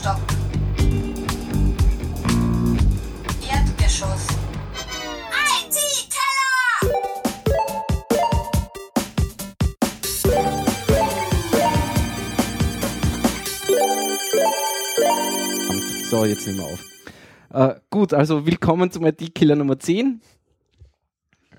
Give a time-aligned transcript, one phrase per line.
[0.00, 0.16] Stock.
[3.46, 4.28] Erdgeschoss.
[5.68, 6.80] IT-Keller!
[16.08, 16.80] So, jetzt nehmen wir auf.
[17.52, 20.22] Äh, gut, also willkommen zum IT-Killer Nummer 10.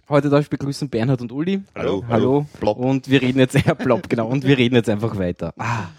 [0.10, 1.62] Heute darf ich begrüßen Bernhard und Uli.
[1.76, 2.04] Hallo.
[2.10, 2.48] Hallo.
[2.60, 2.80] Plopp.
[2.80, 4.28] Und wir reden jetzt, ja, plopp, genau.
[4.28, 5.54] Und wir reden jetzt einfach weiter.
[5.60, 5.90] Ah,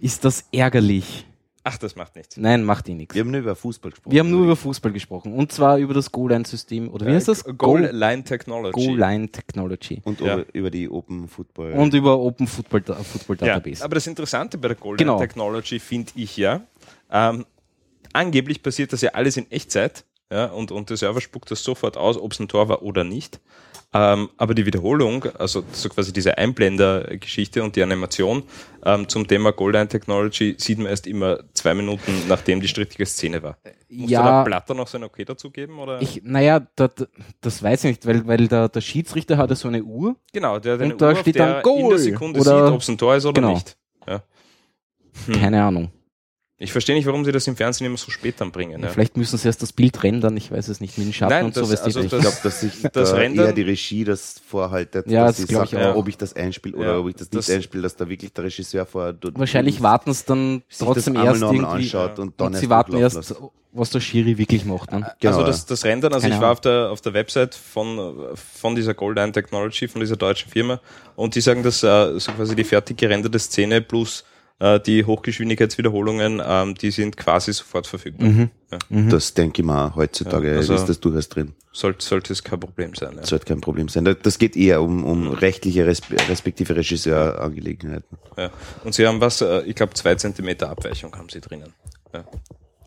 [0.00, 1.24] ist das ärgerlich?
[1.66, 2.36] Ach, das macht nichts.
[2.36, 3.14] Nein, macht eh nichts.
[3.14, 4.12] Wir haben nur über Fußball gesprochen.
[4.12, 5.32] Wir haben nur über Fußball gesprochen.
[5.32, 6.90] Und zwar über das Goal-Line-System.
[6.90, 7.40] Oder wie heißt das?
[7.46, 8.72] Äh, Goal Line Technology.
[8.86, 10.02] Goal-Line Technology.
[10.04, 10.40] und Ja.
[10.52, 11.72] über, die Open Football.
[11.72, 13.82] Und über Open Football, Football Ja, Database.
[13.82, 15.14] aber das Interessante bei der Goal Genau.
[15.14, 16.60] Line Technology finde ich ja,
[17.10, 17.46] ähm,
[18.12, 20.04] angeblich passiert das ja alles in Echtzeit.
[20.32, 23.04] Ja, und, und der Server spuckt das sofort aus, ob es ein Tor war oder
[23.04, 23.40] nicht.
[23.96, 28.42] Ähm, aber die Wiederholung, also so quasi diese Einblender-Geschichte und die Animation
[28.84, 33.06] ähm, zum Thema Goal Line Technology sieht man erst immer zwei Minuten, nachdem die strittige
[33.06, 33.56] Szene war.
[33.88, 34.22] Muss Ja.
[34.22, 35.78] da der Blatter noch sein Okay dazu geben?
[35.78, 36.02] Oder?
[36.02, 37.04] Ich, naja, da, da,
[37.40, 40.16] das weiß ich nicht, weil, weil der, der Schiedsrichter hat ja so eine Uhr.
[40.32, 42.40] genau, der hat und eine da Uhr, auf steht der dann in Goal der Sekunde
[42.40, 43.54] oder- sieht, ob es ein Tor ist oder Genau.
[43.54, 43.76] nicht.
[44.08, 44.22] Ja.
[45.32, 45.92] Keine Ahnung.
[46.56, 48.80] Ich verstehe nicht, warum sie das im Fernsehen immer so spät dann bringen.
[48.80, 48.88] Ja.
[48.88, 51.44] Vielleicht müssen sie erst das Bild rendern, ich weiß es nicht, mit den Schatten Nein,
[51.46, 51.72] und das- so.
[51.72, 55.08] weißt du, also ich- ich glaube, dass sich Das da eher die Regie das vorhaltet,
[55.08, 55.96] Ja, dass das sie sagt, auch.
[55.96, 58.32] ob ich das einspiele oder Ja, ob ich das das- nicht einspiele, dass da wirklich
[58.32, 61.64] der Regisseur vorher dort Wahrscheinlich warten sie dann sich trotzdem das erst irgendwie.
[61.66, 63.34] anschaut und dann und sie warten erst, lässt.
[63.72, 64.92] was der Schiri wirklich macht.
[64.92, 65.10] Ne?
[65.18, 68.14] Genau, also das, das Rendern, also Keine ich war auf der, auf der Website von,
[68.36, 70.80] von dieser Goldline Technology, von dieser deutschen Firma,
[71.16, 74.24] und die sagen, dass äh, so quasi die fertig gerenderte Szene plus
[74.60, 78.28] äh, die Hochgeschwindigkeitswiederholungen, ähm, die sind quasi sofort verfügbar.
[78.28, 78.50] Mhm.
[78.70, 78.78] Ja.
[79.10, 81.54] Das denke ich mal, heutzutage Ja, also- ist das durchaus drin.
[81.72, 83.14] Sollte, sollte es kein Problem sein.
[83.14, 83.20] Ja.
[83.20, 84.04] Das sollte kein Problem sein.
[84.04, 88.16] Da- Das geht eher um, um rechtliche resp respektive Regisseurangelegenheiten.
[88.36, 88.50] Ja.
[88.84, 91.72] Und sie haben was, äh, ich glaube, zwei Zentimeter Abweichung haben sie drinnen.
[92.12, 92.24] Ja.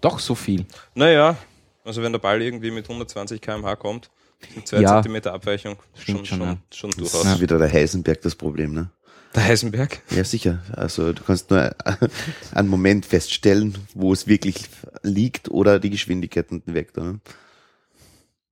[0.01, 0.65] Doch so viel.
[0.95, 1.35] Naja,
[1.83, 4.09] also wenn der Ball irgendwie mit 120 km/h kommt,
[4.53, 4.89] sind zwei Ja.
[4.95, 6.57] Zentimeter Abweichung schon, schon, schon, ja.
[6.73, 7.25] schon, Das durchaus.
[7.25, 8.89] ist wieder der Heisenberg das Problem, ne?
[9.37, 10.01] Der Heisenberg?
[10.09, 10.59] Ja, sicher.
[10.73, 11.73] Also du kannst nur
[12.53, 14.65] einen Moment feststellen, wo es wirklich
[15.03, 17.03] liegt oder die Geschwindigkeit und den Vektor.
[17.05, 17.19] Ne?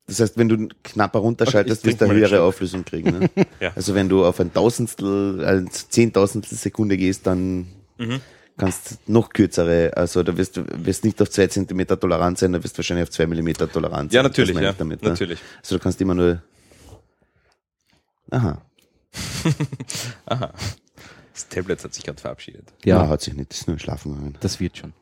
[0.07, 3.19] Das heißt, wenn du knapper runterschaltest, wirst du eine höhere Auflösung kriegen.
[3.19, 3.29] Ne?
[3.59, 3.71] Ja.
[3.75, 8.19] Also wenn du auf ein Tausendstel, ein Zehntausendstel Sekunde gehst, dann Mhm.
[8.57, 12.63] kannst noch kürzere, also da wirst du wirst nicht auf zwei Zentimeter tolerant sein, da
[12.63, 14.17] wirst du wahrscheinlich auf zwei Millimeter tolerant sein.
[14.17, 14.73] Ja, Das natürlich, ja.
[14.73, 15.09] damit, ne?
[15.09, 15.39] natürlich.
[15.63, 16.43] Also du kannst immer nur,
[18.31, 18.61] aha,
[20.25, 20.53] Aha.
[21.33, 22.73] Das Tablet hat sich gerade verabschiedet.
[22.85, 24.37] ja, Ja, hat sich nicht, ist nur schlafen gegangen.
[24.39, 24.93] das wird schon.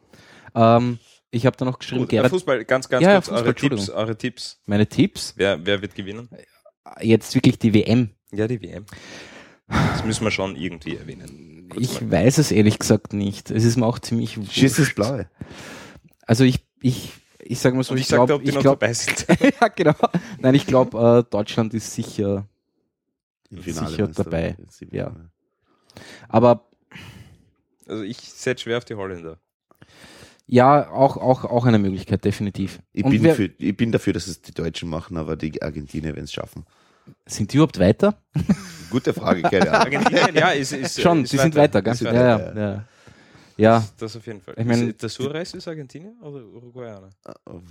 [0.56, 1.00] Ähm,
[1.32, 3.90] ich habe da noch geschrieben, Gerhard, Fußball, ganz, ganz Ja, ja, kurz, Fußball, eure Tipps,
[3.90, 4.60] eure Tipps.
[4.66, 5.34] meine Tipps.
[5.36, 6.30] Wer, wer wird gewinnen?
[7.02, 8.12] Jetzt wirklich die WM.
[8.32, 8.86] Ja, die WM.
[9.68, 11.68] Das müssen wir schon irgendwie erwähnen.
[11.70, 12.12] Kurz Ich mal.
[12.12, 13.50] weiß es ehrlich gesagt nicht.
[13.50, 14.96] Es ist mir auch ziemlich Schieß das wurscht.
[14.96, 15.30] Blaue.
[16.28, 18.56] Also ich, ich, ich sage mal so, Und ich ich sagte, glaube, ob die ich
[18.56, 19.26] noch glaube, dabei sind.
[19.62, 19.96] ja genau.
[20.40, 22.48] Nein, ich glaube, äh, Deutschland ist sicher,
[23.58, 24.56] Im Sicher dabei.
[24.92, 25.16] Ja.
[26.28, 26.68] aber
[27.88, 29.38] Also ich setze schwer auf die Holländer.
[30.48, 32.80] ja, auch, auch, auch eine Möglichkeit, definitiv.
[32.92, 36.16] Ich bin, wer, für, ich bin dafür, dass es die Deutschen machen, aber die Argentinier
[36.16, 36.66] werden es schaffen.
[37.26, 38.18] sind die überhaupt weiter?
[38.90, 39.96] Gute Frage, keine Ahnung.
[39.98, 41.94] Argentinien, ja, ist, ist Schon, ist sie sind weiter, gell?
[41.94, 42.86] Ist Ja, weiter, ja, ja.
[43.56, 44.56] Ja, Das auf jeden Fall.
[44.58, 47.10] Ich mein- ist, der Suarez ist Argentinier oder Uruguayaner?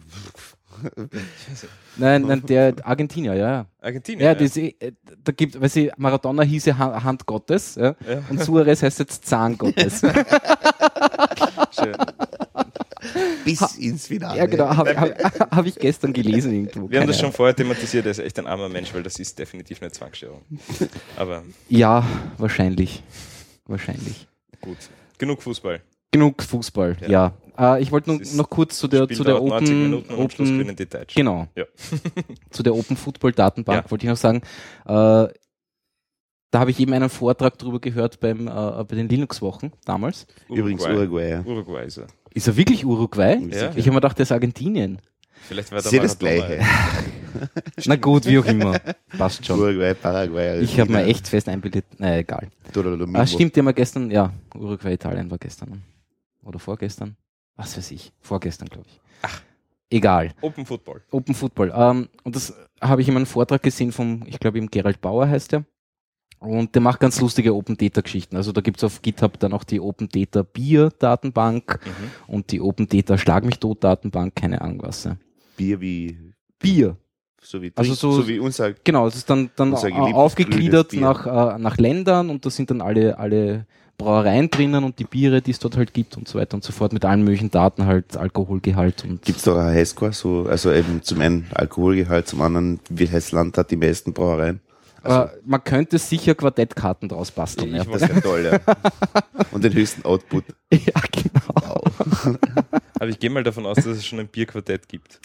[1.96, 3.66] nein, nein, der Argentinier, ja, ja.
[3.80, 4.24] Argentinier.
[4.26, 7.94] Ja, das, eh, äh, da gibt, weil sie Maradona hieß ja Ha- Hand Gottes, ja,
[8.08, 8.22] Ja.
[8.30, 10.00] und Suarez heißt jetzt Zahn Gottes.
[11.72, 11.96] Schön.
[13.44, 14.38] Bis ins Finale.
[14.38, 16.88] ja, genau, habe hab, hab ich gestern gelesen irgendwo.
[16.88, 19.36] Wir haben das schon vorher thematisiert, er ist echt ein armer Mensch, weil das ist
[19.38, 20.42] definitiv eine Zwangsstörung.
[21.16, 21.42] Aber.
[21.68, 22.06] Ja,
[22.38, 23.02] wahrscheinlich.
[23.66, 24.28] Wahrscheinlich.
[24.60, 24.76] gut.
[25.22, 25.80] Genug Fußball.
[26.10, 27.32] Genug Fußball, ja.
[27.56, 30.14] Äh, ich wollte ist- noch kurz zu der, Spiel zu der dauert 90 Open, Minuten
[30.14, 31.06] und am Schluss Open.
[31.14, 31.46] Genau.
[31.54, 31.64] Ja.
[32.50, 33.90] Zu der Open Football Datenbank Ja.
[33.92, 34.38] wollte ich noch sagen.
[34.84, 35.28] Äh,
[36.50, 40.26] da habe ich eben einen Vortrag drüber gehört beim, äh, bei den Linux-Wochen damals.
[40.48, 41.30] Übrigens Uruguay.
[41.30, 41.40] ja.
[41.44, 42.08] Uruguay ist er.
[42.34, 43.38] Ist er wirklich Uruguay?
[43.50, 43.70] Ja.
[43.76, 45.00] Ich habe mir gedacht, der ist Argentinien.
[45.46, 46.18] Vielleicht war der das.
[46.18, 46.60] Gleiche.
[47.86, 48.78] Na gut, wie auch immer.
[49.16, 49.58] Passt schon.
[49.60, 50.60] Uruguay, Paraguay.
[50.60, 51.84] Ich habe mir echt fest einbildet.
[51.98, 52.48] Na egal.
[53.14, 55.82] Ah, stimmt, die haben wir gestern, ja, Uruguay, Italien war gestern.
[56.42, 57.16] Oder vorgestern?
[57.56, 58.12] Was weiß ich.
[58.20, 59.00] Vorgestern, glaube ich.
[59.22, 59.40] Ach.
[59.90, 60.32] Egal.
[60.40, 61.02] Open Football.
[61.10, 61.72] Open Football.
[61.76, 65.28] Ähm, und das habe ich in einem Vortrag gesehen vom, ich glaube, im Gerald Bauer
[65.28, 65.64] heißt der.
[66.38, 68.34] Und der macht ganz lustige Open Data Geschichten.
[68.36, 72.10] Also da gibt's auf GitHub dann auch die Open Data Bier Datenbank Mhm.
[72.34, 75.04] und die Open Data Schlag mich tot Datenbank, keine Ahnung was.
[75.04, 75.16] Ja.
[75.56, 76.18] Bier wie,
[76.58, 76.96] Bier.
[77.42, 81.58] So wie, Also so- so wie unser Genau, es ist dann, dann aufgegliedert nach, äh,
[81.58, 83.66] nach Ländern und da sind dann alle, alle
[83.98, 86.72] Brauereien drinnen und die Biere, die es dort halt gibt und so weiter und so
[86.72, 89.22] fort, mit allen möglichen Daten halt, Alkoholgehalt und.
[89.22, 90.12] Gibt es da einen Highscore?
[90.12, 94.60] So, also eben zum einen Alkoholgehalt, zum anderen, welches Land hat die meisten Brauereien?
[95.04, 97.74] Äh, man könnte sicher Quartettkarten draus basteln.
[97.74, 97.84] Ja.
[97.84, 98.60] Das wäre toll, ja.
[99.52, 100.44] Und den höchsten Output.
[100.72, 100.78] ja,
[101.12, 101.82] genau.
[102.98, 105.20] Aber ich gehe mal davon aus, dass es schon ein Bierquartett gibt.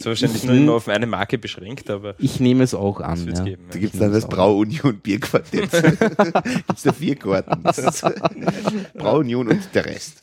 [0.00, 3.26] Zwar wahrscheinlich nur immer auf eine Marke beschränkt, aber Ich nehme es auch an.
[3.26, 3.44] Ja.
[3.44, 3.64] geben.
[3.68, 3.80] Da Ja.
[3.80, 5.70] gibt es dann das Brauunion Bierquartett.
[5.70, 7.62] gibt es da vier Karten.
[8.94, 10.20] Brauunion und der Rest.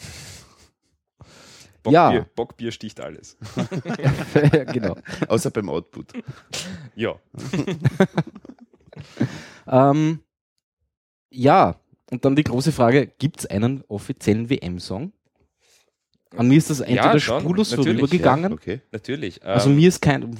[1.83, 2.25] Bockbier, Ja.
[2.35, 3.37] Bockbier sticht alles.
[4.71, 4.95] genau.
[5.27, 6.13] Außer beim Output.
[6.95, 7.15] Ja.
[9.65, 10.19] Ähm,
[11.29, 11.77] ja,
[12.11, 15.13] und dann die große Frage, gibt es einen offiziellen WM-Song?
[16.35, 18.53] An mir ist das entweder schon, spurlos natürlich, vorübergegangen.
[18.53, 18.81] Okay.
[18.91, 19.43] Natürlich.
[19.43, 20.35] Also Ähm, mir ist kein...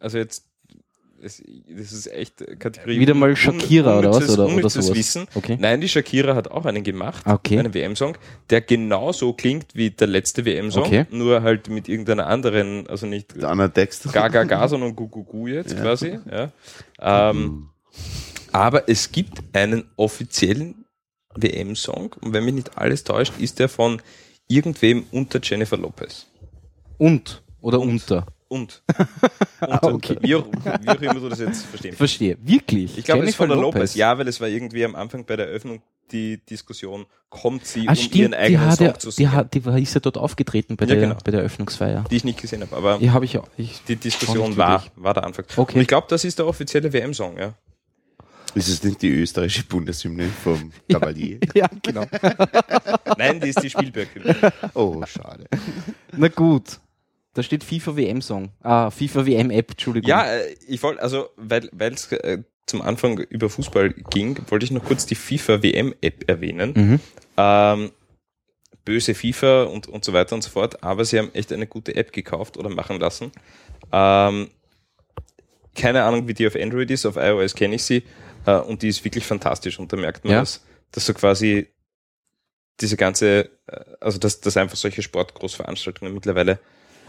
[0.00, 0.44] also jetzt,
[1.22, 3.00] es, das ist echt Kategorie.
[3.00, 4.28] Wieder mal Shakira oder was?
[4.30, 4.94] Oder, oder sowas.
[4.94, 5.26] Wissen.
[5.34, 5.56] Okay.
[5.58, 7.58] Nein, die Shakira hat auch einen gemacht, Okay.
[7.58, 8.16] einen WM-Song,
[8.50, 11.06] der genauso klingt wie der letzte WM-Song, Okay.
[11.10, 14.12] nur halt mit irgendeiner anderen, also nicht Der andere Text.
[14.12, 16.18] Gaga Ga, sondern Gu Gu Gu jetzt quasi.
[16.30, 16.50] Ja.
[17.00, 17.70] Ähm,
[18.52, 20.84] aber es gibt einen offiziellen
[21.36, 24.00] WM-Song und wenn mich nicht alles täuscht, ist der von
[24.48, 26.26] irgendwem unter Jennifer Lopez.
[26.98, 28.26] Und oder unter.
[28.48, 28.82] Und.
[29.60, 30.16] unter, okay.
[30.22, 30.46] wie, auch,
[30.80, 31.98] wie auch immer du das jetzt verstehen kannst.
[31.98, 32.38] Verstehe.
[32.40, 32.96] Wirklich?
[32.96, 33.94] Ich glaube, es ist von der Lopez.
[33.94, 37.90] Ja, weil es war irgendwie am Anfang bei der Eröffnung die Diskussion, kommt sie, Ah,
[37.90, 39.32] um stimmt, ihren die, eigenen hat Song ja, zu die, singen.
[39.32, 41.18] hat, die war, ist ja dort aufgetreten bei, Ja, der, genau.
[41.22, 42.04] bei der Eröffnungsfeier.
[42.10, 43.46] die ich nicht gesehen habe, aber Ja, habe ich auch.
[43.58, 45.44] Ich, die Diskussion war, war der Anfang.
[45.54, 45.74] Okay.
[45.76, 47.52] Und ich glaube, das ist der offizielle WM-Song, ja.
[48.58, 51.38] Ist es nicht die österreichische Bundeshymne vom Cavalier?
[51.54, 52.04] ja, genau.
[53.16, 54.08] Nein, die ist die Spielberg.
[54.74, 55.44] Oh, schade.
[56.16, 56.80] Na gut.
[57.34, 58.48] Da steht FIFA WM-Song.
[58.62, 60.08] Ah, FIFA WM-App, Entschuldigung.
[60.08, 64.72] Ja, äh, ich wollte, also, weil es äh, zum Anfang über Fußball ging, wollte ich
[64.72, 66.72] noch kurz die FIFA WM-App erwähnen.
[66.74, 67.00] Mhm.
[67.36, 67.90] Ähm,
[68.84, 71.94] böse FIFA und, und so weiter und so fort, aber sie haben echt eine gute
[71.94, 73.30] App gekauft oder machen lassen.
[73.92, 74.48] Ähm,
[75.76, 78.02] keine Ahnung, wie die auf Android ist, auf iOS kenne ich sie
[78.48, 80.40] äh, und die ist wirklich fantastisch und da merkt man Ja.
[80.40, 81.68] das, dass so quasi
[82.80, 86.58] diese ganze, äh, also dass, dass einfach solche Sportgroßveranstaltungen mittlerweile,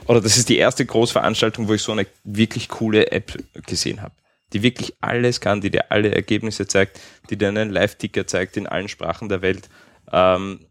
[0.07, 3.37] oder das ist die erste Großveranstaltung, wo ich so eine wirklich coole App
[3.67, 4.15] gesehen habe,
[4.53, 6.99] die wirklich alles kann, die dir alle Ergebnisse zeigt,
[7.29, 9.69] die dir einen Live-Ticker zeigt in allen Sprachen der Welt,
[10.11, 10.65] ähm,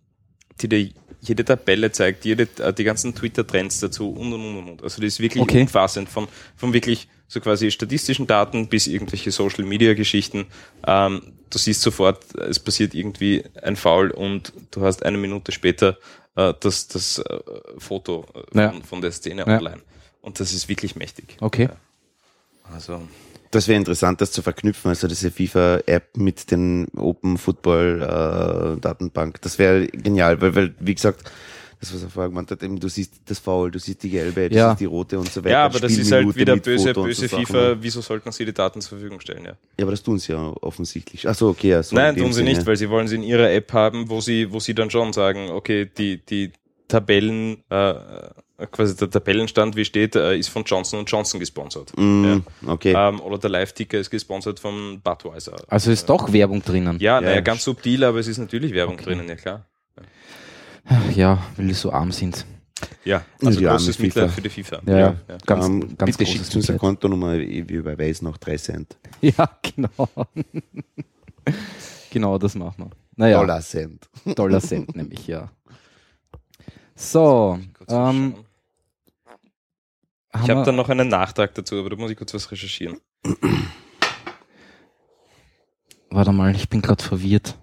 [0.61, 4.69] die dir jede Tabelle zeigt, jede, äh, die ganzen Twitter-Trends dazu und und und und,
[4.71, 4.83] und.
[4.83, 5.63] Also die ist wirklich Okay.
[5.63, 6.27] umfassend von,
[6.57, 10.47] von wirklich so quasi statistischen Daten bis irgendwelche Social-Media-Geschichten.
[10.87, 11.21] Ähm,
[11.51, 15.99] du siehst sofort, es passiert irgendwie ein Foul und du hast eine Minute später
[16.37, 17.39] äh, das, das äh,
[17.79, 18.71] Foto äh, Ja.
[18.73, 19.59] von, von der Szene Ja.
[19.59, 19.81] online.
[20.23, 21.37] Und das ist wirklich mächtig.
[21.41, 21.69] Okay.
[22.75, 23.01] Also
[23.51, 29.41] Das wäre interessant, das zu verknüpfen, also diese FIFA-App mit den Open Football äh, Datenbank.
[29.43, 31.31] Das wäre genial, weil, weil, wie gesagt,
[31.81, 34.49] das, was er vorher gemeint hat, eben, du siehst das Foul, du siehst die gelbe,
[34.49, 34.71] du Ja.
[34.71, 35.51] siehst die rote und so weiter.
[35.51, 37.47] ja, aber das ist halt wieder böse, Foto böse so Sachen.
[37.47, 37.77] FIFA.
[37.81, 39.45] Wieso sollten sie die Daten zur Verfügung stellen?
[39.45, 39.53] Ja.
[39.79, 41.29] Ja, aber das tun sie ja offensichtlich.
[41.29, 41.69] Ach so, okay.
[41.71, 42.51] Ja, so Nein, tun sie Sinne.
[42.51, 45.13] nicht, weil sie wollen sie in ihrer App haben, wo sie, wo sie dann schon
[45.13, 46.53] sagen, okay, die, die
[46.89, 47.95] Tabellen, äh,
[48.73, 51.93] quasi der Tabellenstand, wie steht, äh, ist von Johnson Johnson gesponsert.
[51.97, 52.93] Mm, okay.
[52.97, 55.55] Ähm, oder der Live-Ticker ist gesponsert von Budweiser.
[55.69, 56.97] Also ist doch Werbung drinnen.
[56.99, 59.67] Ja, Ja, naja, ganz subtil, aber es ist natürlich Werbung drinnen, ja klar.
[61.15, 62.47] Ja, weil die so arm sind.
[63.05, 63.99] Ja, also Die arme großes.
[63.99, 64.81] Mitleid für die FIFA.
[64.87, 65.17] Ja, ja.
[65.45, 66.79] ganz, ähm, ganz bitte schickt uns eine.
[66.79, 68.97] Kontonummer, wir überweisen noch drei Cent.
[69.21, 70.09] Ja, genau.
[72.11, 72.91] genau, das machen wir.
[73.17, 74.09] Naja, Dollar Cent.
[74.25, 75.51] Dollar Cent nämlich, ja.
[76.95, 78.35] So, ähm,
[80.43, 83.01] ich habe dann noch einen Nachtrag dazu, aber da muss ich kurz was recherchieren.
[86.11, 87.57] warte mal, ich bin gerade verwirrt.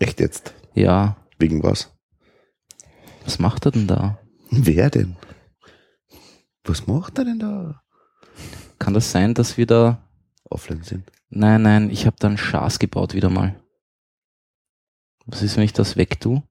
[0.00, 0.54] Echt jetzt?
[0.74, 1.92] Ja, Wegen was?
[3.26, 4.18] Was macht er denn da?
[4.50, 5.16] Wer denn?
[6.64, 7.82] Was macht er denn da?
[8.78, 10.02] Kann das sein, dass wir da...
[10.48, 11.10] Offline sind.
[11.28, 13.60] Nein, nein, ich habe da einen Schaß gebaut wieder mal.
[15.26, 16.44] Was ist, wenn ich das wegtue?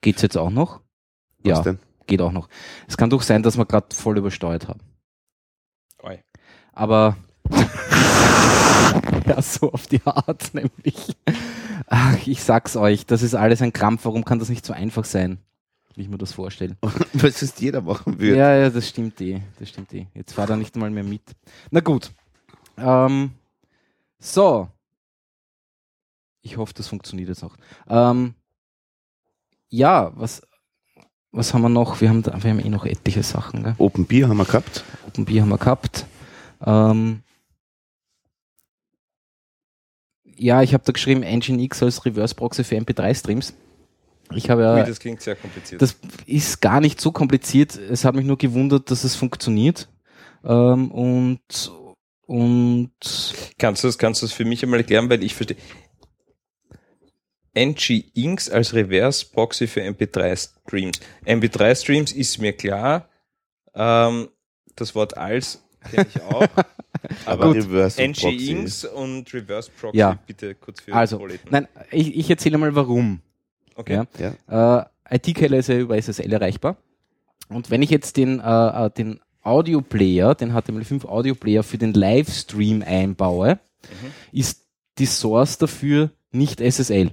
[0.00, 0.80] Geht's jetzt auch noch?
[1.44, 1.78] Was ja, denn?
[2.08, 2.48] geht auch noch.
[2.88, 4.80] Es kann doch sein, dass wir gerade voll übersteuert haben.
[6.02, 6.24] Oi.
[6.72, 7.16] Aber
[9.26, 11.16] ja, so auf die Art nämlich.
[11.86, 14.04] Ach, ich sag's euch, das ist alles ein Krampf.
[14.04, 15.38] Warum kann das nicht so einfach sein,
[15.94, 16.76] wie ich mir das vorstelle?
[17.12, 18.36] Was es jeder machen würde.
[18.36, 19.42] Ja, ja, das stimmt eh.
[19.58, 20.06] Das stimmt eh.
[20.14, 21.22] Jetzt fahr da nicht mal mehr mit.
[21.70, 22.12] Na gut.
[22.78, 23.32] Ähm,
[24.18, 24.68] so.
[26.42, 27.56] Ich hoffe, das funktioniert jetzt noch.
[27.88, 28.34] Ähm,
[29.68, 30.42] ja, was,
[31.30, 32.00] was haben wir noch?
[32.00, 33.62] Wir haben, wir haben eh noch etliche Sachen.
[33.62, 33.74] Gell?
[33.78, 34.84] Open Bier haben wir gehabt.
[35.06, 36.06] Open Bier haben wir gehabt.
[36.64, 37.22] Ähm,
[40.42, 43.54] ja, ich habe da geschrieben Nginx als Reverse Proxy für MP3-Streams.
[44.34, 45.82] Ich habe ja, das klingt sehr kompliziert.
[45.82, 45.96] das
[46.26, 47.76] ist gar nicht so kompliziert.
[47.76, 49.88] Es hat mich nur gewundert, dass es funktioniert.
[50.44, 51.72] Ähm, und
[52.26, 52.90] und
[53.58, 55.58] Kannst du das, kannst du das für mich einmal erklären, weil ich verstehe.
[57.54, 61.00] NG-Inks als Reverse-Proxy für MP3-Streams.
[61.26, 63.10] MP3-Streams ist mir klar.
[63.74, 64.28] Ähm,
[64.74, 66.46] das Wort als kenne ich auch.
[67.26, 68.36] Aber Aber Reverse und Proxy.
[68.36, 70.18] NG-Inks und Reverse-Proxy Ja.
[70.26, 71.48] bitte kurz für also, Prolethen.
[71.50, 73.20] nein, ich, ich erzähle mal warum.
[73.74, 74.04] Okay.
[74.18, 74.34] Ja.
[74.48, 74.80] Ja.
[75.10, 76.76] Äh, IT-Keller ist ja über SSL erreichbar.
[77.48, 82.82] Und wenn ich jetzt den, äh, äh, den Audio-Player, den HTML5 Audio-Player für den Livestream
[82.82, 83.58] einbaue,
[84.30, 84.64] ist
[84.98, 87.10] die Source dafür nicht SSL.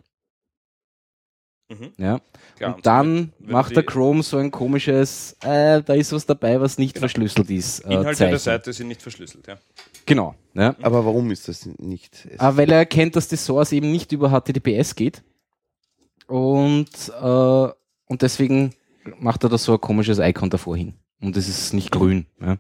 [1.69, 1.91] Mhm.
[1.97, 2.19] Ja.
[2.59, 6.77] Klar, und dann macht der Chrome so ein komisches, äh, da ist was dabei, was
[6.77, 7.01] nicht Genau.
[7.03, 7.79] verschlüsselt ist.
[7.85, 8.29] Äh, Inhalte Zeichen.
[8.31, 9.47] der Seite sind nicht verschlüsselt.
[9.47, 9.57] Ja.
[10.05, 10.35] Genau.
[10.53, 10.75] Ja.
[10.81, 12.27] Aber warum ist das nicht?
[12.37, 15.23] Ah, weil er erkennt, dass die Source eben nicht über HTTPS geht.
[16.27, 16.89] Und,
[17.21, 17.67] äh,
[18.07, 18.73] und deswegen
[19.19, 20.93] macht er da so ein komisches Icon davor hin.
[21.21, 22.25] Und es ist nicht grün.
[22.41, 22.57] Ja.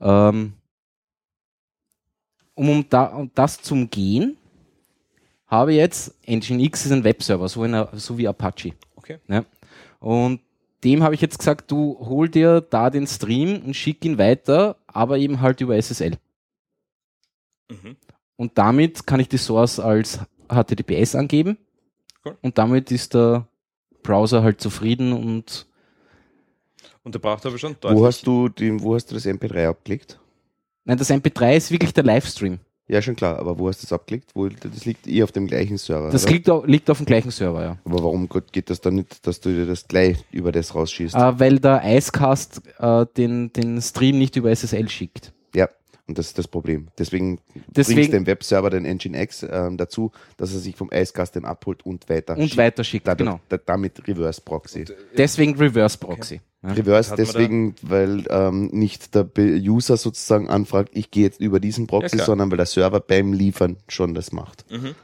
[0.00, 0.54] Ähm,
[2.54, 4.36] um, um, da, um das zu umgehen,
[5.52, 8.72] habe ich jetzt Nginx ist ein Webserver, so, in, so wie Apache.
[8.96, 9.18] Okay.
[9.28, 9.44] Ja.
[10.00, 10.40] Und
[10.82, 14.76] dem habe ich jetzt gesagt, du hol dir da den Stream und schick ihn weiter,
[14.86, 16.16] aber eben halt über SSL.
[17.70, 17.96] Mhm.
[18.36, 21.58] Und damit kann ich die Source als HTTPS angeben.
[22.24, 22.36] Cool.
[22.40, 23.46] Und damit ist der
[24.02, 25.66] Browser halt zufrieden und
[27.04, 28.04] Und der braucht aber schon Wo deutlich.
[28.04, 30.18] hast du den, wo hast du das MP3 abgelegt?
[30.84, 32.58] nein, das MP3 ist wirklich der Livestream.
[32.88, 34.30] Ja, schon klar, aber wo hast du das abgelegt?
[34.34, 36.10] Wo, das liegt eh auf dem gleichen Server.
[36.10, 37.78] Das liegt, liegt auf dem gleichen Server, ja.
[37.84, 41.14] aber warum Gott geht das dann nicht, dass du dir das gleich über das rausschießt?
[41.14, 45.32] Äh, weil der Icecast äh, den, den Stream nicht über SSL schickt.
[45.54, 45.68] Ja,
[46.08, 46.88] und das ist das Problem.
[46.98, 51.36] Deswegen, Deswegen- bringst du dem Webserver, den Nginx, ähm, dazu, dass er sich vom Icecast
[51.36, 53.40] den abholt und weiter Und weiter schickt, Dadurch, genau.
[53.48, 54.84] da, damit Reverse Proxy.
[55.16, 56.40] Deswegen Reverse Proxy.
[56.62, 56.72] Ja.
[56.72, 62.16] Reverse deswegen, weil ähm, nicht der User sozusagen anfragt, ich gehe jetzt über diesen Proxy,
[62.16, 62.26] klar.
[62.26, 64.64] sondern weil der Server beim Liefern schon das macht.
[64.70, 64.94] Mhm.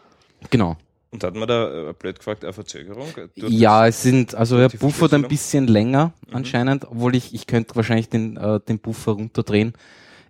[0.51, 0.77] Genau.
[1.11, 3.09] Und hat man da äh, blöd gefragt eine Verzögerung?
[3.35, 6.37] Durch Ja, es sind, also er buffert ein bisschen länger Mhm.
[6.37, 9.73] anscheinend, obwohl ich, ich könnte wahrscheinlich den, äh, den Buffer runterdrehen.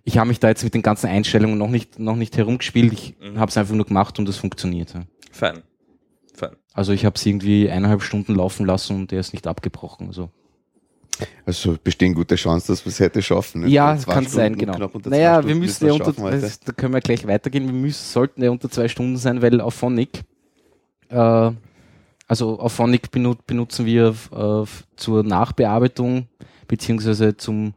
[0.05, 2.91] Ich habe mich da jetzt mit den ganzen Einstellungen noch nicht, noch nicht herumgespielt.
[2.93, 3.37] Ich Mhm.
[3.39, 4.93] habe es einfach nur gemacht und es funktioniert.
[4.95, 5.03] Ja.
[5.31, 5.61] Fein.
[6.33, 6.55] Fein.
[6.73, 10.07] Also ich habe es irgendwie eineinhalb Stunden laufen lassen und der ist nicht abgebrochen.
[10.07, 10.31] Also
[11.45, 13.61] Also bestehen gute Chancen, dass wir es hätte schaffen.
[13.61, 13.67] ne?
[13.67, 14.89] ja, kann Stunden sein, genau.
[15.05, 16.39] Naja, wir müssen ja unter, heute.
[16.39, 17.65] das, da können wir gleich weitergehen.
[17.65, 20.23] Wir müssen, sollten ja unter zwei Stunden sein, weil auf Phonic,
[21.09, 21.51] äh,
[22.27, 24.63] also auf Phonic benu benutzen wir äh,
[24.95, 26.27] zur Nachbearbeitung
[26.67, 27.73] beziehungsweise zum,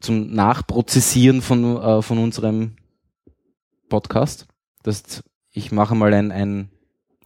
[0.00, 2.72] zum Nachprozessieren von, äh, von unserem
[3.88, 4.46] Podcast.
[4.82, 5.22] Das
[5.52, 6.70] ich mache mal ein, ein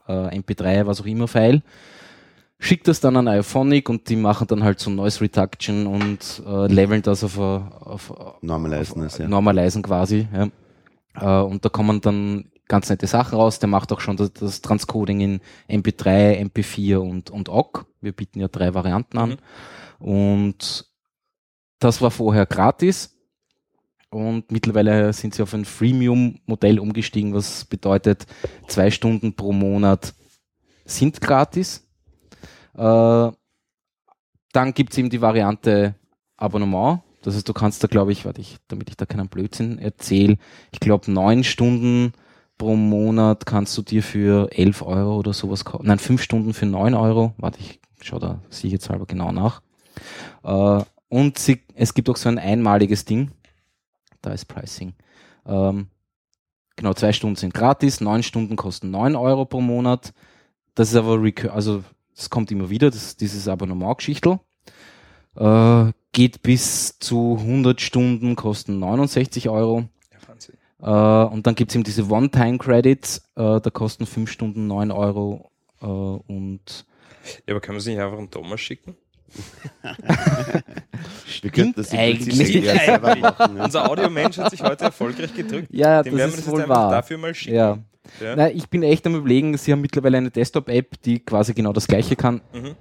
[0.07, 1.61] äh, MP3, was auch immer File,
[2.65, 6.67] schicke das dann an Iophonic und die machen dann halt so Noise Reduction und äh,
[6.67, 9.27] leveln das auf, a- auf, auf Normalisieren es, ja.
[9.27, 10.27] normalisieren quasi.
[10.33, 11.41] Ja.
[11.41, 13.59] Äh, und da kommen dann ganz nette Sachen raus.
[13.59, 17.85] Der macht auch schon das, das Transcoding in MP3, MP4 und, und OGG.
[18.01, 19.37] Wir bieten ja drei Varianten an.
[19.99, 20.85] Und
[21.79, 23.15] das war vorher gratis.
[24.09, 28.25] Und mittlerweile sind sie auf ein Freemium-Modell umgestiegen, was bedeutet,
[28.67, 30.13] zwei Stunden pro Monat
[30.85, 31.84] sind gratis.
[32.77, 33.31] Äh,
[34.51, 35.95] dann gibt's eben die Variante
[36.37, 37.01] Abonnement.
[37.21, 40.37] Das heißt, du kannst da, glaube ich, warte ich, damit ich da keinen Blödsinn erzähle,
[40.71, 42.13] ich glaube, neun Stunden
[42.57, 45.87] pro Monat kannst du dir für 11 Euro oder sowas kaufen.
[45.87, 47.33] Nein, fünf Stunden für 9 Euro.
[47.37, 49.61] Warte, ich schau da sicherheitshalber genau nach.
[50.43, 53.31] Äh, und sie, es gibt auch so ein einmaliges Ding.
[54.21, 54.93] Da ist Pricing.
[55.45, 55.87] Ähm,
[56.75, 60.13] genau, zwei Stunden sind gratis, neun Stunden kosten 9 Euro pro Monat.
[60.75, 61.19] Das ist aber,
[61.51, 61.83] also
[62.15, 64.39] das kommt immer wieder, das, dieses Abonnementgeschichtel.
[65.35, 69.85] Äh, geht bis zu 100 Stunden, kosten 69 Euro.
[70.81, 71.25] Ja.
[71.25, 75.51] Äh, und dann gibt's eben diese One-Time-Credits, äh, da kosten 5 Stunden 9 Euro.
[75.81, 76.85] Äh, und
[77.47, 78.95] Ja, aber kann man sich nicht einfach einen Thomas schicken?
[81.41, 82.63] Wir könnten das eigentlich.
[83.21, 83.57] machen.
[83.57, 83.63] Ja.
[83.65, 85.67] Unser Audiomensch hat sich heute erfolgreich gedrückt.
[85.71, 86.91] ja, Dem werden wir das das jetzt wohl einfach wahr.
[86.91, 87.55] dafür mal schicken.
[87.55, 87.77] Ja.
[88.21, 88.35] Ja.
[88.35, 91.87] Na, ich bin echt am überlegen, sie haben mittlerweile eine Desktop-App, die quasi genau das
[91.87, 92.75] gleiche kann, Mhm.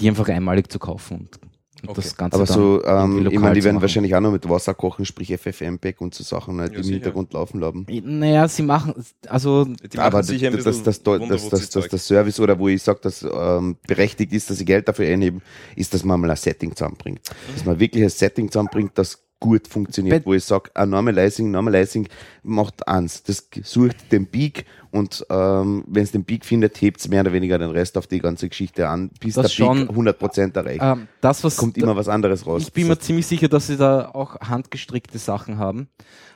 [0.00, 1.36] die einfach einmalig zu kaufen und,
[1.82, 2.00] und Okay.
[2.02, 3.82] das Ganze Aber dann so, ähm, ich meine, die werden machen.
[3.82, 6.94] wahrscheinlich auch noch mit Wasser kochen, sprich FFmpeg und so Sachen, halt, Ja, im sicher.
[6.94, 7.86] Hintergrund laufen haben.
[8.02, 8.94] Naja, sie machen,
[9.28, 12.58] also Die machen Aber das, ein das, das, das, das, das, das, das Service oder
[12.58, 15.42] wo ich sage, dass ähm, berechtigt ist, dass sie Geld dafür einheben,
[15.76, 17.20] ist, dass man mal ein Setting zusammenbringt.
[17.54, 21.50] Dass man wirklich ein Setting zusammenbringt, das gut funktioniert, Bei- wo ich sage, ein Normalizing,
[21.50, 22.08] Normalizing
[22.42, 27.08] macht eins, das sucht den Peak und ähm, wenn es den Peak findet, hebt es
[27.08, 29.88] mehr oder weniger den Rest auf die ganze Geschichte an, bis Das der Peak schon-
[29.90, 30.80] 100% erreicht.
[30.82, 32.62] Ähm, das, was Kommt immer was anderes raus.
[32.62, 35.88] Ich bin mir ziemlich sicher, dass sie da auch handgestrickte Sachen haben.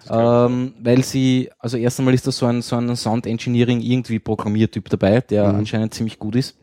[0.08, 4.18] Ähm, weil sie, also erst einmal ist da so ein, so ein Sound Engineering irgendwie
[4.18, 5.58] Programmiertyp dabei, der Mhm.
[5.60, 6.56] anscheinend ziemlich gut ist.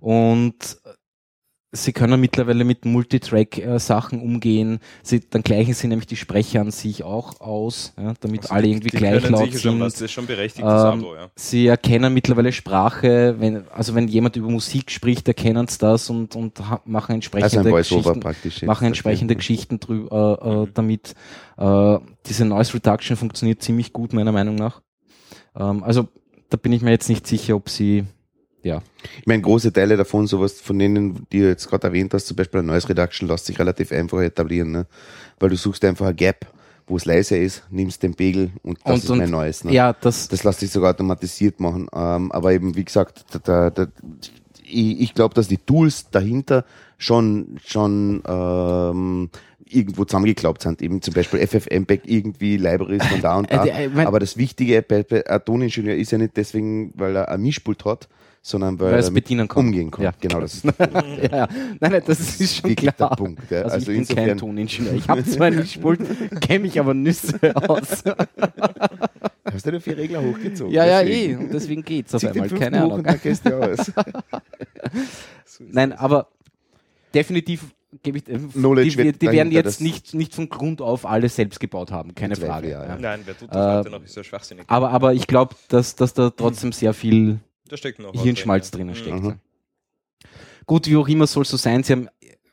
[0.00, 0.78] Und
[1.74, 4.78] sie können mittlerweile mit Multitrack-Sachen umgehen.
[5.02, 8.62] Sie, dann gleichen sie nämlich die Sprecher an sich auch aus, ja, damit Also alle
[8.64, 9.80] die- irgendwie die gleich können laut schon sind.
[9.80, 11.30] was, das ist schon berechtigtes Ähm, Abo, ja.
[11.34, 16.36] Sie erkennen mittlerweile Sprache, wenn, also wenn jemand über Musik spricht, erkennen sie das und,
[16.36, 21.14] und machen entsprechende also Geschichten, machen entsprechende Geschichten drüber, äh, äh, damit.
[21.56, 24.82] Äh, diese Noise Reduction funktioniert ziemlich gut, meiner Meinung nach.
[25.56, 26.06] Ähm, also
[26.50, 28.04] da bin ich mir jetzt nicht sicher, ob sie,
[28.62, 28.82] ja.
[29.20, 32.36] Ich meine, große Teile davon, sowas von denen, die du jetzt gerade erwähnt hast, zum
[32.36, 34.86] Beispiel ein Noise Reduction, lässt sich relativ einfach etablieren, ne?
[35.40, 36.46] weil du suchst einfach ein Gap,
[36.86, 39.64] wo es leiser ist, nimmst den Pegel und das Und- ist und- mein Neues.
[39.64, 39.72] Ne?
[39.72, 41.88] Ja, das, Das lässt sich sogar automatisiert machen.
[41.94, 43.86] Ähm, aber eben, wie gesagt, da, da, da,
[44.64, 46.64] ich, ich glaube, dass die Tools dahinter
[46.98, 49.30] schon, schon ähm,
[49.66, 50.82] irgendwo zusammengeklaubt sind.
[50.82, 53.64] Eben zum Beispiel FFmpeg irgendwie Libraries von da und da.
[53.64, 57.42] Äh, äh, aber das Wichtige bei, bei Toningenieur ist ja nicht deswegen, weil er ein
[57.42, 58.08] Mischpult hat,
[58.44, 59.66] sondern weil, Weil es mit bedienen kann.
[59.66, 60.04] umgehen kann.
[60.04, 60.12] Ja.
[60.20, 61.06] Genau, das ist der Punkt.
[61.22, 61.22] Ja.
[61.30, 61.48] ja, ja.
[61.80, 63.10] Nein, nein, das ist schon Wirklich klar.
[63.10, 63.50] der Punkt.
[63.50, 63.62] Ja.
[63.62, 64.94] Also, Also, ich bin kein insofern, Toningenieur.
[64.94, 66.00] Ich habe zwar ein Mischpult,
[66.40, 68.02] kenne mich aber Nüsse aus.
[69.44, 70.72] hast du dir vier Regler hochgezogen?
[70.74, 71.30] ja, ja, Deswegen.
[71.30, 71.36] eh.
[71.44, 72.48] Und deswegen geht's auf einmal.
[72.48, 72.98] Keine hoch Ahnung.
[72.98, 73.92] und dann gehst du aus.
[75.60, 76.28] Nein, aber
[77.14, 77.64] definitiv
[78.02, 81.36] gebe ich, äh, Knowledge die, die werden jetzt das- nicht, nicht von Grund auf alles
[81.36, 82.70] selbst gebaut haben, keine Zweifel, Frage.
[82.70, 82.96] ja, ja.
[82.98, 84.02] Nein, wer tut das Äh, heute noch?
[84.04, 84.64] Ist ja schwachsinnig.
[84.66, 87.38] Aber, aber ich glaube, dass, dass da trotzdem sehr viel
[87.72, 89.18] da steckt noch Hirnschmalz drin, drinnen ja.
[89.18, 89.24] steckt.
[89.24, 89.40] Mhm.
[90.66, 92.08] Gut, wie auch immer soll so sein, sie haben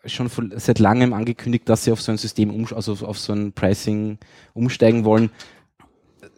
[0.05, 3.33] schon von, seit langem angekündigt, dass sie auf so ein System, umsch- also auf so
[3.33, 4.17] ein Pricing
[4.53, 5.29] umsteigen wollen.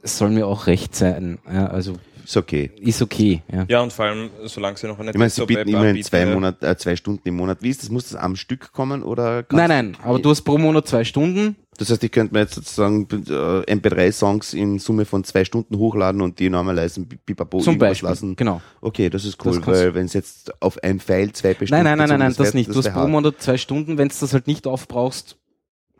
[0.01, 1.37] Es soll mir auch recht sein.
[1.45, 1.93] Ja, also
[2.25, 2.71] Ist okay.
[2.79, 3.43] ist okay.
[3.53, 3.65] Ja.
[3.69, 6.25] Ja, und vor allem, solange sie noch eine Ich meine, sie bieten immerhin zwei.
[6.25, 7.59] Monat, äh, zwei Stunden im Monat.
[7.61, 7.91] Wie ist das?
[7.91, 9.45] Muss das am Stück kommen oder?
[9.51, 11.55] Nein, nein, aber du hast pro Monat zwei Stunden.
[11.81, 16.21] Das heißt, ich könnte mir jetzt sozusagen äh, MP3-Songs in Summe von zwei Stunden hochladen
[16.21, 18.07] und die normalerweise pipapo Zum Beispiel.
[18.07, 18.35] lassen.
[18.35, 18.61] Genau.
[18.81, 21.83] Okay, das ist cool, Das weil wenn es jetzt auf ein File zwei Stunden Nein,
[21.85, 22.69] nein, nein, nein, nein, das wär- nicht.
[22.69, 23.07] Du hast pro.
[23.07, 23.97] Monat zwei Stunden.
[23.97, 25.37] Wenn du das halt nicht aufbrauchst,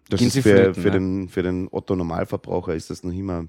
[0.09, 0.93] Das gehen ist sie für, flöten, für, ja.
[0.93, 3.47] den, für den Otto-Normalverbraucher ist das noch immer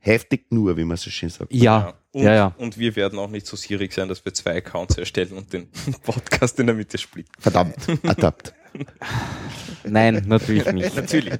[0.00, 1.52] heftig nur, wie man so schön sagt.
[1.52, 2.54] ja, Und, ja, ja.
[2.58, 5.68] und wir werden auch nicht so sierig sein, dass wir zwei Accounts erstellen und den
[6.02, 7.32] Podcast in der Mitte splitten.
[7.38, 8.52] Verdammt, adapt.
[9.84, 10.94] Nein, natürlich nicht.
[10.96, 11.34] Natürlich.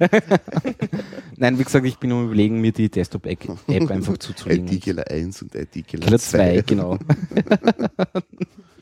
[1.37, 3.47] Nein, wie gesagt, ich bin um überlegen, mir die Desktop-App
[3.89, 4.67] einfach zuzulegen.
[4.67, 6.37] IT-Killer 1 und IT-Killer Killer 2.
[6.57, 6.97] 2, genau.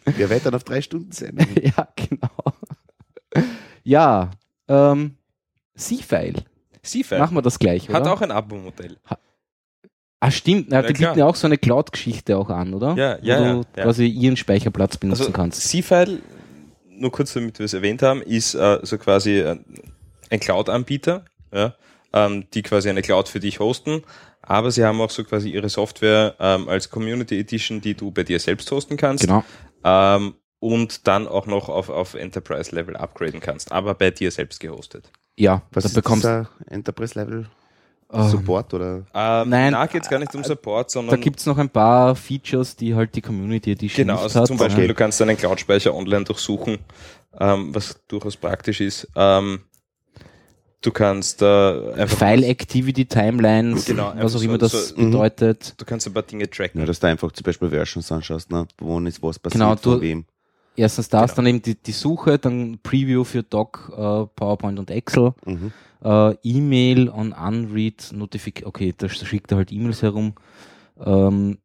[0.06, 1.38] Wir wettern auf drei Stunden sein.
[1.62, 2.30] ja, genau.
[3.84, 4.32] Ja,
[4.68, 5.16] ähm,
[5.76, 6.44] C-File.
[6.82, 8.14] Seafire Machen wir das gleich, hat oder?
[8.14, 8.98] auch ein Abo-Modell.
[10.22, 10.68] ah, stimmt.
[10.70, 11.12] Na, Ja, die klar.
[11.12, 12.96] bieten ja auch so eine Cloud-Geschichte auch an, oder?
[12.96, 13.84] Ja, ja, Wo ja, du ja.
[13.84, 15.62] quasi ihren Speicherplatz benutzen Also kannst.
[15.62, 16.20] Seafile,
[17.00, 19.58] nur kurz damit wir es erwähnt haben, ist äh, so quasi äh,
[20.30, 21.76] ein Cloud-Anbieter, ja,
[22.14, 24.04] ähm, die quasi eine Cloud für dich hosten,
[24.42, 28.24] aber sie haben auch so quasi ihre Software ähm, als Community Edition, die du bei
[28.24, 29.44] dir selbst hosten kannst Genau.
[29.84, 35.12] ähm, und dann auch noch auf, auf Enterprise-Level upgraden kannst, aber bei dir selbst gehostet.
[35.38, 37.48] Ja, Was da ist bekommst dieser Enterprise-Level?
[38.12, 39.06] Ähm, Support oder?
[39.13, 42.15] Ähm, Nein, da geht es gar nicht um Support, Da sondern gibt's noch ein paar
[42.15, 44.48] Features, die halt die Community Edition Genau, also hat.
[44.48, 44.88] zum Beispiel, Ja.
[44.88, 46.80] du kannst deinen Cloud-Speicher online durchsuchen,
[47.39, 49.08] ähm, was durchaus praktisch ist.
[49.15, 49.60] Ähm,
[50.82, 51.45] du kannst äh,
[51.93, 55.12] einfach File Activity Timelines, Genau, was auch immer so- das so- Mhm.
[55.12, 55.74] bedeutet.
[55.78, 56.80] du kannst ein paar Dinge tracken.
[56.80, 58.65] Ja, dass du einfach zum Beispiel Versions anschaust, ne?
[58.80, 60.26] wo ist was passiert, Genau, du- von wem.
[60.80, 61.36] Erstens das, Genau.
[61.36, 65.72] dann eben die, die Suche, dann Preview für Doc, äh, PowerPoint und Excel, Mhm.
[66.04, 70.34] äh, E-Mail on Unread Notification, okay, da schickt er halt E-Mails herum.
[71.04, 71.58] Ähm,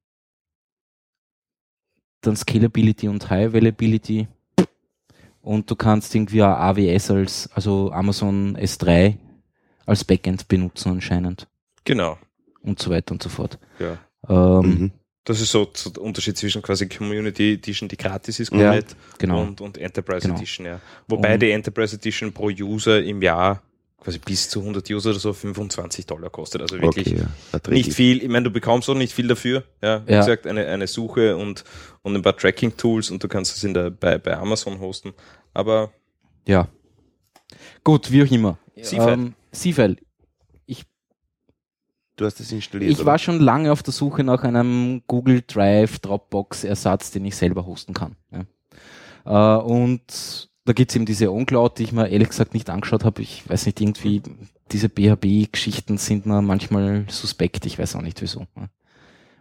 [2.22, 4.26] dann Scalability und High Availability.
[5.42, 9.16] Und du kannst irgendwie auch AWS als, also Amazon S3
[9.84, 11.46] als Backend benutzen anscheinend.
[11.84, 12.16] Genau.
[12.62, 13.58] Und so weiter und so fort.
[13.78, 13.98] Ja.
[14.28, 14.92] Ähm, Mhm.
[15.24, 18.86] Das ist so, der Unterschied zwischen quasi Community Edition, die gratis ist, Ja, komplett,
[19.18, 19.40] genau.
[19.42, 20.36] und, und Enterprise Genau.
[20.36, 20.80] Edition, ja.
[21.08, 23.62] Wobei Und- die Enterprise Edition pro User im Jahr
[23.98, 26.60] quasi bis zu 100 User oder so 25 Dollar kostet.
[26.60, 27.70] Also wirklich Okay, ja.
[27.70, 28.22] nicht viel.
[28.22, 29.64] Ich meine, du bekommst auch nicht viel dafür.
[29.82, 30.18] Ja, wie Ja.
[30.20, 31.64] gesagt, eine, eine Suche und,
[32.02, 35.14] und ein paar Tracking-Tools und du kannst es in der, bei, bei Amazon hosten.
[35.54, 35.90] Aber
[36.46, 36.68] Ja.
[37.82, 38.58] Gut, wie auch immer.
[38.76, 39.96] Ähm, Seafile.
[42.16, 42.92] Du hast das installiert.
[42.92, 43.06] Ich oder?
[43.06, 47.66] war schon lange auf der Suche nach einem Google Drive Dropbox Ersatz, den ich selber
[47.66, 48.16] hosten kann.
[48.30, 49.58] Ja.
[49.58, 53.20] Äh, und da gibt's eben diese OnCloud, die ich mir ehrlich gesagt nicht angeschaut habe.
[53.22, 54.22] Ich weiß nicht, irgendwie
[54.70, 57.66] diese BHB-Geschichten sind mir manchmal suspekt.
[57.66, 58.46] Ich weiß auch nicht wieso.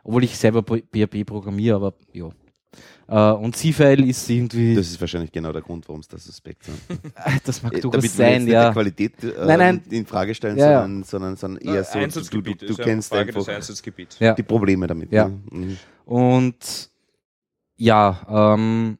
[0.03, 2.29] Obwohl ich selber BHB programmiere, aber ja.
[3.07, 6.63] Äh, und C-File ist irgendwie, Das ist wahrscheinlich genau der Grund, warum es da suspekt
[6.63, 6.79] sind.
[7.45, 8.67] das mag Äh, durchaus Damit sein, jetzt nicht ja.
[8.69, 9.81] die Qualität äh, Nein, nein.
[9.89, 10.81] in Frage stellen, Ja, ja.
[10.81, 13.47] sondern, sondern, sondern eher so, du, du, Einsatzgebiet du ist ja kennst eine Frage des
[13.47, 14.19] einfach Einsatzgebiets.
[14.19, 14.33] Ja.
[14.33, 15.11] die Probleme damit.
[15.11, 15.27] Ja.
[15.27, 15.39] Ne?
[15.51, 15.77] Mhm.
[16.05, 16.89] Und
[17.75, 18.97] ja, ähm,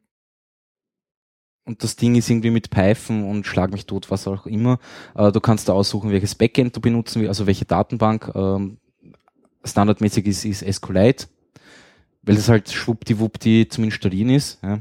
[1.65, 4.79] und das Ding ist irgendwie mit Python und Schlag mich tot, was auch immer.
[5.15, 8.31] Äh, du kannst da aussuchen, welches Backend du benutzen willst, also welche Datenbank.
[8.35, 8.77] Ähm,
[9.63, 11.27] standardmäßig ist, ist SQLite,
[12.23, 14.59] weil das halt schwuppdiwuppdi zum Installieren ist.
[14.63, 14.79] Ja.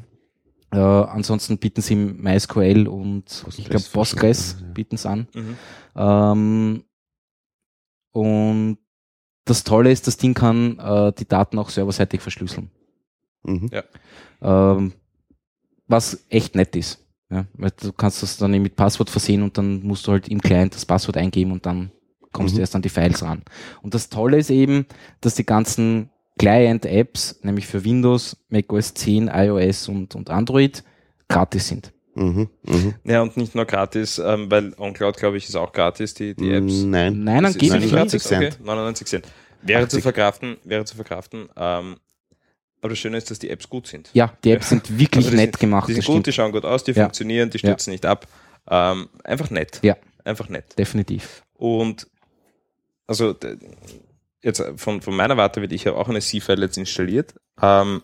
[0.73, 4.67] Äh, ansonsten bieten sie MySQL und ich glaube Postgres Postgres ja.
[4.73, 5.27] bieten es an.
[5.35, 5.57] Mhm.
[5.97, 6.85] Ähm,
[8.13, 8.79] und
[9.45, 12.71] das Tolle ist, das Ding kann äh, die Daten auch serverseitig verschlüsseln.
[13.43, 13.71] Mhm.
[14.41, 14.93] Ähm,
[15.89, 17.05] was echt nett ist.
[17.31, 20.29] Ja, weil du kannst das dann eben mit Passwort versehen und dann musst du halt
[20.29, 21.91] im Client das Passwort eingeben und dann
[22.31, 22.57] kommst Mhm.
[22.57, 23.43] du erst an die Files ran.
[23.83, 24.87] Und das Tolle ist eben,
[25.21, 26.11] dass die ganzen
[26.43, 30.83] Client-Apps, nämlich für Windows, macOS 10, iOS und, und Android,
[31.29, 31.93] gratis sind.
[32.15, 32.49] Mhm.
[32.65, 32.95] Mhm.
[33.05, 36.51] Ja, und nicht nur gratis, ähm, weil OnCloud, glaube ich, ist auch gratis, die, die
[36.53, 36.83] Apps.
[36.83, 37.25] Nein.
[37.25, 37.93] Nein, Das angeblich nicht 99 nicht.
[37.93, 38.55] gratis, Cent.
[38.55, 39.27] Okay, 99 Cent.
[39.63, 40.03] Wäre zu 80.
[40.03, 41.49] verkraften, wäre zu verkraften.
[41.57, 41.97] Ähm,
[42.81, 44.11] aber das Schöne ist, dass die Apps gut sind.
[44.13, 45.89] Ja, die Apps sind wirklich Also die nett sind, gemacht.
[45.89, 46.35] Die sind gut, die stimmt.
[46.35, 47.05] schauen gut aus, die Ja.
[47.05, 47.61] funktionieren, die Ja.
[47.61, 48.27] stürzen nicht ab.
[48.69, 49.79] Ähm, einfach nett.
[49.83, 49.97] Ja.
[50.25, 50.77] Einfach nett.
[50.79, 51.45] Definitiv.
[51.55, 52.09] Und
[53.07, 53.35] also
[54.43, 57.35] jetzt von, von meiner Warte wird ich habe auch eine C-File jetzt installiert.
[57.61, 58.03] Ähm,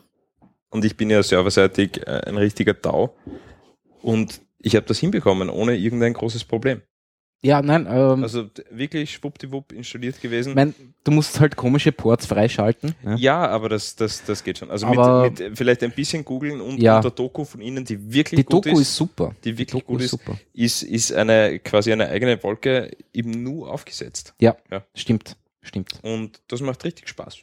[0.70, 3.14] und ich bin ja serverseitig äh, ein richtiger DAO.
[4.03, 6.83] Und ich habe das hinbekommen, ohne irgendein großes Problem.
[7.40, 10.55] Ja, nein, ähm, Also wirklich schwuppdiwupp installiert gewesen.
[10.57, 10.74] mein,
[11.05, 12.96] du musst halt komische Ports freischalten.
[13.05, 13.14] Ja.
[13.16, 14.72] Ja, aber das, das, das geht schon.
[14.72, 16.96] Also mit, mit vielleicht ein bisschen googeln und Ja.
[16.96, 19.37] unter Doku von Ihnen, die wirklich Die gut Doku ist, super.
[19.44, 20.37] die wirklich Doku gut ist ist, super.
[20.53, 24.35] ist, ist eine quasi eine eigene Wolke im Nu aufgesetzt.
[24.40, 24.83] Ja, Ja.
[24.96, 25.37] stimmt,
[25.68, 25.92] stimmt.
[26.02, 27.38] Und das macht richtig Spaß.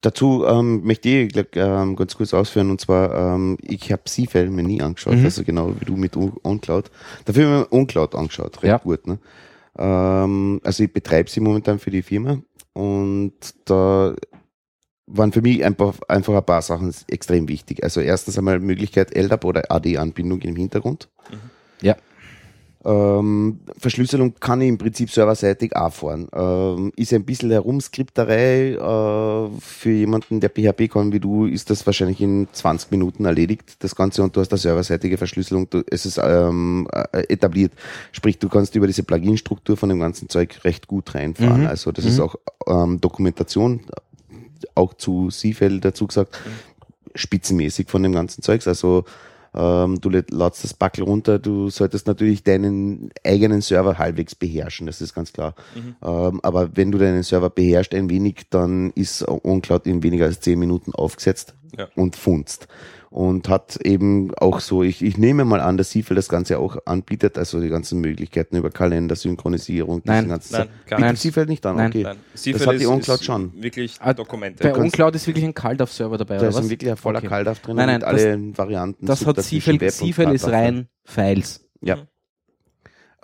[0.00, 4.50] Dazu ähm, möchte ich glaub, ähm, ganz kurz ausführen und zwar, ähm, ich habe C-File
[4.50, 5.24] mir nie angeschaut, Mhm.
[5.24, 6.90] also genau wie du mit OnCloud.
[7.24, 8.78] Dafür habe ich mir OnCloud angeschaut, recht Ja.
[8.78, 9.06] gut.
[9.06, 9.18] Ne?
[9.78, 13.32] Ähm, also ich betreibe sie momentan für die Firma und
[13.64, 14.16] da
[15.06, 17.84] waren für mich einfach, einfach ein paar Sachen extrem wichtig.
[17.84, 21.10] Also erstens einmal Möglichkeit LDAP oder AD-Anbindung im Hintergrund.
[21.30, 21.36] Mhm.
[21.80, 21.96] Ja.
[22.84, 26.28] Ähm, Verschlüsselung kann ich im Prinzip serverseitig auch fahren.
[26.32, 28.72] Ähm, ist ein bisschen Herumskripterei.
[28.72, 33.76] Äh, für jemanden, der PHP kann wie du, ist das wahrscheinlich in 20 Minuten erledigt,
[33.80, 35.70] das Ganze, und du hast eine serverseitige Verschlüsselung.
[35.70, 37.72] Du, es ist ähm, äh, etabliert.
[38.10, 41.62] Sprich, du kannst über diese Plugin-Struktur von dem ganzen Zeug recht gut reinfahren.
[41.62, 41.66] Mhm.
[41.68, 42.10] Also das Mhm.
[42.10, 42.34] ist auch
[42.66, 43.80] ähm, Dokumentation,
[44.74, 46.38] auch zu C-Fell dazu gesagt,
[47.14, 48.66] spitzenmäßig von dem ganzen Zeugs.
[48.66, 49.04] Also
[49.54, 54.86] ähm, du lad- ladst das Backel runter, du solltest natürlich deinen eigenen Server halbwegs beherrschen,
[54.86, 55.54] das ist ganz klar.
[55.74, 55.96] Mhm.
[56.02, 60.40] Ähm, aber wenn du deinen Server beherrschst ein wenig, dann ist OnCloud in weniger als
[60.40, 61.88] 10 Minuten aufgesetzt Ja.
[61.96, 62.66] und funzt.
[63.12, 66.78] Und hat eben auch so, ich, ich nehme mal an, dass Siefel das Ganze auch
[66.86, 70.20] anbietet, also die ganzen Möglichkeiten über Kalender, Synchronisierung, Nein.
[70.20, 71.08] diesen ganzen Nein, gar Nein.
[71.10, 71.90] Bietet Siefel nicht an, Nein.
[71.90, 72.02] okay.
[72.04, 72.16] Nein,
[72.52, 73.52] Das hat die OnCloud schon.
[73.62, 74.64] Wirklich Ah, Dokumente.
[74.64, 76.64] Bei OnCloud ist wirklich ein CalDAV-Server dabei, Da oder ist was?
[76.64, 77.28] ein wirklich ein voller Okay.
[77.28, 79.04] Kaldauf drin Nein, nein, mit allen Varianten.
[79.04, 81.68] Das hat und CFL ist rein Files.
[81.82, 81.98] Ja.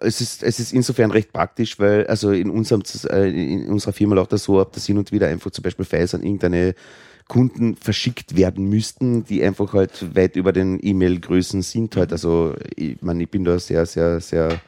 [0.01, 4.14] Es ist, es ist insofern recht praktisch, weil also in, unserem, äh, in unserer Firma
[4.16, 6.74] läuft das so ab, dass hin und wieder einfach zum Beispiel Files an irgendeine
[7.28, 12.10] Kunden verschickt werden müssten, die einfach halt weit über den E-Mail-Größen sind halt.
[12.12, 14.60] Also ich, mein, ich bin da sehr, sehr, sehr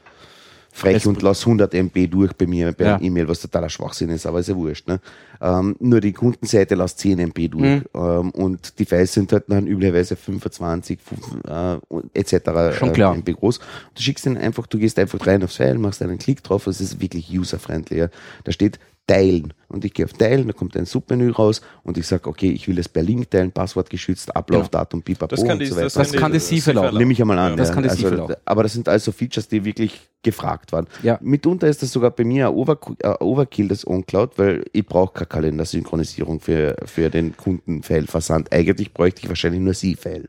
[0.72, 3.00] frech Es- und lasse 100 MB durch bei mir bei Ja.
[3.00, 4.86] E-Mail, was totaler Schwachsinn ist, aber ist ja wurscht.
[4.86, 5.00] Ne?
[5.40, 7.84] Ähm, nur die Kundenseite lässt 10 MB durch Mhm.
[7.94, 12.76] ähm, und die Files sind halt dann üblicherweise 25 fünf, äh, und etc.
[12.78, 13.14] Schon äh, klar.
[13.16, 13.58] MB groß.
[13.94, 16.80] Du schickst den einfach, du gehst einfach rein aufs File, machst einen Klick drauf, es
[16.80, 17.98] ist wirklich user-friendly.
[17.98, 18.08] Ja.
[18.44, 22.06] Da steht Teilen und ich gehe auf Teilen, da kommt ein Submenü raus und ich
[22.06, 25.58] sage, okay, ich will es per Link teilen, Passwort geschützt, Ablaufdatum, pipapo Das kann und
[25.58, 26.12] die- so das weiter.
[26.12, 26.92] Das kann die CFL auch.
[26.92, 27.56] Nehme ich einmal an.
[27.56, 27.74] Das ja.
[27.74, 28.30] kann der also, Siefel auch.
[28.44, 30.86] Aber das sind also Features, die wirklich gefragt waren.
[31.02, 31.18] Ja.
[31.22, 35.26] Mitunter ist das sogar bei mir ein Overkill, Overkill des OnCloud, weil ich brauche keine
[35.26, 38.52] Kalendersynchronisierung für, für den Kundenfile-Versand.
[38.52, 40.28] Eigentlich bräuchte ich wahrscheinlich nur C-File.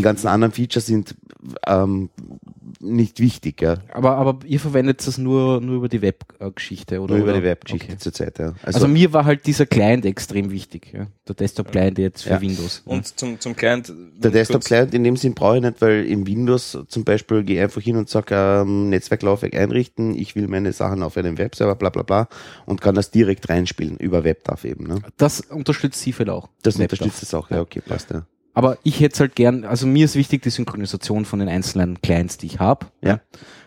[0.00, 1.14] Die ganzen anderen Features sind
[1.66, 2.08] ähm,
[2.80, 3.78] nicht wichtig, ja.
[3.92, 7.14] Aber, aber ihr verwendet das nur, nur über die Web-Geschichte, oder?
[7.14, 7.98] Nur über die Webgeschichte Okay.
[7.98, 8.54] zurzeit, ja.
[8.62, 11.06] Also, mir war halt dieser Client extrem wichtig, ja?
[11.28, 12.40] der Desktop-Client jetzt für Ja.
[12.40, 12.82] Windows.
[12.84, 13.92] Und zum, zum Client.
[14.18, 17.62] Der Desktop-Client in dem Sinn brauche ich nicht, weil im Windows zum Beispiel gehe ich
[17.62, 21.90] einfach hin und sage, ähm, Netzwerklaufwerk einrichten, ich will meine Sachen auf einem Webserver, bla
[21.90, 22.28] bla bla,
[22.66, 24.86] und kann das direkt reinspielen, über WebDAV eben.
[24.86, 25.02] Ne?
[25.16, 26.48] Das unterstützt CFL auch.
[26.62, 27.00] Das WebDAV.
[27.00, 28.24] unterstützt es auch, ja, okay, passt ja.
[28.54, 32.36] Aber ich hätte halt gern, also mir ist wichtig die Synchronisation von den einzelnen Clients,
[32.38, 32.86] die ich habe.
[33.02, 33.20] Ja.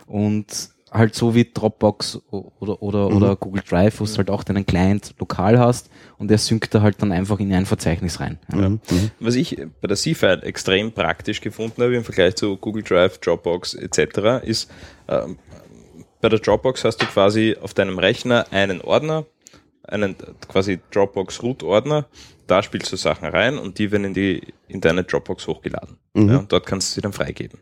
[0.05, 0.45] Und
[0.91, 3.17] halt so wie Dropbox oder, oder, Mhm.
[3.17, 6.81] oder Google Drive, wo du halt auch deinen Client lokal hast und der synkt da
[6.83, 8.37] halt dann einfach in ein Verzeichnis rein.
[8.53, 8.69] Ja.
[8.69, 8.79] Mhm.
[9.19, 13.73] Was ich bei der C-File extrem praktisch gefunden habe im Vergleich zu Google Drive, Dropbox
[13.73, 14.43] etc.
[14.45, 14.69] ist,
[15.07, 15.39] ähm,
[16.21, 19.25] bei der Dropbox hast du quasi auf deinem Rechner einen Ordner,
[19.85, 20.15] einen
[20.47, 22.05] quasi Dropbox Root Ordner,
[22.47, 25.97] da spielst du Sachen rein und die werden in die in deine Dropbox hochgeladen.
[26.13, 26.29] Mhm.
[26.29, 27.59] Ja, und dort kannst du sie dann freigeben.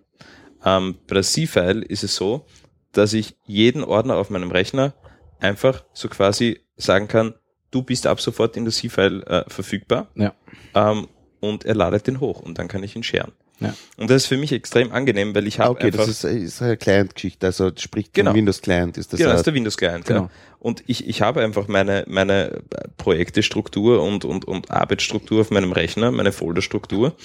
[0.66, 2.46] Ähm, bei der C-File ist es so,
[2.92, 4.94] dass ich jeden Ordner auf meinem Rechner
[5.40, 7.34] einfach so quasi sagen kann,
[7.72, 10.34] du bist ab sofort in der C-File äh, verfügbar Ja.
[10.76, 11.08] ähm,
[11.40, 13.32] und er ladet den hoch und dann kann ich ihn scheren.
[13.62, 13.74] Ja.
[13.98, 16.62] Und das ist für mich extrem angenehm, weil ich habe Okay, einfach das ist, ist
[16.62, 18.34] eine Client-Geschichte, also sprich Genau.
[18.34, 19.20] Windows-Client ist das.
[19.20, 20.06] genau, das ist der Windows Client.
[20.06, 20.22] Genau.
[20.24, 20.30] Ja.
[20.60, 22.62] Und ich, ich habe einfach meine, meine
[22.98, 27.16] Projektestruktur und, und, und Arbeitsstruktur auf meinem Rechner, meine Folderstruktur.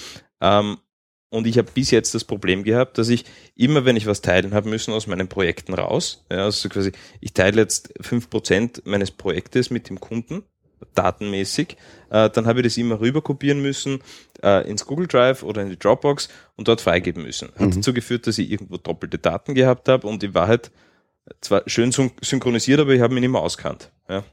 [0.41, 0.77] Ähm,
[1.29, 4.53] und ich habe bis jetzt das Problem gehabt, dass ich immer, wenn ich was teilen
[4.53, 9.11] habe müssen, aus meinen Projekten raus, ja, also quasi, ich teile jetzt fünf Prozent meines
[9.11, 10.43] Projektes mit dem Kunden,
[10.97, 11.77] datenmäßig,
[12.09, 13.99] äh, dann habe ich das immer rüber kopieren müssen
[14.43, 17.49] äh, ins Google Drive oder in die Dropbox und dort freigeben müssen.
[17.55, 17.71] Hat Mhm.
[17.75, 20.71] dazu geführt, dass ich irgendwo doppelte Daten gehabt habe und in Wahrheit
[21.41, 23.91] zwar schön syn- synchronisiert, aber ich habe mich nicht mehr auskannt.
[24.09, 24.23] Ja.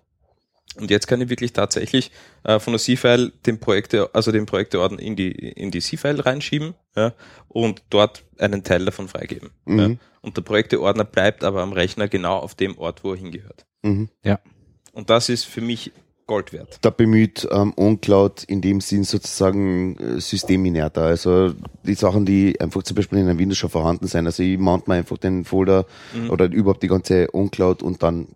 [0.77, 2.11] Und jetzt kann ich wirklich tatsächlich
[2.43, 6.75] äh, von der C-File den Projekte, also den Projekteordner in die, in die C-File reinschieben
[6.97, 7.13] ja,
[7.49, 9.51] und dort einen Teil davon freigeben.
[9.67, 9.79] Mhm.
[9.79, 9.91] Ja.
[10.21, 13.67] Und der Projekteordner bleibt aber am Rechner genau auf dem Ort, wo er hingehört.
[13.83, 14.09] Mhm.
[14.93, 15.93] Und das ist für mich
[16.27, 16.79] Gold wert.
[16.81, 21.03] Da bemüht ähm, OnCloud in dem Sinn sozusagen äh, systeminerter.
[21.03, 24.25] Also die Sachen, die einfach zum Beispiel in einem Windows schon vorhanden sind.
[24.27, 25.85] Also ich mount mir einfach den Folder
[26.15, 26.31] Mhm.
[26.31, 28.29] oder überhaupt die ganze OnCloud und dann,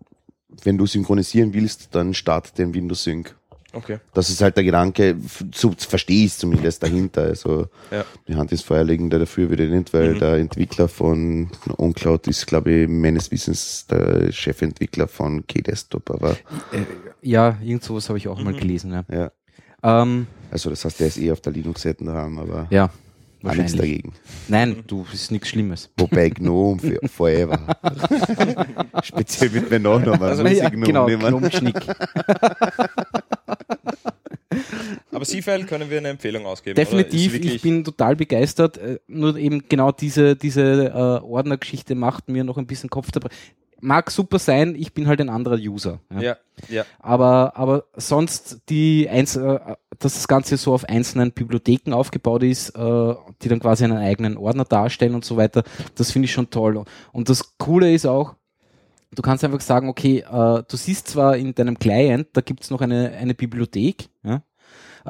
[0.63, 3.35] wenn du synchronisieren willst, dann start den Windows Sync.
[3.71, 3.99] Okay.
[4.15, 5.15] Das ist halt der Gedanke,
[5.53, 7.21] so verstehe ich es zumindest dahinter.
[7.23, 8.03] Also Ja.
[8.27, 10.19] die Hand ins Feuer legen da dafür wieder nicht, weil Mhm.
[10.19, 16.09] der Entwickler von OnCloud ist, glaube ich, meines Wissens der Chefentwickler von K-Desktop.
[16.09, 16.85] Aber Äh,
[17.21, 18.57] ja, irgend sowas habe ich auch mal Mhm.
[18.57, 18.91] gelesen.
[18.91, 19.05] Ja.
[19.11, 19.31] ja,
[20.01, 22.89] Ähm, also das heißt, der ist eh auf der Linux-Seite daheim, aber ja,
[23.43, 24.11] auch nichts dagegen.
[24.49, 25.89] Nein, du, ist nichts Schlimmes.
[25.95, 27.59] Wobei Gnome für Forever.
[29.03, 30.21] Speziell mit meinem Nachnamen.
[30.23, 31.05] Also, muss ich ja, genau.
[31.05, 31.75] Gnome-Schnick.
[35.11, 36.75] Aber C-File können wir eine Empfehlung ausgeben.
[36.75, 38.77] Definitiv, ich bin total begeistert.
[38.77, 43.29] äh, Nur eben genau diese, diese äh, Ordnergeschichte macht mir noch ein bisschen Kopf dabei.
[43.81, 46.01] Mag super sein, ich bin halt ein anderer User.
[46.13, 46.21] Ja.
[46.21, 46.85] Ja, ja.
[46.99, 49.57] Aber, aber sonst die Einz äh,
[49.99, 54.37] dass das Ganze so auf einzelnen Bibliotheken aufgebaut ist, äh, die dann quasi einen eigenen
[54.37, 55.63] Ordner darstellen und so weiter,
[55.95, 56.83] das finde ich schon toll.
[57.11, 58.35] Und das Coole ist auch,
[59.11, 62.81] du kannst einfach sagen, okay, äh, du siehst zwar in deinem Client, da gibt's noch
[62.81, 64.41] eine, eine Bibliothek, ja,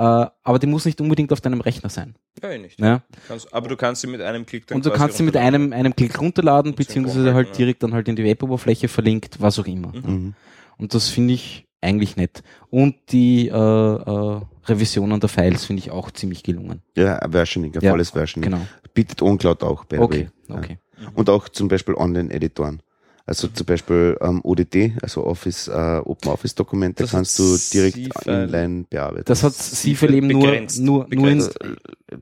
[0.04, 2.16] aber die muss nicht unbedingt auf deinem Rechner sein.
[2.42, 2.80] Ja, nicht.
[2.80, 3.02] Ja.
[3.28, 5.74] Kannst, aber du kannst sie mit einem Klick dann Und du kannst sie mit einem,
[5.74, 9.92] einem Klick runterladen, beziehungsweise halt direkt dann halt in die Weboberfläche verlinkt, was auch immer.
[9.94, 10.36] Mhm.
[10.78, 12.44] Und das finde ich eigentlich nett.
[12.70, 16.82] Und die äh, äh, Revisionen der Files finde ich auch ziemlich gelungen.
[16.96, 18.52] Ja, ein Versioning, ein Ja, volles Versioning.
[18.52, 18.66] Genau.
[18.94, 20.58] Bietet OnCloud auch, by the Okay, way.
[20.58, 20.78] okay.
[21.02, 21.10] Ja.
[21.14, 22.82] Und auch zum Beispiel Online-Editoren.
[23.30, 25.72] Also zum Beispiel ähm, ODT, also Office, äh,
[26.04, 29.26] Open Office Dokumente Das kannst du direkt inline bearbeiten.
[29.26, 31.60] Das hat Siefel eben nur, begrenzt, nur, nur in, begrenzt.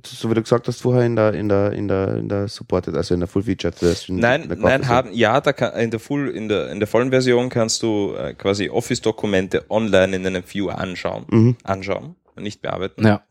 [0.06, 2.94] so wie du gesagt hast vorher in der in der in der in der supported,
[2.96, 4.20] also in der Full Featured Version.
[4.20, 7.10] Nein, in nein, haben, ja, da kann, in der Full, in der, in der vollen
[7.10, 11.56] Version kannst du äh, quasi Office-Dokumente online in einem Viewer anschauen, Mhm.
[11.64, 13.06] anschauen, nicht bearbeiten.
[13.06, 13.22] ja,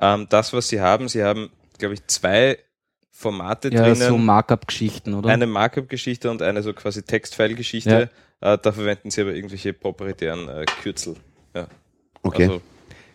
[0.00, 2.58] Ähm, das, was sie haben, sie haben, glaube ich, zwei
[3.20, 4.08] Formate ja, drinnen.
[4.08, 5.28] so Markup-Geschichten, oder?
[5.28, 8.08] eine Markup-Geschichte und eine so quasi Textfile-Geschichte.
[8.40, 11.16] Äh, da verwenden sie aber irgendwelche proprietären äh, Kürzel.
[11.54, 11.68] Ja.
[12.22, 12.44] Okay.
[12.44, 12.62] Also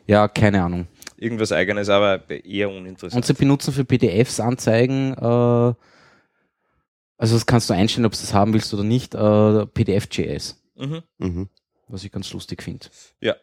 [0.06, 0.86] ja, keine Ahnung.
[1.18, 3.16] irgendwas eigenes, aber eher uninteressant.
[3.16, 5.74] Und sie benutzen für PDFs Anzeigen, äh,
[7.18, 11.02] also das kannst du einstellen, ob du das haben willst oder nicht, äh, PDF.js, mhm.
[11.18, 11.50] mhm.
[11.88, 12.86] was ich ganz lustig finde.
[13.22, 13.36] Ja.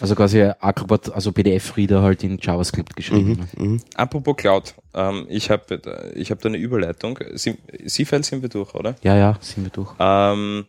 [0.00, 3.48] Also quasi Acrobat, also PDF-Reader halt in JavaScript geschrieben.
[3.56, 3.64] Mhm.
[3.72, 3.80] Mhm.
[3.94, 7.18] Apropos Cloud, ähm, ich habe ich hab da eine Überleitung.
[7.34, 7.56] Sie-
[7.86, 8.94] C-File sind wir durch, oder?
[9.02, 9.92] Ja, ja, sind wir durch.
[9.98, 10.66] Ähm,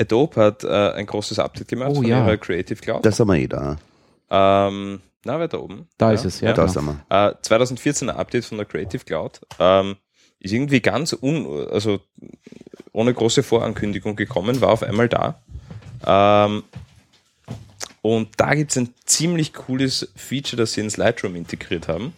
[0.00, 2.24] Adobe hat äh, ein großes Update gemacht Oh, von ja.
[2.24, 3.04] ihrer Creative Cloud.
[3.04, 3.76] Da sind wir eh da.
[4.30, 5.88] ähm, na, weiter oben.
[5.98, 6.52] Da ist es, ja.
[6.52, 6.72] Da genau.
[6.72, 7.28] sind wir.
[7.28, 9.40] Äh, 2014er Update von der Creative Cloud.
[9.58, 9.96] Ähm,
[10.40, 11.98] ist irgendwie ganz un, also
[12.92, 15.40] ohne große Vorankündigung gekommen, war auf einmal da.
[16.06, 16.62] Ähm,
[18.16, 22.12] und da gibt es ein ziemlich cooles Feature, das sie ins Lightroom integriert haben.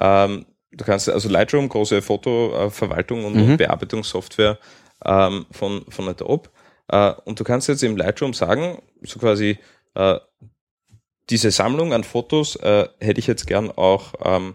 [0.00, 3.42] Ähm, du kannst also Lightroom, große Fotoverwaltung und, Mhm.
[3.42, 4.58] und Bearbeitungssoftware
[5.04, 6.50] ähm, von, von Adobe.
[6.88, 9.58] Äh, und du kannst jetzt im Lightroom sagen, so quasi,
[9.94, 10.18] äh,
[11.30, 14.54] diese Sammlung an Fotos äh, hätte ich jetzt gern auch ähm,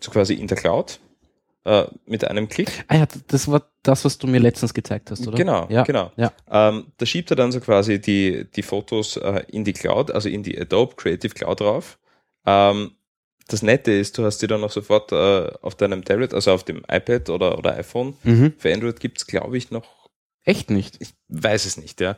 [0.00, 0.98] so quasi in der Cloud
[1.66, 2.84] äh, mit einem Klick.
[2.88, 5.36] Ah ja, das war das, was du mir letztens gezeigt hast, oder?
[5.36, 5.82] Genau, Ja.
[5.82, 6.12] genau.
[6.16, 6.32] Ja.
[6.50, 10.28] Ähm, da schiebt er dann so quasi die, die Fotos äh, in die Cloud, also
[10.28, 11.98] in die Adobe Creative Cloud drauf.
[12.46, 12.92] Ähm,
[13.48, 16.64] das Nette ist, du hast die dann auch sofort äh, auf deinem Tablet, also auf
[16.64, 18.16] dem iPad oder, oder iPhone.
[18.24, 18.54] Mhm.
[18.58, 20.08] Für Android gibt's glaube ich, noch,
[20.44, 20.96] Echt nicht.
[21.00, 22.16] ich weiß es nicht, ja.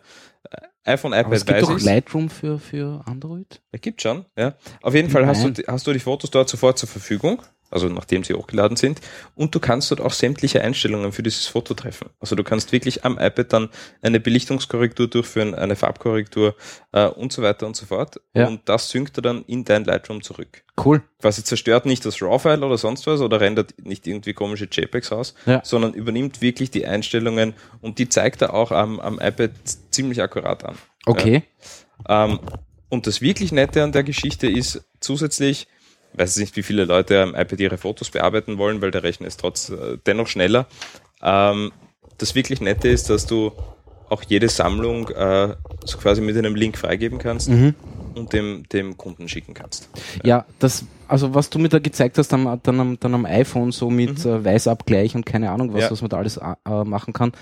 [0.51, 1.87] Äh, iPhone, Aber es iPad gibt weiß doch.
[1.87, 3.61] Lightroom für, für Android.
[3.73, 4.55] Ja, gibt schon, ja.
[4.83, 8.25] Auf jeden Fall hast du, hast du die Fotos dort sofort zur Verfügung, also nachdem
[8.25, 9.01] sie hochgeladen sind.
[9.35, 12.11] Und du kannst dort auch sämtliche Einstellungen für dieses Foto treffen.
[12.21, 13.69] Also du kannst wirklich am iPad dann
[14.03, 16.55] eine Belichtungskorrektur durchführen, eine Farbkorrektur
[16.93, 18.21] äh, und so weiter und so fort.
[18.35, 18.47] Ja.
[18.47, 20.65] Und das synkt er dann in dein Lightroom zurück.
[20.83, 21.03] Cool.
[21.21, 25.35] Quasi zerstört nicht das RAW-File oder sonst was oder rendert nicht irgendwie komische JPEGs aus,
[25.47, 25.61] Ja.
[25.65, 29.51] sondern übernimmt wirklich die Einstellungen und die zeigt er auch am, am iPad
[29.91, 30.77] ziemlich akkurat an.
[31.07, 31.43] Okay.
[32.09, 32.39] Ähm,
[32.89, 35.69] und das wirklich Nette an der Geschichte ist zusätzlich, ich
[36.15, 39.41] weiß nicht, wie viele Leute am iPad ihre Fotos bearbeiten wollen, weil der Rechner ist
[39.41, 40.67] trotz äh, dennoch schneller.
[41.23, 41.73] Ähm,
[42.19, 43.53] das wirklich Nette ist, dass du
[44.09, 47.75] auch jede Sammlung äh, so quasi mit einem Link freigeben kannst Mhm.
[48.15, 49.91] und dem, dem Kunden schicken kannst.
[50.25, 53.71] Ja, das, also was du mir da gezeigt hast, dann, dann, am, dann am iPhone
[53.71, 55.81] so mit äh, Weißabgleich und keine Ahnung was, Mhm.
[55.83, 55.91] Ja.
[55.91, 57.33] was man da alles äh, machen kann,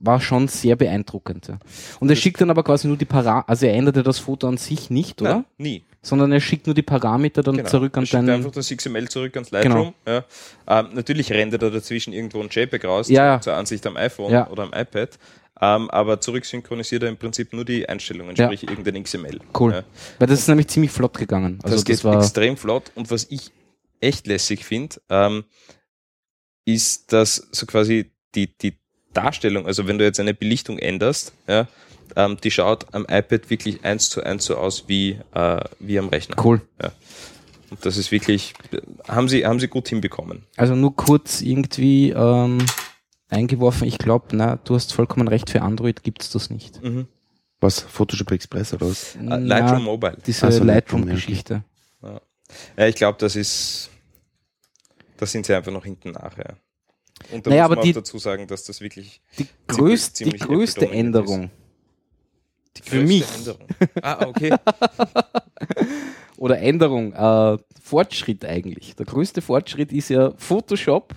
[0.00, 1.48] war schon sehr beeindruckend.
[1.48, 1.58] Ja.
[2.00, 4.56] Und er schickt dann aber quasi nur die Parameter, also er änderte das Foto an
[4.56, 5.34] sich nicht, oder?
[5.34, 5.84] Nein, nie.
[6.02, 7.68] Sondern er schickt nur die Parameter dann Genau.
[7.68, 8.30] zurück an Er schickt deinen.
[8.30, 9.92] einfach das XML zurück ans Lightroom.
[10.06, 10.24] Ja.
[10.68, 14.48] Ähm, natürlich rendert er dazwischen irgendwo ein JPEG raus Ja, zur Ansicht am iPhone Ja.
[14.48, 15.18] oder am iPad.
[15.60, 19.40] Ähm, aber zurück synchronisiert er im Prinzip nur die Einstellungen, sprich irgendein XML.
[19.58, 19.72] Cool.
[19.72, 19.82] Ja.
[20.20, 21.58] Weil das ist nämlich ziemlich flott gegangen.
[21.64, 22.92] Also das das, geht extrem flott.
[22.94, 23.50] Und was ich
[24.00, 25.44] echt lässig finde, ähm,
[26.64, 28.78] ist, dass so quasi die, die
[29.12, 31.66] Darstellung, also wenn du jetzt eine Belichtung änderst, ja,
[32.16, 36.08] ähm, die schaut am iPad wirklich eins zu eins so aus wie, äh, wie am
[36.08, 36.36] Rechner.
[36.42, 36.60] Cool.
[37.70, 38.54] Und das ist wirklich,
[39.06, 40.44] haben sie, haben sie gut hinbekommen.
[40.56, 42.58] Also nur kurz irgendwie ähm,
[43.28, 46.80] eingeworfen, ich glaube, na, du hast vollkommen recht, für Android gibt's das nicht.
[47.60, 47.80] Was?
[47.80, 49.16] Photoshop Express oder was?
[49.16, 50.16] Äh, Na, Lightroom Mobile.
[50.26, 51.64] Diese Ach so, Lightroom, Lightroom-Geschichte.
[52.78, 53.90] Ja, ich glaube, das ist,
[55.18, 56.56] da sind sie einfach noch hinten nach, ja.
[57.32, 60.24] Und da Naja, muss man die- auch dazu sagen, dass das wirklich Die, größt, die
[60.24, 61.50] ziemlich größte Apple dominiert Änderung
[62.76, 63.34] die Für größte mich.
[63.36, 63.66] Änderung.
[64.02, 64.54] Ah, okay.
[66.36, 68.94] oder Änderung, äh, Fortschritt eigentlich.
[68.96, 71.14] Der größte Fortschritt ist ja Photoshop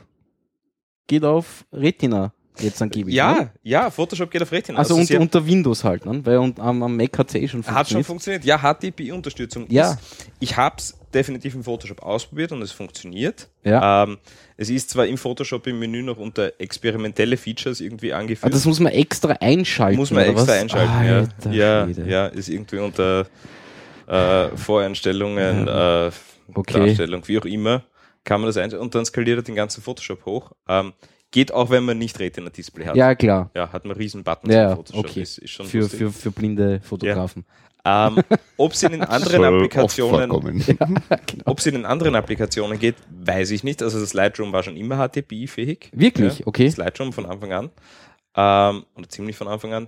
[1.07, 3.15] geht auf Retina jetzt angeblich.
[3.15, 3.51] ja, Ne?
[3.63, 4.77] ja, Photoshop geht auf Retina.
[4.79, 6.25] Also, sie unter, unter Windows halt, ne?
[6.25, 8.07] weil und, am, am Mac hat es eh schon hat schon funktioniert.
[8.07, 8.45] funktioniert.
[8.45, 9.65] Ja, HDPI-Unterstützung.
[9.69, 9.91] Ja.
[9.93, 9.99] Ist,
[10.39, 13.47] ich habe es definitiv im Photoshop ausprobiert und es funktioniert.
[13.63, 14.04] Ja.
[14.04, 14.17] Ähm,
[14.58, 18.54] es ist zwar im Photoshop im Menü noch unter experimentelle Features irgendwie Ah, angeführt.
[18.54, 19.97] das muss man extra einschalten.
[19.97, 20.50] Muss man extra was?
[20.50, 21.86] einschalten, Alter ja.
[21.86, 22.10] Ja, Schwede.
[22.10, 23.28] ja, ist irgendwie unter
[24.08, 26.12] äh, Voreinstellungen, äh,
[26.54, 26.86] Okay.
[26.86, 27.84] Darstellung, wie auch immer,
[28.26, 30.52] kann man das einstellen und dann skaliert er den ganzen Photoshop hoch.
[30.67, 30.91] Ähm,
[31.32, 32.95] geht auch, wenn man nicht Retina-Display hat.
[32.97, 33.50] Ja, klar.
[33.56, 35.06] Ja, hat man riesen Buttons Ja, im Photoshop.
[35.06, 35.21] okay.
[35.21, 35.97] Ist, ist Für, lustig.
[36.00, 37.45] für, für blinde Fotografen.
[37.83, 38.19] Ähm,
[38.57, 40.63] ob es in den anderen Applikationen vorkommen.
[41.27, 41.43] Genau.
[41.45, 43.81] ob es in den anderen Applikationen geht, weiß ich nicht.
[43.81, 45.89] Also das Lightroom war schon immer HDPI-fähig.
[45.93, 46.39] Wirklich?
[46.39, 46.65] Ja, Okay.
[46.65, 47.69] Das Lightroom von Anfang an.
[48.35, 49.87] Ähm, oder ziemlich von Anfang an.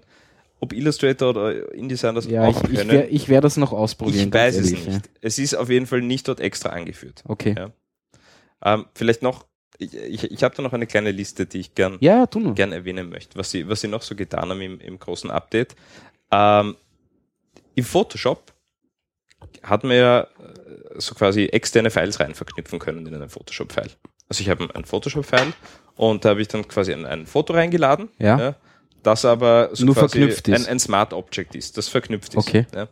[0.59, 3.73] Ob Illustrator oder InDesign das Ja, ich, auch ich können, werde ich werd das noch
[3.73, 4.29] ausprobieren.
[4.29, 5.09] ich weiß es ehrlich, nicht.
[5.21, 7.21] Es ist auf jeden Fall nicht dort extra angeführt.
[7.25, 7.29] Ja.
[7.31, 7.55] Okay.
[7.57, 7.71] Ja.
[8.65, 9.45] Ähm, vielleicht noch,
[9.77, 12.71] ich, ich, ich habe da noch eine kleine Liste, die ich gern, Ja, ja, gern
[12.71, 15.75] erwähnen möchte, was sie, was sie noch so getan haben im, im großen Update.
[16.31, 16.75] Ähm,
[17.75, 18.53] Im Photoshop
[19.61, 20.27] hat man ja äh,
[20.97, 23.91] so quasi externe Files rein verknüpfen können in einen Photoshop-File.
[24.29, 25.53] Also ich habe ein Photoshop-File
[25.95, 28.55] und da habe ich dann quasi ein, ein Foto reingeladen, Ja.
[29.03, 30.65] das aber so Nur quasi verknüpft ist.
[30.67, 32.37] Ein, ein Smart Object ist, das verknüpft ist.
[32.47, 32.65] Okay.
[32.73, 32.87] Ja.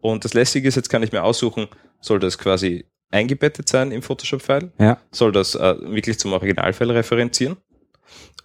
[0.00, 1.68] Und das Lässige ist, jetzt kann ich mir aussuchen,
[2.00, 4.72] soll das quasi eingebettet sein im Photoshop-File?
[4.78, 4.98] Ja.
[5.12, 7.56] Soll das äh, wirklich zum Originalfile referenzieren?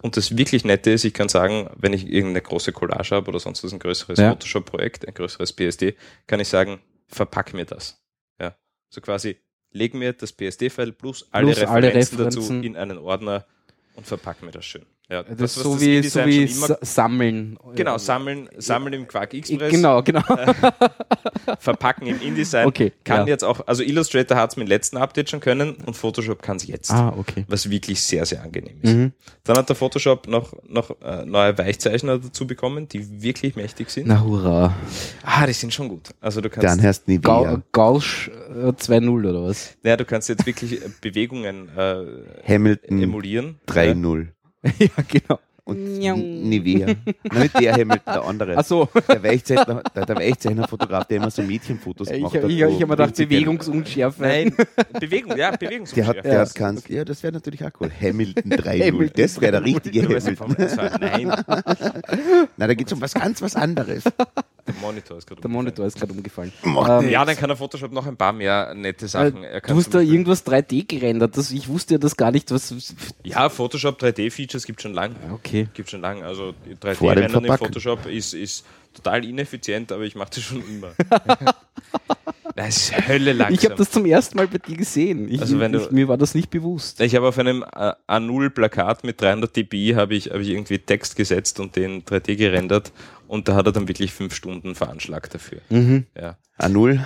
[0.00, 3.40] Und das wirklich Nette ist, ich kann sagen, wenn ich irgendeine große Collage habe oder
[3.40, 4.30] sonst was, ein größeres Ja.
[4.30, 5.94] Photoshop-Projekt, ein größeres PSD,
[6.26, 8.00] kann ich sagen, verpack mir das.
[8.40, 8.56] Ja.
[8.90, 9.38] So quasi,
[9.70, 12.64] leg mir das PSD-File plus alle, Plus alle Referenzen dazu Referenzen.
[12.64, 13.46] in einen Ordner
[13.94, 14.86] und verpack mir das schön.
[15.10, 16.46] Ja, Das, ist was so das wie, so wie
[16.82, 17.58] Sammeln.
[17.74, 20.20] Genau, sammeln, sammeln im Quark Express, Genau, genau.
[21.58, 22.66] verpacken im InDesign.
[22.66, 23.26] Okay, Kann ja.
[23.28, 26.56] jetzt auch, also Illustrator hat es mit dem letzten Update schon können und Photoshop kann
[26.58, 26.90] es jetzt.
[26.90, 27.46] Ah, okay.
[27.48, 28.94] Was wirklich sehr, sehr angenehm ist.
[28.94, 29.12] Mhm.
[29.44, 34.08] Dann hat der Photoshop noch, noch äh, neue Weichzeichner dazu bekommen, die wirklich mächtig sind.
[34.08, 34.74] Na hurra.
[35.22, 36.10] Ah, die sind schon gut.
[36.20, 37.62] Also du kannst, Dann heißt nie Gau wieder.
[37.72, 39.74] Gausch äh, 2.0 oder was?
[39.82, 42.04] ja, du kannst jetzt wirklich äh, Bewegungen äh,
[42.46, 43.58] Hamilton emulieren.
[43.68, 44.28] 3-0.
[44.78, 45.38] ja, genau.
[45.68, 46.86] Und Nivea.
[47.32, 48.56] Nein, nicht der Hamilton, der andere.
[48.56, 52.50] Achso, Der Weichzeichner, der, der Weichzeichner-Fotograf, der immer so Mädchenfotos ich, gemacht ich, hat.
[52.50, 54.22] ich, ich habe mir gedacht, Bewegungsunschärfe.
[54.22, 54.54] Nein,
[54.98, 56.22] Bewegung, ja, Der hat, Bewegungsunschärfe.
[56.22, 57.90] der Ja, hat keins, ja, das wäre natürlich auch cool.
[58.00, 60.56] Hamilton 3.0, Hamilton das wäre der richtige Hamilton.
[61.00, 61.28] Nein,
[62.56, 64.04] Nein, da geht es um was ganz was anderes.
[64.04, 66.52] der Monitor ist gerade Der Monitor ist gerade umgefallen.
[66.64, 69.42] Ähm, Ja, dann kann er Photoshop noch ein paar mehr nette Sachen.
[69.44, 71.36] Er Äh, du hast da irgendwas 3D gerendert.
[71.36, 72.50] Das, ich wusste ja das gar nicht.
[72.50, 72.74] Was,
[73.24, 75.16] Ja, Photoshop 3D-Features gibt schon lang.
[75.32, 75.57] okay.
[75.74, 76.22] Gibt schon lang.
[76.22, 76.54] Also
[76.94, 77.66] Vor dem 3D-Rennen in Verpacken.
[77.66, 80.92] Photoshop ist, ist total ineffizient, aber ich mache das schon immer.
[82.56, 83.54] das ist Hölle langsam.
[83.54, 85.30] Ich habe das zum ersten Mal bei dir gesehen.
[85.32, 87.00] Ich, Also wenn du- ich, mir war das nicht bewusst.
[87.00, 91.16] Ich habe auf einem äh, A0-Plakat mit 300 dpi habe ich, habe ich irgendwie Text
[91.16, 92.92] gesetzt und den 3D gerendert
[93.28, 95.60] und da hat er dann wirklich fünf Stunden veranschlagt dafür.
[95.68, 96.06] Mhm.
[96.18, 97.04] Ja, A0,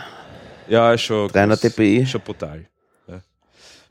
[0.69, 2.07] ja ist schon 300 das- dpi.
[2.07, 2.67] Schon brutal.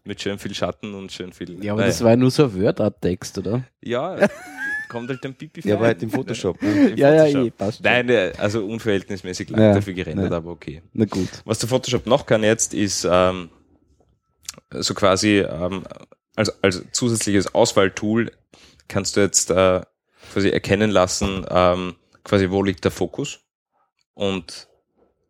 [0.04, 0.10] Ja.
[0.10, 1.64] Mit schön viel Schatten und schön viel.
[1.64, 1.92] Ja, aber Naja.
[1.92, 3.64] das war ja nur so ein Word-Art-Text, oder?
[3.82, 4.18] Ja,
[4.90, 6.62] kommt halt ein Pipi ja, war halt im Photoshop.
[6.62, 6.90] Ne?
[6.90, 7.46] Im Ja, ja, Photoshop.
[7.48, 7.84] eh, passt.
[7.84, 10.38] Nein, äh, also unverhältnismäßig lang Ja, dafür gerendert, ja.
[10.38, 10.82] aber okay.
[10.94, 11.30] Na gut.
[11.46, 13.50] Was der Photoshop noch kann jetzt, ist ähm,
[14.72, 15.84] so quasi ähm,
[16.36, 18.32] als, als zusätzliches Auswahltool
[18.88, 19.82] kannst du jetzt äh,
[20.34, 23.40] quasi erkennen lassen, ähm, quasi wo liegt der Fokus.
[24.14, 24.68] Und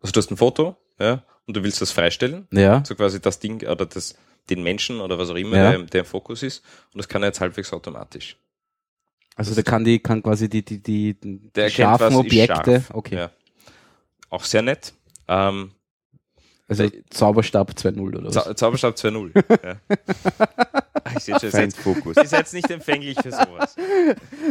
[0.02, 2.84] also du hast ein Foto, ja, und du willst das freistellen, Ja.
[2.86, 4.16] so quasi das Ding oder das,
[4.50, 5.72] den Menschen oder was auch immer, Ja.
[5.72, 6.64] der, der im Fokus ist.
[6.94, 8.38] Und das kann er jetzt halbwegs automatisch.
[9.36, 12.72] Also der kann die, kann quasi die, die, die, die Der erkennt, scharfen ist Objekte.
[12.82, 12.92] scharf.
[12.94, 13.16] Okay.
[13.16, 13.32] Ja.
[14.30, 14.94] Auch sehr nett.
[15.28, 15.72] Ähm,
[16.72, 18.34] Also Der- Zauberstab 2.0 oder was?
[18.34, 19.32] Zau Zauberstab 2.0.
[19.66, 19.76] ja.
[21.04, 22.16] Ah, Ich sehe schon, jetzt, Fokus.
[22.16, 23.76] ihr seid nicht empfänglich für sowas.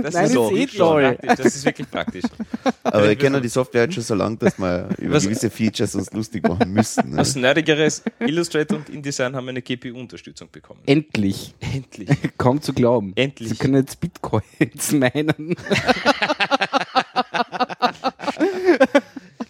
[0.03, 1.03] Das Nein, ist, so eh wirklich toll.
[1.17, 1.45] praktisch.
[1.45, 2.25] Das ist wirklich praktisch.
[2.83, 5.95] Aber wir kennen die Software halt schon so lange, dass wir über Was- gewisse Features
[5.95, 7.09] uns lustig machen müssen.
[7.09, 7.17] Ne?
[7.17, 10.81] Was Nerdigeres, Illustrator und InDesign haben eine GPU-Unterstützung bekommen.
[10.85, 11.55] Endlich.
[11.61, 12.11] Endlich.
[12.37, 13.13] Kaum zu glauben.
[13.17, 13.49] Endlich.
[13.49, 15.57] Sie können jetzt Bitcoins meinen.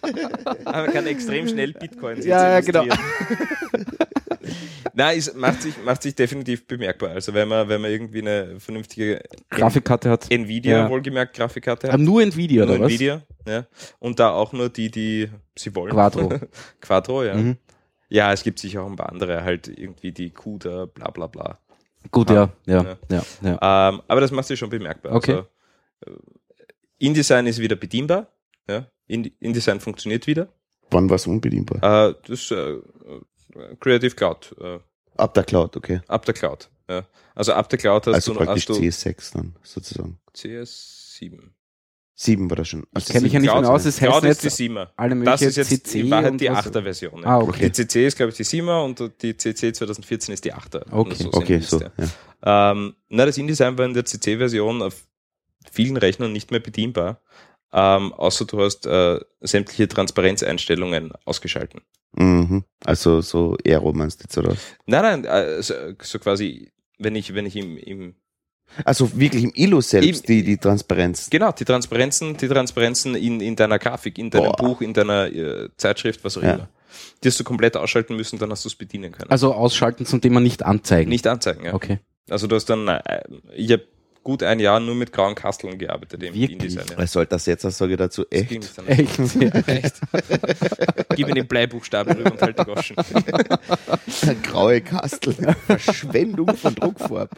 [0.65, 2.85] man kann extrem schnell Bitcoins Ja, ja, genau.
[4.93, 7.11] Nein, es macht sich, macht sich definitiv bemerkbar.
[7.11, 10.29] Also wenn man, wenn man irgendwie eine vernünftige Grafikkarte hat.
[10.29, 10.89] Nvidia Ja.
[10.89, 12.91] wohlgemerkt Grafikkarte hat, Aber nur Nvidia, nur oder was?
[12.91, 13.65] Nvidia, ja,
[13.99, 15.91] und da auch nur die, die sie wollen.
[15.93, 16.29] Quadro.
[16.81, 17.35] Quadro, ja.
[17.35, 17.57] Mhm.
[18.09, 21.59] Ja, es gibt sicher auch ein paar andere, halt irgendwie die CUDA, bla bla bla.
[22.09, 22.49] Gut, ja.
[22.65, 23.89] Ja, ja, ja.
[23.89, 25.13] Ähm, aber das macht sich schon bemerkbar.
[25.13, 25.31] Okay.
[25.33, 25.47] Also,
[26.05, 28.27] äh, InDesign ist wieder bedienbar.
[28.67, 28.87] Ja?
[29.11, 30.47] In- InDesign funktioniert wieder.
[30.89, 32.09] Wann war es unbedienbar?
[32.09, 32.77] Äh, das äh,
[33.79, 34.79] Creative Cloud, äh,
[35.17, 36.01] Ab der Cloud, okay.
[36.07, 36.69] ab der Cloud.
[36.89, 37.05] Ja.
[37.35, 40.19] Also ab der Cloud hast Also du, praktisch hast du CS6 dann, sozusagen.
[40.35, 41.39] CS7.
[42.15, 42.85] 7 war das schon.
[42.93, 44.87] Also kenn mich ja nicht mehr aus, es heißt Cloud ist nicht die 7er.
[44.95, 47.25] alle Das ist jetzt CC in Wahrheit die was- 8er Version.
[47.25, 47.69] Ah, okay.
[47.69, 50.85] Die CC ist, glaube ich, die 7er und die CC 2014 ist die 8er.
[50.87, 51.15] wenn Okay.
[51.15, 51.79] sehen Okay, so.
[51.81, 51.91] ja.
[52.45, 52.71] Ja.
[52.71, 55.07] Ähm, na, das InDesign war in der CC-Version auf
[55.71, 57.21] vielen Rechnern nicht mehr bedienbar,
[57.73, 61.81] ähm, außer du hast äh, sämtliche Transparenzeinstellungen ausgeschalten.
[62.13, 62.63] Mhm.
[62.83, 64.55] Also so Aero meinst du jetzt, oder?
[64.85, 68.15] Nein, nein, äh, so, so quasi, wenn ich, wenn ich im, im
[68.83, 71.29] Also wirklich im Illu selbst, Im- die, die Transparenz.
[71.29, 74.55] genau, die Transparenzen, die Transparenzen in, in deiner Grafik, in deinem Boah.
[74.57, 76.53] Buch, in deiner äh, Zeitschrift, was auch Ja.
[76.55, 76.69] immer.
[77.23, 79.31] Die hast du komplett ausschalten müssen, dann hast du es bedienen können.
[79.31, 81.09] Also ausschalten zum Thema nicht anzeigen.
[81.09, 81.73] nicht anzeigen, ja.
[81.73, 81.99] Okay.
[82.29, 83.23] Also du hast dann, äh,
[83.55, 83.83] ich habe
[84.23, 86.77] gut ein Jahr nur mit grauen Kasteln gearbeitet im Wirklich?
[86.95, 87.63] Was soll das jetzt?
[87.63, 88.79] Das sage ich dazu Das echt.
[88.79, 88.99] anders.
[88.99, 89.41] Echt?
[89.41, 89.73] Ja.
[89.73, 89.95] Echt.
[91.15, 92.95] Gib mir den Bleibuchstaben rüber und halt die Goschen.
[94.43, 95.33] Graue Kastel.
[95.65, 97.31] Verschwendung von Druckfarb.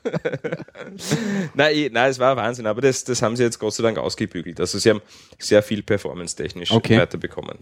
[1.54, 4.60] nein, nein, es war Wahnsinn, aber das, das haben sie jetzt Gott sei Dank ausgebügelt.
[4.60, 5.02] Also sie haben
[5.40, 6.98] sehr viel performance-technisch Okay.
[7.00, 7.60] weiterbekommen.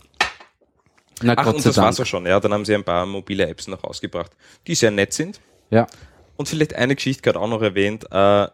[1.21, 1.85] Na Ach, Gott und sei das Dank.
[1.85, 2.25] war's auch schon.
[2.25, 4.31] Ja, dann haben sie ein paar mobile Apps noch rausgebracht,
[4.67, 5.39] die sehr nett sind.
[5.69, 5.85] Ja.
[6.37, 8.05] Und vielleicht eine Geschichte gerade auch noch erwähnt.
[8.11, 8.47] Äh,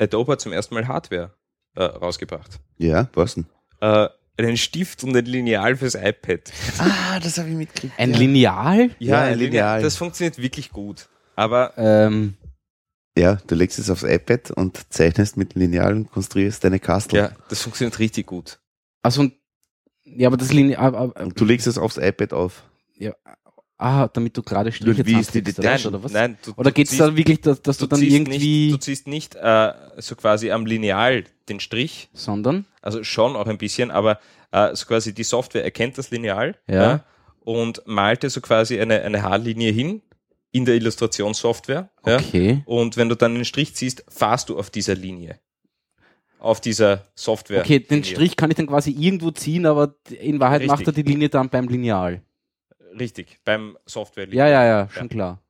[0.00, 1.34] Adobe hat zum ersten Mal Hardware
[1.76, 2.58] äh, rausgebracht.
[2.78, 3.46] Ja, was denn?
[3.80, 6.50] Äh, einen Stift und ein Lineal fürs iPad.
[6.78, 7.92] Ah, das habe ich mitgekriegt.
[7.98, 8.90] Ein Lineal?
[8.98, 9.82] Ja, ein ein Lineal.
[9.82, 11.08] Das funktioniert wirklich gut.
[11.36, 12.34] Aber Ähm,
[13.18, 17.18] Ja, du legst es aufs iPad und zeichnest mit Lineal und konstruierst deine Kastel.
[17.18, 18.58] ja, das funktioniert richtig gut.
[19.02, 19.28] also,
[20.04, 22.64] ja, aber das Lineal, ah, Und du legst es aufs iPad auf.
[23.80, 25.86] Ah, damit du gerade Striche Wie ist die zusammenkriegst, Details?
[25.86, 26.12] oder was?
[26.12, 28.72] nein, du, Oder du geht's ziehst- da wirklich, dass, dass du, dann ziehst irgendwie, Nicht,
[28.74, 32.66] du ziehst nicht äh, so quasi am Lineal den Strich, sondern?
[32.82, 34.20] also schon auch ein bisschen, aber
[34.52, 37.04] äh, so quasi die Software erkennt das Lineal Ja.
[37.40, 40.02] und malte so quasi eine, eine Haarlinie hin
[40.52, 41.90] in der Illustrationssoftware.
[42.06, 42.16] Ja?
[42.16, 42.62] Okay.
[42.66, 45.38] Und wenn du dann den Strich ziehst, fahrst du auf dieser Linie.
[46.38, 47.60] Auf dieser Software.
[47.60, 48.10] Okay, den Linie.
[48.16, 51.04] Strich kann ich dann quasi irgendwo ziehen, aber in Wahrheit macht er Richtig.
[51.06, 52.22] die Linie dann beim Lineal.
[52.98, 54.28] Richtig, beim Software.
[54.32, 55.42] Ja, ja, ja, schon klar.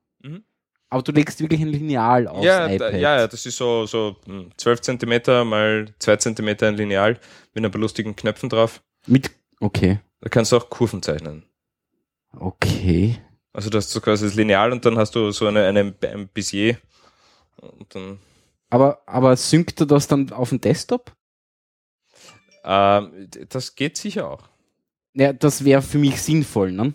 [0.89, 2.93] Aber du legst wirklich ein Lineal aufs Ja, iPad.
[2.93, 7.17] ja, ja, das ist so, so hm, 12 Zentimeter mal 2 Zentimeter ein Lineal
[7.53, 8.81] mit ein paar lustigen Knöpfen drauf.
[9.07, 9.31] Mit,
[9.61, 9.99] okay.
[10.19, 11.45] Da kannst du auch Kurven zeichnen.
[12.37, 13.17] Okay.
[13.53, 16.29] Also du hast so quasi das Lineal und dann hast du so eine, eine, ein
[16.33, 16.77] Bezier.
[17.55, 18.19] Und dann,
[18.69, 21.13] Aber, aber synkt er das dann auf den Desktop?
[22.65, 24.43] ähm, das geht sicher auch.
[25.13, 26.93] Ja, das wäre für mich sinnvoll, ne?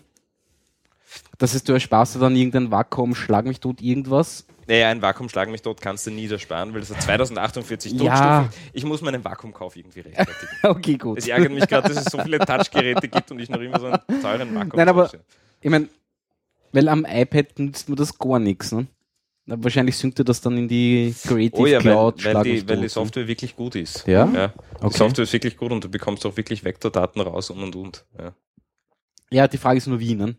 [1.37, 4.45] Das heißt, du ersparst dir dann irgendein Vakuum, schlag mich tot, irgendwas.
[4.67, 8.41] Naja, ein Vakuumschlag mich tot kannst du nie ersparen, weil es hat 2048 Ja.
[8.41, 8.69] Druckstufen.
[8.73, 10.51] Ich muss meinen Vakuumkauf irgendwie rechtfertigen.
[10.63, 11.19] Okay, gut.
[11.19, 13.85] Es ärgert mich gerade, dass es so viele Touchgeräte gibt und ich noch immer so
[13.85, 15.19] einen teuren Vakuum Nein, aber- kaufe.
[15.61, 15.87] Ich meine,
[16.73, 18.87] weil am iPad nutzt man das gar nichts, ne?
[19.45, 22.67] Wahrscheinlich synkt er das dann in die Creative Oh ja, Cloud, weil, weil, schlag die,
[22.67, 22.89] weil die ne?
[22.89, 24.05] Software wirklich gut ist.
[24.05, 24.25] Ja?
[24.33, 24.47] ja.
[24.49, 24.97] Die Okay.
[24.97, 28.05] Software ist wirklich gut und du bekommst auch wirklich Vektordaten raus und und und.
[28.19, 28.33] Ja.
[29.31, 30.35] Ja, die Frage ist nur wie, ne?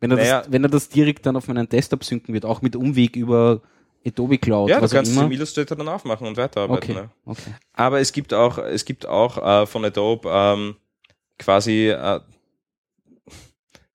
[0.00, 0.38] Wenn er, Naja.
[0.42, 3.60] das, wenn er das direkt dann auf meinen Desktop synken wird, auch mit Umweg über
[4.06, 5.22] Adobe Cloud, Ja, du kannst immer.
[5.22, 6.90] den Illustrator dann aufmachen und weiterarbeiten.
[6.92, 7.10] Okay, Ja.
[7.24, 7.54] okay.
[7.72, 10.76] Aber es gibt auch, es gibt auch äh, von Adobe ähm,
[11.38, 12.20] quasi äh,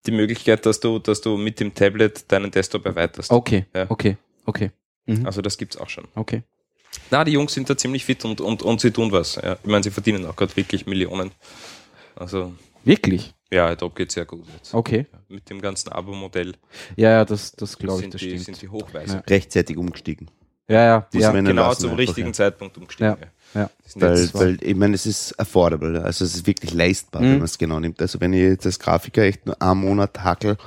[0.06, 3.32] die Möglichkeit, dass du, dass du mit dem Tablet deinen Desktop erweiterst.
[3.32, 3.86] Okay, Ja.
[3.90, 4.72] okay, okay.
[5.06, 5.26] Mhm.
[5.26, 6.06] Also das gibt's auch schon.
[6.16, 6.44] Okay.
[7.10, 9.36] Na, die Jungs sind da ziemlich fit und, und, und sie tun was.
[9.36, 9.54] Ja.
[9.64, 11.32] Ich meine, sie verdienen auch gerade wirklich Millionen.
[12.16, 13.34] Also Wirklich?
[13.54, 14.74] Ja, Adobe geht sehr gut jetzt.
[14.74, 15.06] Okay.
[15.12, 16.54] Ja, Mit dem ganzen Abo-Modell
[16.96, 18.44] Ja, ja, das, das glaube ich, sind, das die, stimmt.
[18.46, 19.16] sind die hochweise.
[19.18, 19.24] Ja.
[19.30, 20.30] Rechtzeitig umgestiegen.
[20.68, 21.32] Ja, ja, Die ja.
[21.32, 22.34] Genau lassen zum einfach, richtigen ja.
[22.34, 23.16] Zeitpunkt umgestiegen.
[23.54, 23.62] Ja.
[23.62, 23.70] ja.
[23.96, 27.26] Weil, jetzt- weil ich meine, es ist affordable, also es ist wirklich leistbar, Mhm.
[27.26, 28.02] wenn man es genau nimmt.
[28.02, 30.58] Also wenn ich jetzt als Grafiker echt nur einen Monat hackel,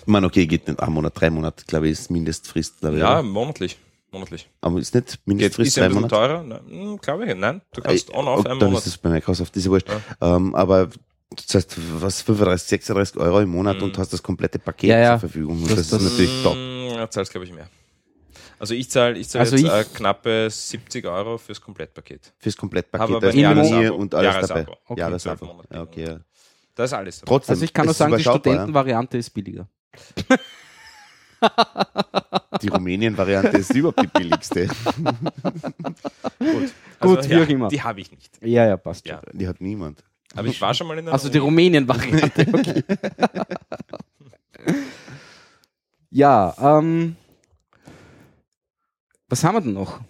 [0.00, 3.02] ich meine, okay, geht nicht einen Monat, drei Monate, glaube ich, ist Mindestfrist, glaube ich.
[3.02, 3.76] ja, monatlich.
[4.12, 4.48] monatlich.
[4.60, 6.44] Aber ist nicht Geht, Mindestfrist ist ja drei ein bisschen Monate?
[6.44, 6.60] teurer?
[6.70, 7.34] Nein, hm, glaube ich.
[7.34, 8.82] Nein, du kannst on auf einen dann Monat.
[8.86, 9.88] ist es bei Microsoft, ist ja wurscht.
[10.20, 10.88] Ähm, aber
[11.30, 13.82] das heißt, was, 35, 36 Euro im Monat Mhm.
[13.84, 15.10] und hast das komplette Paket Ja, ja.
[15.18, 15.60] zur Verfügung.
[15.66, 16.54] Das- das, das- ist natürlich top.
[16.56, 17.68] Mm, Ja, zahlst, glaube ich, mehr.
[18.58, 22.32] Also ich zahle ich zahl Also jetzt ich- äh, knappe 70 Euro fürs Komplettpaket.
[22.38, 23.94] Fürs Komplettpaket, Aber Abonnier Jahresabo.
[23.96, 24.60] und alles Jahresabo.
[24.60, 24.78] dabei.
[24.86, 25.00] Okay.
[25.00, 25.62] Jahresabo.
[25.70, 26.20] Ja, okay, ja.
[26.74, 27.28] Da ist alles dabei.
[27.28, 29.68] Trotzdem, Also ich kann nur sagen, die Studentenvariante ist billiger.
[30.30, 30.36] ja.
[32.62, 34.66] Die Rumänien-Variante ist überhaupt die billigste.
[36.38, 37.68] Gut, Gut, wie auch immer.
[37.68, 38.38] Die habe ich nicht.
[38.42, 39.06] Ja, ja, passt.
[39.06, 39.20] Ja.
[39.32, 40.02] Die hat niemand.
[40.34, 41.38] Aber ich war schon mal in der Also die.
[41.38, 42.82] Rumänien-Variante, okay.
[46.10, 47.16] ja, ähm,
[49.28, 50.00] was haben wir denn noch?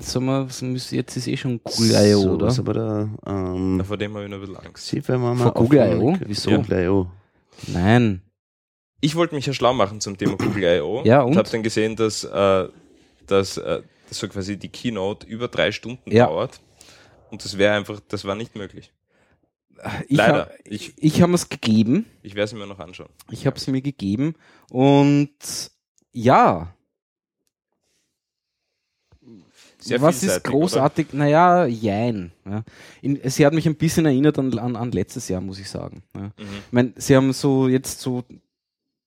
[0.00, 2.46] Sollen wir, was müssen- jetzt ist eh schon Google.io, so, oder?
[2.46, 4.86] Was aber da, ähm, Ja, Vor dem habe ich noch ein bisschen Angst.
[4.86, 6.10] Sie, wenn Vor mal Google.io?
[6.12, 6.50] auf- Wieso?
[6.50, 7.10] Google.io.
[7.68, 8.22] Nein.
[9.02, 11.02] Ich wollte mich ja schlau machen zum Thema Google I.O.
[11.04, 11.36] Ja, und?
[11.36, 12.68] habe dann gesehen, dass, äh,
[13.26, 16.26] dass, äh, dass so quasi die Keynote über drei Stunden Ja.
[16.26, 16.60] dauert.
[17.30, 18.90] Und das wäre einfach, das war nicht möglich.
[20.08, 20.40] Ich Leider.
[20.46, 22.06] Hab, Ich- ich habe es gegeben.
[22.22, 23.08] Ich werde es mir noch anschauen.
[23.30, 24.34] Ich habe es mir gegeben.
[24.70, 25.30] Und
[26.12, 26.74] ja,
[29.78, 31.12] Sehr was ist großartig?
[31.12, 32.32] Naja, jein.
[32.46, 32.64] Ja.
[33.02, 36.02] In, sie hat mich ein bisschen erinnert an, an, an letztes Jahr, muss ich sagen.
[36.14, 36.20] Ja.
[36.20, 36.26] Oder?
[36.38, 36.56] Mhm.
[36.66, 38.24] Ich meine, sie haben so jetzt so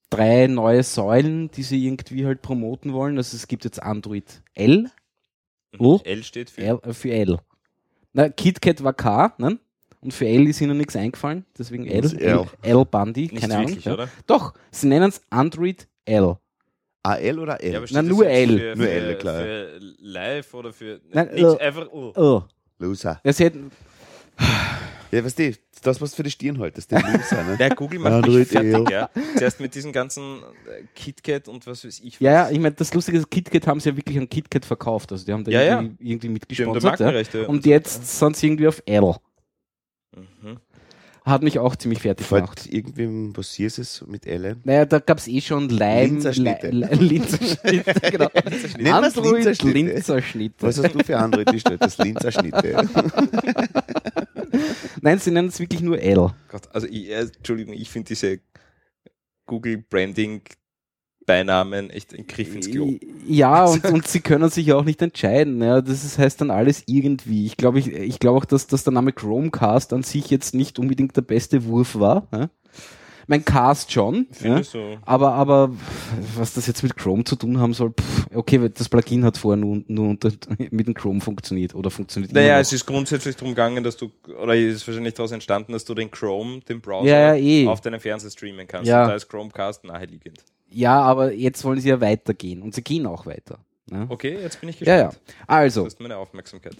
[0.09, 3.17] drei neue Säulen, die sie irgendwie halt promoten wollen.
[3.17, 4.91] Also es gibt jetzt Android L,
[5.73, 5.79] Mhm.
[5.85, 5.99] Oh.
[6.05, 6.61] L steht für.
[6.61, 7.39] L äh, für L.
[8.13, 9.59] Na, KitKat war K, ne?
[10.07, 12.05] Und für L ist ihnen nichts eingefallen, deswegen L.
[12.05, 12.45] Ist L.
[12.61, 13.67] L Bundy, Nicht keine Ahnung.
[13.71, 13.93] wirklich, Ja.
[13.95, 14.07] oder?
[14.25, 16.37] Doch, sie nennen es Android L.
[17.03, 17.73] AL oder L?
[17.73, 18.57] Ja, Na, nur L.
[18.57, 19.41] Für, Nur L, klar.
[19.41, 21.01] Für live oder für.
[21.11, 21.87] Nein, nichts, äh, einfach.
[21.91, 22.13] Oh.
[22.15, 22.41] Oh.
[22.79, 23.19] Loser.
[23.25, 23.69] Ja, sie hätten,
[25.11, 25.51] Ja, weißt du,
[25.83, 27.57] das, was du für die Stirn haltest, der Loser, ne?
[27.59, 28.85] Der Google macht Android mich fertig, L.
[28.89, 29.09] ja.
[29.37, 30.37] Zuerst mit diesen ganzen
[30.69, 32.17] äh, KitKat und was weiß ich.
[32.21, 32.51] ja, ja, was.
[32.53, 35.11] ich meine, das Lustige ist, KitKat haben sie ja wirklich an KitKat verkauft.
[35.11, 35.81] Also die haben da Ja, ja.
[35.81, 36.83] irgendwie, irgendwie haben da mitgesponsert.
[37.01, 37.05] Ja.
[37.07, 37.47] Markenrechte.
[37.49, 39.13] Und jetzt sind sie irgendwie auf L.
[40.15, 40.57] Mhm.
[41.25, 42.61] Hat mich auch ziemlich fertig gemacht.
[42.61, 44.55] Fällt irgendwem was hier ist es mit L?
[44.63, 46.11] Naja, da gab es eh schon Leim.
[46.13, 46.69] Linzerschnitte.
[46.69, 48.29] Le- Le- Linzerschnitte, genau.
[48.33, 49.77] Wir's Android Linzerschnitte.
[49.77, 50.55] Linzerschnitte.
[50.65, 51.81] Was hast du für Android gestellt?
[51.81, 52.87] Das Linzerschnitte.
[55.01, 56.29] Nein, sie nennen es wirklich nur L.
[56.49, 58.39] Gott, also ich, äh, Entschuldigung, ich finde diese
[59.45, 60.41] Google Branding
[61.27, 62.95] Beinamen echt ein Griff ins Klo.
[63.27, 65.61] Ja, und, und sie können sich auch nicht entscheiden.
[65.61, 67.45] Ja, das ist, heißt dann alles irgendwie.
[67.45, 70.79] Ich glaube ich, ich glaube auch, dass, dass der Name Chromecast an sich jetzt nicht
[70.79, 72.27] unbedingt der beste Wurf war.
[72.31, 72.49] Ja?
[73.27, 74.27] Mein Cast schon.
[74.41, 74.61] Ja?
[74.61, 74.97] Du?
[75.05, 75.71] Aber, aber
[76.37, 79.57] was das jetzt mit Chrome zu tun haben soll, pff, okay, das Plugin hat vorher
[79.57, 80.31] nur, nur unter,
[80.71, 84.11] mit dem Chrome funktioniert oder funktioniert immer Naja, es ist grundsätzlich darum gegangen, dass du,
[84.41, 87.67] oder es ist wahrscheinlich daraus entstanden, dass du den Chrome, den Browser, Ja, eh.
[87.67, 88.87] auf deinen Fernseher streamen kannst.
[88.87, 89.03] Ja.
[89.03, 90.45] Und da ist Chromecast naheliegend.
[90.69, 93.59] Ja, aber jetzt wollen sie ja weitergehen und sie gehen auch weiter.
[93.89, 95.07] Ja, Okay, jetzt bin ich ja.
[95.07, 95.27] gespannt.
[95.29, 95.33] ja.
[95.47, 96.75] Also, Das ist meine Aufmerksamkeit.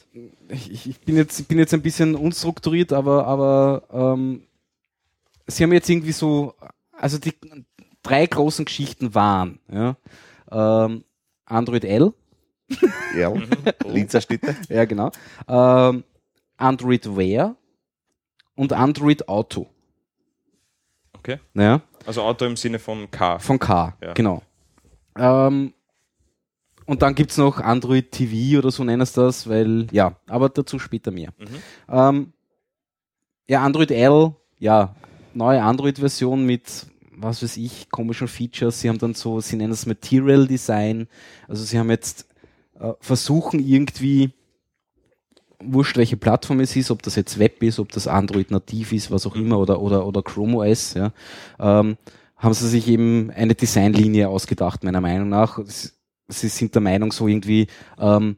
[0.50, 3.84] ich, ich bin jetzt, ich bin jetzt ein bisschen unstrukturiert, aber, aber
[4.18, 4.44] ähm,
[5.48, 6.54] sie haben jetzt irgendwie so,
[6.92, 7.34] also die
[8.04, 9.96] drei großen Geschichten waren ja,
[10.52, 11.06] ähm,
[11.46, 12.12] Android L,
[13.18, 13.30] Ja,
[13.86, 13.90] Oh.
[13.90, 14.56] Linzerschnitte.
[14.68, 15.10] ja genau,
[15.48, 16.04] ähm,
[16.58, 17.56] Android Wear
[18.56, 19.68] und Android Auto.
[21.28, 21.40] Okay.
[21.56, 23.38] Ja, Also Auto im Sinne von K.
[23.40, 24.14] von K, Ja.
[24.14, 24.42] genau.
[25.18, 25.74] Ähm,
[26.86, 30.80] und dann gibt's noch Android TV oder so nennen es das, weil, ja, aber dazu
[30.80, 31.34] später mehr.
[31.38, 31.48] Mhm.
[31.90, 32.34] Ähm,
[33.50, 34.96] ja, Android L, ja,
[35.34, 38.80] neue Android-Version mit, was weiß ich, komischen Features.
[38.80, 41.08] Sie haben dann so, sie nennen es Material Design.
[41.50, 42.26] Also sie haben jetzt
[42.80, 44.32] äh, versuchen irgendwie,
[45.64, 49.12] wurscht welche Plattform es ist, ob das jetzt Web ist, ob das Android nativ ist,
[49.12, 51.12] was auch immer, oder, oder, oder Chrome OS, ja,
[51.60, 51.98] ähm,
[52.36, 55.60] haben sie sich eben eine Designlinie ausgedacht, meiner Meinung nach.
[56.28, 58.38] Sie sind der Meinung, so irgendwie, ähm,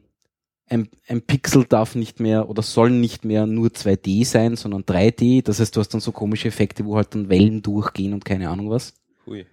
[0.70, 5.42] ein, ein Pixel darf nicht mehr oder soll nicht mehr nur 2D sein, sondern 3D.
[5.42, 8.48] Das heißt, du hast dann so komische Effekte, wo halt dann Wellen durchgehen und keine
[8.48, 8.94] Ahnung was.
[9.26, 9.46] Hui.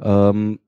[0.00, 0.58] Ähm,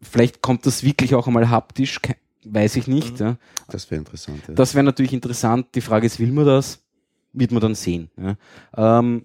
[0.00, 2.00] vielleicht kommt das wirklich auch einmal haptisch,
[2.44, 3.20] weiß ich nicht.
[3.20, 3.26] Mhm.
[3.26, 3.36] Ja.
[3.68, 4.42] Das wäre interessant.
[4.48, 4.54] Ja.
[4.54, 5.66] Das wäre natürlich interessant.
[5.74, 6.82] Die Frage ist, will man das?
[7.32, 8.10] Wird man dann sehen.
[8.16, 8.98] Ja.
[8.98, 9.24] Ähm,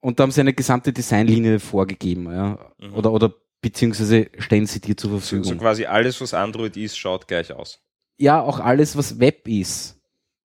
[0.00, 2.24] und da haben sie eine gesamte Designlinie vorgegeben.
[2.32, 2.58] Ja.
[2.78, 2.94] Mhm.
[2.94, 5.44] Oder, oder beziehungsweise stellen sie dir zur So, Verfügung.
[5.44, 7.78] so quasi alles, was Android ist, schaut gleich aus.
[8.18, 9.96] ja, auch alles, was Web ist.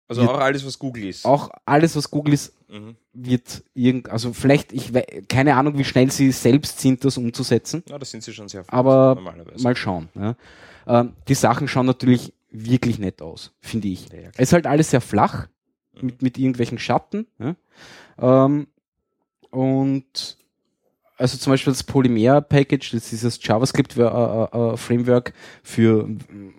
[0.07, 1.23] Also auch alles, was Google ist.
[1.25, 2.95] Auch alles, was Google ist, Mhm.
[3.13, 4.91] wird irgend, also vielleicht, ich
[5.29, 7.83] keine Ahnung, wie schnell sie selbst sind, das umzusetzen.
[7.87, 9.61] Ja, da sind sie schon sehr flott, Aber normalerweise.
[9.63, 10.09] Mal schauen.
[10.15, 10.35] Ja.
[10.87, 14.09] Ähm, die Sachen schauen natürlich wirklich nett aus, finde ich.
[14.09, 14.29] Ja.
[14.33, 15.47] Es ist halt alles sehr flach,
[15.93, 16.05] Mhm.
[16.05, 17.27] mit, mit irgendwelchen Schatten.
[17.39, 17.55] Ja.
[18.45, 18.67] Ähm,
[19.49, 20.37] und
[21.17, 26.07] also zum Beispiel das Polymer-Package, das ist dieses JavaScript-Framework für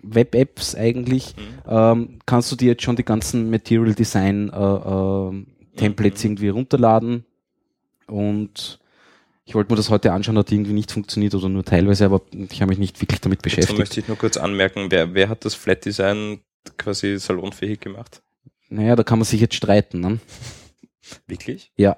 [0.03, 1.41] Web-Apps eigentlich, Mhm.
[1.67, 5.45] ähm, kannst du dir jetzt schon die ganzen Material Design äh, äh,
[5.75, 6.27] Templates Mhm.
[6.29, 7.25] irgendwie runterladen.
[8.07, 8.79] Und
[9.45, 12.61] ich wollte mir das heute anschauen, hat irgendwie nicht funktioniert oder nur teilweise, aber ich
[12.61, 13.77] habe mich nicht wirklich damit beschäftigt.
[13.77, 16.41] möchte ich nur kurz anmerken, wer, wer hat das Flat Design
[16.77, 18.21] quasi salonfähig gemacht?
[18.69, 19.99] Naja, da kann man sich jetzt streiten.
[19.99, 20.19] Ne?
[21.27, 21.71] Wirklich?
[21.75, 21.97] Ja.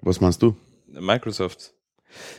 [0.00, 0.56] Was meinst du?
[0.86, 1.74] Microsoft.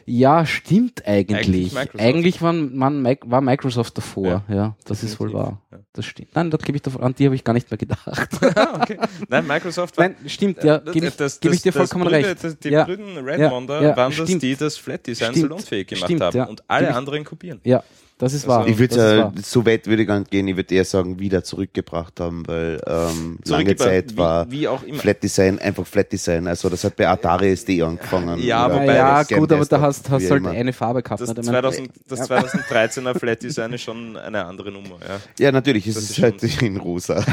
[0.06, 2.00] Ja, stimmt Eigentlich eigentlich.
[2.00, 4.44] Eigentlich war, man, war Microsoft davor.
[4.48, 5.52] Ja, Ja, das ist wohl definitiv.
[5.52, 5.62] wahr.
[5.72, 5.78] Ja.
[5.94, 6.36] Das stimmt.
[6.36, 8.30] Nein, da gebe ich davon, an die habe ich gar nicht mehr gedacht.
[8.74, 8.98] okay.
[9.28, 12.44] Nein, Microsoft war Nein, stimmt, ja, gebe ich, das- gebe ich dir vollkommen Brüder- recht.
[12.44, 12.84] Das, die Ja.
[12.86, 14.42] Brüden Ja, Redmonder ja, waren das, stimmt.
[14.44, 17.60] die das Flat Design salonfähig gemacht Stimmt, haben und alle anderen kopieren.
[17.64, 17.84] Ja,
[18.20, 18.68] das ist Also- wahr.
[18.68, 19.34] Ich würde ist äh, wahr.
[19.44, 22.80] so weit würde ich gar nicht gehen, ich würde eher sagen, wieder zurückgebracht haben, weil
[22.86, 25.00] ähm, lange Zeit wie, war wie auch immer.
[25.00, 26.46] Flat Design einfach Flat Design.
[26.48, 28.40] Also das hat bei Atari SD angefangen.
[28.44, 30.52] Ja, wobei ja, ja gut, aber da hast, hast wie halt immer.
[30.52, 31.22] eine Farbe gehabt.
[31.22, 31.36] Das, ne?
[31.40, 32.38] Ich meine, 2000, das ja.
[32.38, 34.98] 2013er Flat Design ist schon eine andere Nummer.
[35.08, 35.46] Ja.
[35.46, 37.24] Ja, natürlich, es Das ist ist halt in rosa.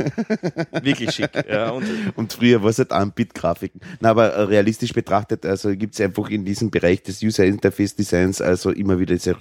[0.82, 1.30] Wirklich schick.
[1.50, 1.70] Ja.
[1.70, 1.84] Und
[2.16, 3.80] Und früher war es halt Anbit-Grafiken.
[4.00, 7.94] Na, aber äh, realistisch betrachtet, also gibt es einfach in diesem Bereich des User Interface
[7.96, 9.38] Designs also immer wieder diese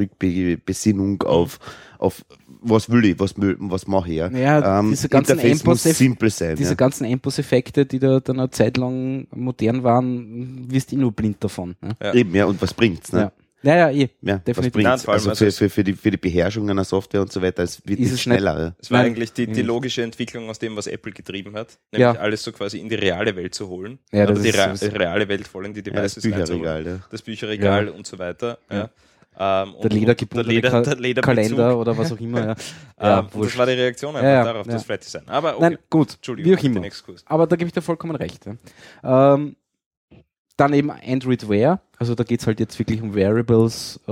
[0.70, 1.59] Rückbesinnung auf,
[1.97, 2.24] auf
[2.61, 4.17] was will ich, was, will- was mache ich.
[4.17, 6.55] Ja, Ja, diese ganzen Interface muss simpel sein.
[6.55, 6.76] Diese ja.
[6.76, 11.43] ganzen Endboss-Effekte, die da dann eine Zeit lang modern waren, wirst du eh nur blind
[11.43, 11.76] davon.
[11.82, 11.95] Ne?
[12.01, 12.13] Ja.
[12.13, 13.11] Eben, ja, und was bringt's?
[13.11, 13.20] Ne?
[13.20, 13.32] Ja.
[13.61, 14.07] Ja, ja, eh.
[14.22, 14.84] Ja, was Definitiv.
[14.84, 17.20] Nein, vor allem, also also für, es- für, für, die, für die Beherrschung einer Software
[17.22, 18.74] und so weiter, es wird Ist nicht schneller.
[18.80, 21.78] es war Nein, eigentlich die, die logische Entwicklung aus dem, was Apple getrieben hat.
[21.91, 22.22] Nämlich Ja.
[22.22, 23.99] alles so quasi in die reale Welt zu holen.
[24.13, 26.24] Ja, das die ist Re sowieso- reale Welt voll in die Ja, das Devices.
[26.47, 26.86] Bücherregal.
[26.86, 26.99] Ja.
[27.11, 27.91] Das Bücherregal Ja.
[27.91, 28.59] und so weiter.
[28.72, 28.89] Ja.
[29.41, 31.35] Ähm, Der und ledergebundene der Leder, der Lederbezug.
[31.35, 32.47] Kalender oder was auch immer.
[32.47, 32.55] Ja.
[33.01, 35.23] Ja, ähm, das war die Reaktion einfach Ja, darauf, das Flat Design.
[35.27, 36.81] Aber okay, Nein, gut, Entschuldigung, wie auch immer.
[37.27, 38.45] Aber da gebe ich dir vollkommen recht.
[39.01, 39.55] Ähm,
[40.57, 44.11] dann eben Android Wear, also da geht's halt jetzt wirklich um Wearables, äh,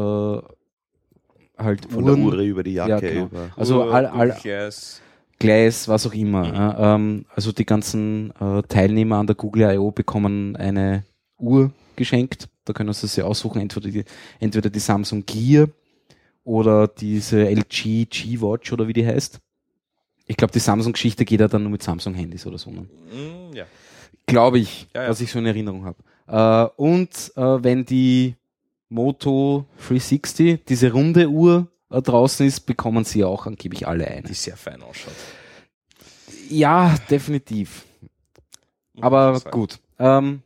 [1.57, 2.91] halt Von der Uhren, Uhr über die Jacke.
[2.91, 3.25] Ja, genau.
[3.25, 3.49] über.
[3.57, 5.01] also Uhr, all, all, Glass.
[5.39, 6.45] Gleis, was auch immer.
[6.45, 6.75] Mhm.
[6.77, 9.91] Ähm, also die ganzen äh, Teilnehmer an der Google I.O.
[9.91, 11.03] bekommen eine
[11.37, 12.47] Uhr geschenkt.
[12.67, 14.03] Da können sie sich aussuchen, entweder die,
[14.39, 15.69] entweder die Samsung Gear
[16.43, 19.39] oder diese LG G-Watch oder wie die heißt.
[20.25, 22.69] Ich glaube, die Samsung-Geschichte geht ja dann nur mit Samsung-Handys oder so.
[22.69, 22.81] Ne?
[22.81, 23.65] Mm, ja.
[24.25, 25.09] Glaube ich, Ja, ja.
[25.09, 25.97] was ich so in Erinnerung habe.
[26.27, 28.35] Äh, und äh, wenn die
[28.89, 34.23] Moto 360, diese runde Uhr äh, draußen ist, bekommen sie auch angeblich alle eine.
[34.23, 35.13] Die sehr fein ausschaut.
[36.49, 37.85] Ja, definitiv.
[38.93, 39.79] muss Aber gut.
[39.99, 40.41] Ähm,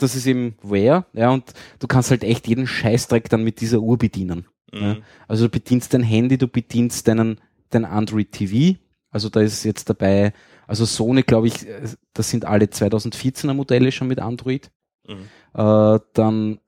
[0.00, 3.80] das ist eben Wear, ja, und du kannst halt echt jeden Scheißdreck dann mit dieser
[3.80, 4.46] Uhr bedienen.
[4.72, 4.94] Ja.
[4.94, 5.02] Mhm.
[5.28, 7.40] Also du bedienst dein Handy, du bedienst deinen,
[7.70, 8.78] dein Android TV.
[9.10, 10.32] Also da ist jetzt dabei,
[10.66, 14.70] also Sony, glaube ich, äh, das sind alle 2014er Modelle schon mit Android.
[15.06, 15.28] Mhm.
[15.54, 16.60] Äh, dann,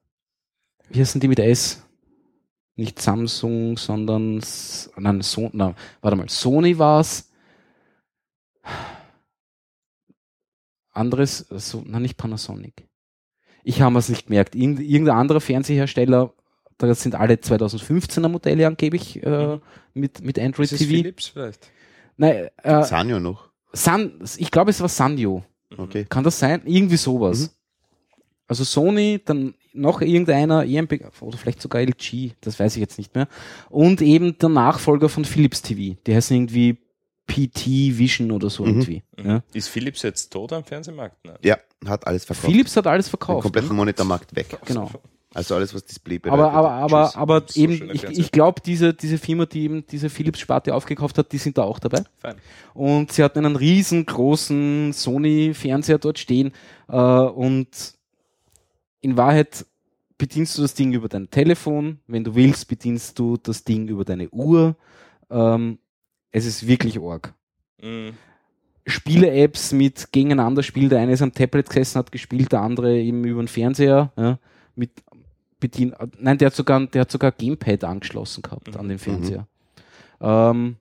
[0.88, 1.86] wie heißen die mit S?
[2.74, 4.42] Nicht Samsung, sondern,
[4.96, 7.30] nein, so, na, warte mal, Sony war's.
[10.90, 12.88] Anderes, so, nein, nicht Panasonic.
[13.64, 14.54] Ich habe es nicht gemerkt.
[14.54, 16.32] Irgend, irgendein anderer Fernsehersteller,
[16.78, 19.58] da sind alle 2015er Modelle angeblich äh,
[19.94, 20.90] mit, mit Android Ist es TV.
[20.90, 21.70] Philips vielleicht?
[22.16, 23.48] Nein, äh, Sanyo noch.
[23.72, 25.44] San, ich glaube, es war Sanyo.
[25.76, 26.04] Okay.
[26.08, 26.62] Kann das sein?
[26.64, 27.40] Irgendwie sowas.
[27.40, 27.48] Mhm.
[28.48, 33.14] Also Sony, dann noch irgendeiner, EMP oder vielleicht sogar LG, das weiß ich jetzt nicht
[33.14, 33.28] mehr.
[33.70, 35.96] Und eben der Nachfolger von Philips TV.
[36.06, 36.76] Die heißen irgendwie
[37.32, 38.68] PT Vision oder so Mhm.
[38.80, 39.02] irgendwie.
[39.24, 39.42] Ja.
[39.54, 41.16] Ist Philips jetzt tot am Fernsehmarkt?
[41.24, 41.36] Nein.
[41.42, 41.56] Ja,
[41.86, 42.46] hat alles verkauft.
[42.46, 43.42] Philips hat alles Den verkauft.
[43.42, 44.58] kompletten Monitormarkt weg.
[44.66, 44.90] Genau.
[45.34, 47.16] Also alles, was Display Aber, aber, aber, Tschüss.
[47.16, 51.32] aber So eben, ich, ich glaube, diese, diese Firma, die eben diese Philips-Sparte aufgekauft hat,
[51.32, 52.02] die sind da auch dabei.
[52.18, 52.36] Fein.
[52.74, 56.52] Und sie hatten einen riesengroßen Sony-Fernseher dort stehen.
[56.86, 57.68] Äh, und
[59.00, 59.64] in Wahrheit
[60.18, 62.00] bedienst du das Ding über dein Telefon.
[62.06, 64.76] Wenn du willst, bedienst du das Ding über deine Uhr.
[65.30, 65.78] Ähm,
[66.32, 67.34] es ist wirklich arg.
[67.80, 68.14] Mhm.
[68.86, 70.88] Spiele-Apps mit gegeneinander spielen.
[70.88, 74.10] Der eine ist am Tablet gesessen, hat gespielt, der andere eben über den Fernseher.
[74.16, 74.38] Ja,
[74.74, 74.90] mit
[75.60, 78.80] bedien Nein, der hat sogar, der hat sogar Gamepad angeschlossen gehabt Mhm.
[78.80, 79.46] an den Fernseher.
[80.20, 80.76] Ähm,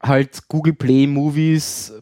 [0.00, 1.92] halt Google Play Movies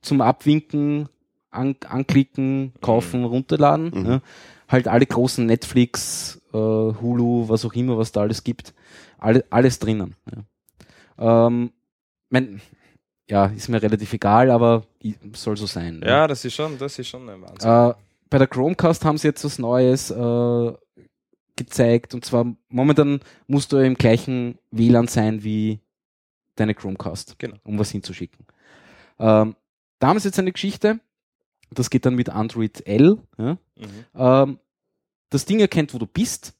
[0.00, 1.08] zum Abwinken,
[1.50, 3.90] an, anklicken, kaufen, runterladen.
[3.94, 4.06] Mhm.
[4.06, 4.20] Ja.
[4.68, 8.72] Halt alle großen Netflix, äh, Hulu, was auch immer, was da alles gibt.
[9.18, 10.14] Alle, alles drinnen.
[11.18, 11.46] Ja.
[11.46, 11.70] Ähm,
[12.30, 12.60] mein,
[13.28, 14.84] ja, ist mir relativ egal, aber
[15.34, 16.02] soll so sein.
[16.04, 17.68] Ja, das ist schon, das ist schon ein Wahnsinn.
[17.70, 17.94] Äh,
[18.30, 20.72] bei der Chromecast haben sie jetzt was Neues äh,
[21.56, 25.80] gezeigt und zwar momentan musst du im gleichen WLAN sein wie
[26.56, 27.56] deine Chromecast, Genau.
[27.64, 28.46] um was hinzuschicken.
[29.18, 29.56] Ähm,
[29.98, 31.00] da haben sie jetzt eine Geschichte,
[31.70, 33.18] das geht dann mit Android L.
[33.38, 33.58] Ja?
[33.76, 34.04] Mhm.
[34.14, 34.58] Ähm,
[35.30, 36.54] das Ding erkennt, wo du bist,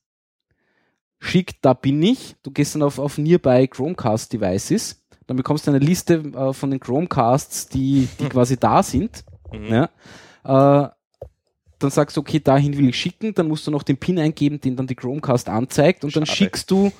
[1.18, 5.70] schickt, da bin ich, du gehst dann auf, auf Nearby Chromecast Devices, dann bekommst du
[5.70, 9.24] eine Liste äh, von den Chromecasts, die, die quasi da sind.
[9.52, 9.66] Mhm.
[9.66, 9.84] Ja?
[10.84, 10.88] Äh,
[11.78, 14.60] dann sagst du, okay, dahin will ich schicken, dann musst du noch den PIN eingeben,
[14.60, 16.36] den dann die Chromecast anzeigt und dann Schade.
[16.36, 16.90] schickst du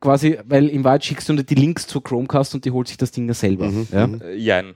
[0.00, 2.96] quasi, weil im Wahrheit schickst du nur die Links zur Chromecast und die holt sich
[2.98, 3.68] das Ding ja selber.
[3.70, 4.06] Mhm, Ja?
[4.06, 4.20] mhm.
[4.20, 4.74] Äh, Jein.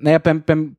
[0.00, 0.76] Naja, beim, beim,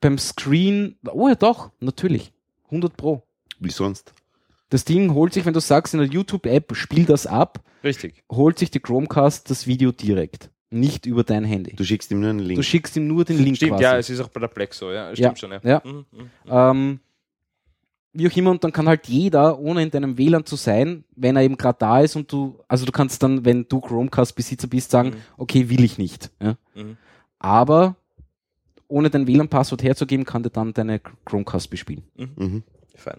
[0.00, 2.32] beim Screen, oh ja doch, natürlich,
[2.66, 3.22] 100 Pro.
[3.60, 4.14] Wie sonst?
[4.72, 8.24] Das Ding holt sich, wenn du sagst in der YouTube-App, spiel das ab, Richtig.
[8.30, 11.76] holt sich die Chromecast das Video direkt, nicht über dein Handy.
[11.76, 12.56] Du schickst ihm nur einen Link.
[12.56, 13.82] Du schickst ihm nur den Link Stimmt, quasi.
[13.84, 15.14] ja, es ist auch bei der Plex so, ja.
[15.14, 15.60] Stimmt Ja, schon, ja.
[15.62, 15.82] ja.
[15.84, 16.30] Mhm, mhm.
[16.48, 17.00] Ähm,
[18.14, 21.36] wie auch immer, und dann kann halt jeder, ohne in deinem WLAN zu sein, wenn
[21.36, 24.90] er eben gerade da ist und du, also du kannst dann, wenn du Chromecast-Besitzer bist,
[24.90, 25.16] sagen, Mhm.
[25.36, 26.30] okay, will ich nicht.
[26.42, 26.56] Ja?
[26.74, 26.96] Mhm.
[27.38, 27.96] Aber
[28.88, 32.04] ohne dein WLAN-Passwort herzugeben, kann der dann deine Chromecast bespielen.
[32.16, 32.62] Mhm.
[32.96, 33.18] Fein.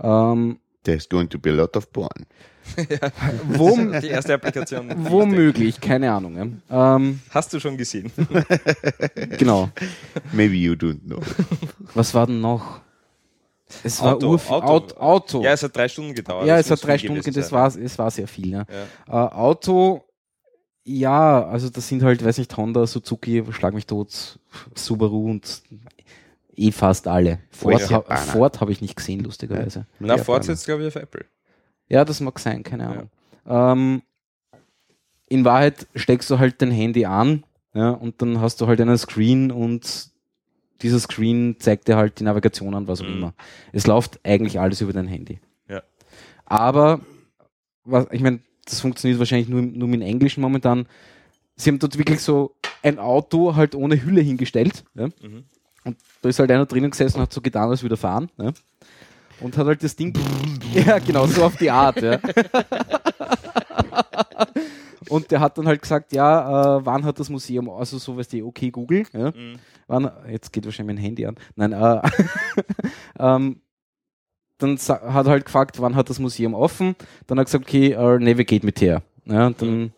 [0.00, 2.26] Ähm, There's going to be a lot of porn.
[3.48, 4.90] wo, Die erste Applikation.
[5.10, 6.60] womöglich, keine Ahnung.
[6.70, 6.96] Ja?
[6.96, 8.10] Ähm, Hast du schon gesehen?
[9.38, 9.70] genau.
[10.32, 11.20] Maybe you don't know.
[11.94, 12.80] Was war denn noch?
[13.82, 14.48] Es war Auto, Auto.
[14.48, 14.66] Auto.
[14.66, 14.96] Auto.
[15.00, 15.42] Auto.
[15.42, 16.46] Ja, es hat drei Stunden gedauert.
[16.46, 18.50] Ja, es hat drei Stunden, gewesen das war, es war sehr viel.
[18.50, 18.64] Ja.
[19.08, 19.26] Ja.
[19.26, 20.04] Äh, Auto,
[20.84, 24.38] ja, also das sind halt, weiß nicht, Honda, Suzuki, Schlag mich tot,
[24.74, 25.62] Subaru und
[26.56, 27.38] eh fast alle.
[27.50, 28.20] Ford, ha Japaner.
[28.20, 29.86] Ford habe ich nicht gesehen, lustigerweise.
[29.98, 31.24] Na, Ja, fortsetzt, glaube ich, auf Apple.
[31.88, 33.10] Ja, das mag sein, keine Ahnung.
[33.46, 34.02] Ähm,
[35.28, 37.44] in Wahrheit steckst du halt dein Handy an
[37.74, 40.08] ja, und dann hast du halt einen Screen und
[40.82, 43.14] dieser Screen zeigt dir halt die Navigation an, was auch Mhm.
[43.14, 43.34] immer.
[43.72, 45.40] Es läuft eigentlich alles über dein Handy.
[45.68, 45.82] Ja.
[46.46, 47.00] Aber,
[47.84, 50.86] was, ich meine, das funktioniert wahrscheinlich nur, nur mit Englischen momentan.
[51.56, 54.84] Sie haben dort wirklich so ein Auto halt ohne Hülle hingestellt.
[54.94, 55.06] Ja?
[55.22, 55.44] Mhm.
[55.84, 58.30] Und da ist halt einer drinnen gesessen und hat so getan, als würde er fahren.
[58.38, 58.52] Ja?
[59.40, 60.16] Und hat halt das Ding.
[60.74, 62.00] ja, genau, so auf die Art.
[62.00, 62.18] Ja.
[65.08, 68.28] und der hat dann halt gesagt, ja, äh, wann hat das Museum, also so was
[68.28, 69.56] die, okay, Google, ja, Mhm.
[69.86, 71.36] wann, jetzt geht wahrscheinlich mein Handy an.
[71.56, 72.00] Nein, äh,
[73.18, 73.60] ähm,
[74.58, 76.94] dann hat er halt gefragt, wann hat das Museum offen.
[77.26, 79.02] Dann hat er gesagt, okay, uh, navigate mit her.
[79.26, 79.92] Ja, und dann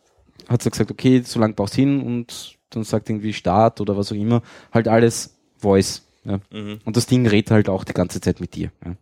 [0.48, 3.96] hat er gesagt, okay, so lange brauchst du hin und dann sagt irgendwie Start oder
[3.96, 4.42] was auch immer.
[4.72, 6.02] Halt alles Voice.
[6.24, 6.40] Ja.
[6.50, 6.80] Mhm.
[6.84, 8.70] Und das Ding redet halt auch die ganze Zeit mit dir.
[8.84, 8.96] Ja.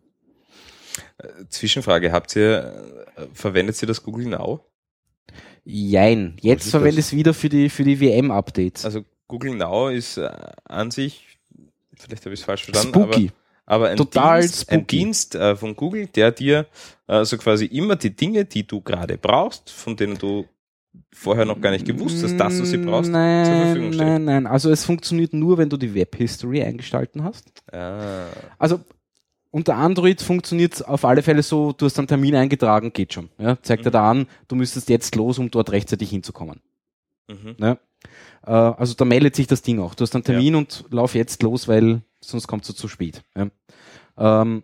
[1.48, 4.60] Zwischenfrage, habt ihr, äh, verwendet ihr das Google Now?
[5.64, 6.36] Jein.
[6.40, 8.84] Jetzt verwende ich es wieder für die, für die WM-Updates.
[8.84, 10.30] Also Google Now ist äh,
[10.64, 11.38] an sich,
[11.94, 13.32] vielleicht habe ich es falsch verstanden, Spooky.
[13.64, 14.96] aber, aber ein Total Dienst, ein spooky.
[14.96, 16.66] Dienst äh, von Google, der dir
[17.06, 20.46] äh, so quasi immer die Dinge, die du gerade brauchst, von denen du
[21.12, 24.08] vorher noch gar nicht gewusst hast, dass du sie brauchst, nein, zur Verfügung stellt.
[24.08, 24.46] Nein, nein.
[24.46, 27.52] Also es funktioniert nur, wenn du die Web-History eingestalten hast.
[27.72, 28.26] Ah,
[28.58, 28.80] Also
[29.50, 33.30] unter Android funktioniert es auf alle Fälle so, du hast einen Termin eingetragen, geht schon.
[33.38, 33.92] Ja, zeigt dir Mhm.
[33.92, 36.60] da an, du müsstest jetzt los, um dort rechtzeitig hinzukommen.
[37.28, 37.54] mhm.
[37.58, 37.78] Ne?
[38.46, 39.94] Äh, also da meldet sich das Ding auch.
[39.94, 43.22] Du hast einen Termin und lauf jetzt los, weil sonst kommst du zu spät.
[43.36, 44.42] Ja.
[44.42, 44.62] Ähm,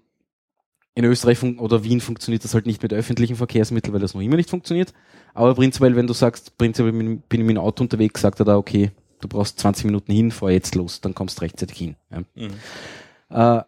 [0.95, 4.36] in Österreich oder Wien funktioniert das halt nicht mit öffentlichen Verkehrsmitteln, weil das noch immer
[4.36, 4.93] nicht funktioniert.
[5.34, 8.57] Aber prinzipiell, wenn du sagst, prinzipiell bin ich mit dem Auto unterwegs, sagt er da,
[8.57, 11.97] okay, du brauchst 20 Minuten hin, fahr jetzt los, dann kommst du rechtzeitig hin.
[12.11, 12.22] Ja.
[12.34, 12.51] Mhm.
[13.30, 13.62] Äh,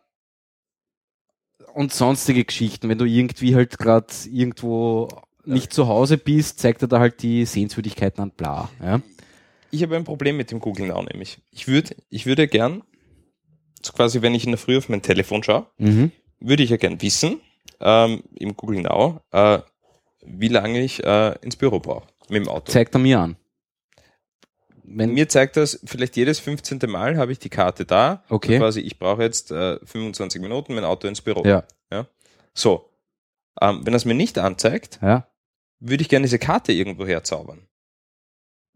[1.75, 5.09] und sonstige Geschichten, wenn du irgendwie halt gerade irgendwo
[5.45, 8.69] nicht zu Hause bist, zeigt er da halt die Sehenswürdigkeiten an, bla.
[8.83, 9.01] Ja.
[9.71, 11.41] Ich habe ein Problem mit dem Google Now nämlich.
[11.51, 12.83] Ich würde, ich würde gern,
[13.83, 16.13] so quasi wenn ich in der Früh auf mein Telefon schaue, Mhm.
[16.43, 17.41] Würde ich ja gern wissen,
[17.81, 19.61] ähm, im Google Now, äh,
[20.23, 22.71] wie lange ich äh, ins Büro brauche mit dem Auto.
[22.71, 23.37] Zeigt er mir an.
[24.85, 26.79] Wenn, Mir zeigt das, vielleicht jedes 15.
[26.87, 28.25] Mal habe ich die Karte da.
[28.29, 28.59] Okay.
[28.59, 31.45] Quasi, ich brauche jetzt äh, 25 Minuten mein Auto ins Büro.
[31.91, 32.07] ja,
[32.53, 32.91] So.
[33.61, 35.27] Ähm, wenn das mir nicht anzeigt, ja.
[35.79, 37.69] würde ich gerne diese Karte irgendwo herzaubern.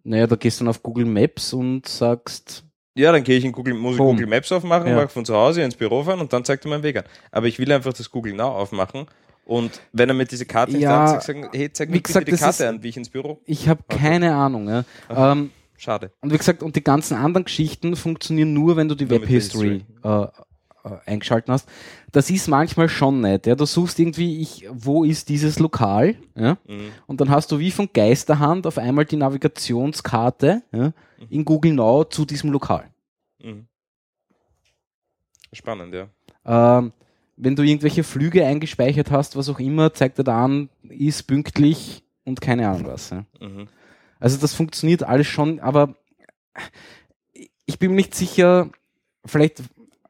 [0.05, 2.66] Naja, da gehst du dann auf Google Maps und sagst,
[2.97, 3.99] Ja, dann gehe ich in Google, muss ich.
[3.99, 4.97] Google Maps aufmachen, Ja.
[4.97, 7.05] mag von zu Hause ins Büro fahren und dann zeigt er meinen Weg an.
[7.31, 9.07] Aber ich will einfach das Google Now aufmachen
[9.45, 12.31] und wenn er mir diese Karte Ja, anzeigt, sagen, hey, zeig mir bitte gesagt, die
[12.33, 13.41] das Karte ist- an, wie ich ins Büro.
[13.45, 14.69] ich habe keine Ahnung.
[14.69, 14.85] Ja.
[15.11, 16.11] Ähm, Schade.
[16.23, 19.21] und wie gesagt, und die ganzen anderen Geschichten funktionieren nur, wenn du die Nur Web
[19.23, 20.27] mit der History äh, äh,
[21.05, 21.69] eingeschalten hast.
[22.13, 23.47] Das ist manchmal schon nett.
[23.47, 23.55] Ja.
[23.55, 26.17] Du suchst irgendwie, ich, wo ist dieses Lokal?
[26.35, 26.59] Ja.
[26.67, 26.93] Mhm.
[27.07, 30.93] Und dann hast du wie von Geisterhand auf einmal die Navigationskarte ja,
[31.29, 32.89] in Google Now zu diesem Lokal.
[33.43, 33.67] Mhm.
[35.53, 36.09] Spannend, ja.
[36.45, 36.93] Ähm,
[37.37, 42.03] wenn du irgendwelche Flüge eingespeichert hast, was auch immer, zeigt er da an, ist pünktlich
[42.25, 43.11] und keine Ahnung was.
[43.11, 43.25] Ja.
[43.41, 43.69] Mhm.
[44.19, 45.95] Also das funktioniert alles schon, aber
[47.67, 48.71] ich bin mir nicht sicher,
[49.25, 49.63] vielleicht,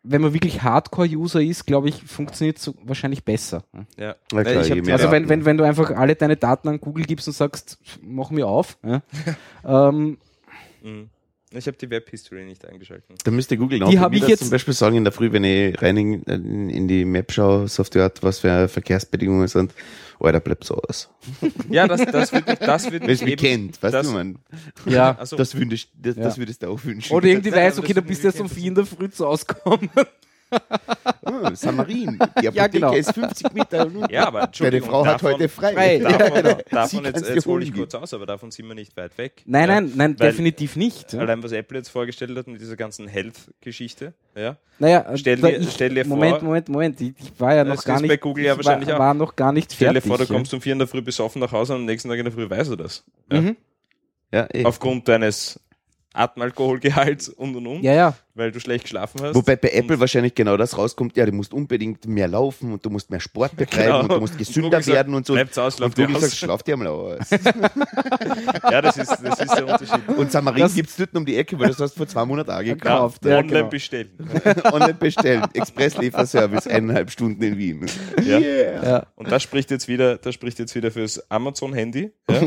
[0.08, 3.64] wenn man wirklich Hardcore-User ist, glaube ich, funktioniert so wahrscheinlich besser.
[3.72, 4.04] Ja.
[4.06, 4.14] Ja.
[4.32, 7.04] Na klar, ich hab Also wenn, wenn, wenn du einfach alle deine Daten an Google
[7.04, 9.02] gibst und sagst, mach mir auf, ja,
[9.88, 10.18] ähm,
[10.82, 11.10] Mhm.
[11.56, 13.06] Ich habe die Web History nicht eingeschaltet.
[13.24, 15.12] Da müsste Google Now Die mir hab ich das jetzt- zum Beispiel sagen in der
[15.12, 16.22] Früh, wenn ich rein in,
[16.70, 19.72] in, die Map-Schau-Software hat, was für Verkehrsbedingungen sind.
[20.18, 21.10] Alter, bleibt so aus.
[21.68, 24.38] Ja, das, das würde mich, das würde Wenn es mich kennt, weißt das, du, man.
[24.86, 25.14] ja.
[25.18, 26.42] also, Das, würde ich, das, das Ja.
[26.42, 27.12] würdest du auch wünschen.
[27.14, 29.26] Oder irgendwie weiß, okay, das du bist wird erst um vier in der Früh zu
[29.26, 29.90] auskommen.
[31.28, 32.12] Ah, Samarin.
[32.40, 32.92] Die Apotheke Ja, genau.
[32.92, 33.88] ist 50 Meter.
[34.10, 35.72] ja, aber Deine Entschuldigung, Frau hat davon- heute frei.
[35.74, 35.98] Frei.
[35.98, 36.58] Davon, Ja, genau.
[36.70, 39.18] Davon jetzt, kann's dir jetzt hole ich kurz aus, aber davon sind wir nicht weit
[39.18, 39.42] weg.
[39.44, 39.74] Nein, ja.
[39.80, 41.14] nein, nein, Weil- definitiv nicht.
[41.16, 44.14] Allein was Apple jetzt vorgestellt hat mit dieser ganzen Health-Geschichte.
[44.36, 44.56] Ja.
[44.78, 47.00] Naja, Stell dir- ich, stell dir vor- Moment, Moment, Moment.
[47.00, 48.08] Ich, ich war ja noch gar nicht.
[48.08, 49.00] bei Google ja ich wahrscheinlich war, auch.
[49.00, 50.02] war noch gar nicht Stell fertig.
[50.04, 52.08] dir vor, du kommst um vier in der Früh besoffen nach Hause und am nächsten
[52.08, 53.04] Tag in der Früh weißt du das.
[53.32, 53.40] Ja.
[53.40, 53.56] Mhm.
[54.32, 54.64] Ja, eh.
[54.64, 55.60] Aufgrund deines
[56.16, 58.14] Atemalkoholgehalts und und und, Ja, ja.
[58.34, 59.34] weil du schlecht geschlafen hast.
[59.34, 62.84] Wobei bei Apple Und- wahrscheinlich genau das rauskommt, ja, du musst unbedingt mehr laufen und
[62.84, 64.00] du musst mehr Sport betreiben Genau.
[64.00, 65.34] und du musst Und gesünder sagt, werden und so.
[65.34, 66.20] bleibt's aus, und aus.
[66.20, 67.18] sagt, schlaf dir mal aus.
[68.70, 70.08] Ja, das ist, das ist der Unterschied.
[70.16, 72.50] Und Samarin Das- gibt's dort um die Ecke, weil das hast du vor zwei Monaten
[72.50, 73.20] angekauft.
[73.20, 73.68] Gekauft, Ja, ja, online genau.
[73.68, 74.10] bestellen.
[74.72, 75.44] Online bestellen.
[75.52, 77.86] Expresslieferservice, eineinhalb Stunden in Wien.
[78.22, 78.38] Ja.
[78.38, 78.84] Yeah.
[78.84, 79.06] ja.
[79.16, 82.40] Und das spricht jetzt wieder, das spricht jetzt wieder fürs Amazon-Handy, ja?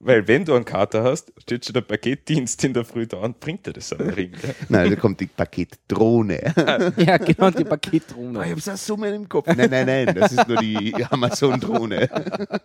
[0.00, 3.38] weil wenn du einen Kater hast, steht schon der Paketdienst in der Früh da und
[3.40, 4.32] bringt dir das Samarin.
[4.32, 4.48] Ja?
[4.68, 6.52] Nein, da kommt die Paketdrohne.
[6.96, 8.44] ja, genau, die Oh, Paketdrohne.
[8.46, 9.46] ich hab's auch so mal im Kopf.
[9.46, 12.08] Nein, nein, nein, das ist nur die Amazon-Drohne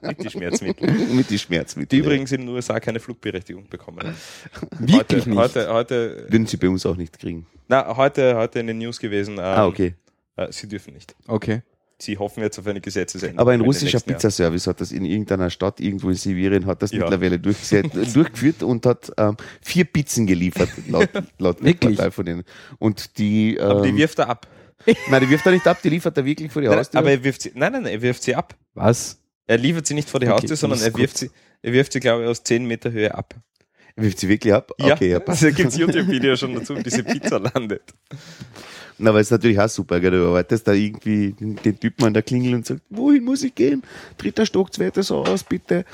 [0.02, 0.90] Mit die Schmerzmittel.
[1.14, 1.88] mit die Schmerzmittel.
[2.00, 4.00] Die übrigens in den USA keine Flugberechtigung bekommen.
[4.00, 4.16] haben.
[4.80, 5.40] Wirklich heute, nicht.
[5.40, 7.46] Heute, heute, Würden sie bei uns auch nicht kriegen.
[7.68, 9.34] na, heute, heute in den News gewesen.
[9.34, 9.96] Ähm, Ah, okay.
[10.38, 11.16] äh, sie dürfen nicht.
[11.28, 11.62] Okay.
[11.98, 13.40] Sie hoffen jetzt auf eine Gesetzesänderung.
[13.40, 14.00] Aber ein russischer.
[14.02, 17.00] Pizzaservice hat das in irgendeiner Stadt irgendwo in Sibirien hat das Ja.
[17.00, 21.96] mittlerweile durchgeführt und hat ähm, vier Pizzen geliefert, laut, laut Wirklich?
[21.98, 22.44] Partei von denen.
[22.80, 24.48] Und die, ähm, Aber die wirft er ab.
[25.10, 27.00] nein, die wirft er nicht ab, die liefert er wirklich vor die Nein, Haustür.
[27.00, 28.56] aber er wirft sie, nein, nein, nein, er wirft sie ab.
[28.74, 29.22] Was?
[29.48, 31.30] Er liefert sie nicht vor die Okay, Haustür, sondern er wirft gut.
[31.30, 31.32] sie,
[31.62, 33.36] er wirft sie, glaube ich, aus 10 Meter Höhe ab.
[33.96, 34.72] Er wirft sie wirklich ab?
[34.78, 35.44] Okay, ja, passt.
[35.44, 37.94] da gibt es YouTube-Video schon dazu, wie diese Pizza landet.
[38.98, 40.12] Na, aber es ist natürlich auch super, gell?
[40.12, 43.84] Du erwartest da irgendwie den, Typen an der Klingel und sagt, wohin muss ich gehen?
[44.18, 45.86] Dritter Stock, zweites Haus, bitte.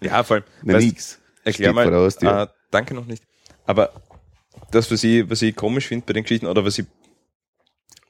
[0.00, 0.44] Ja, vor allem.
[0.62, 1.18] Na, weißt, nix.
[1.44, 1.94] Erklär Steht mal.
[1.94, 2.42] Haustür.
[2.42, 3.24] Äh, danke noch nicht.
[3.66, 3.92] Aber
[4.70, 6.86] das, was ich, was ich komisch finde bei den Geschichten oder was ich,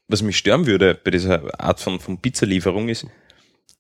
[0.09, 3.07] was mich stören würde bei dieser Art von, von Pizzalieferung ist,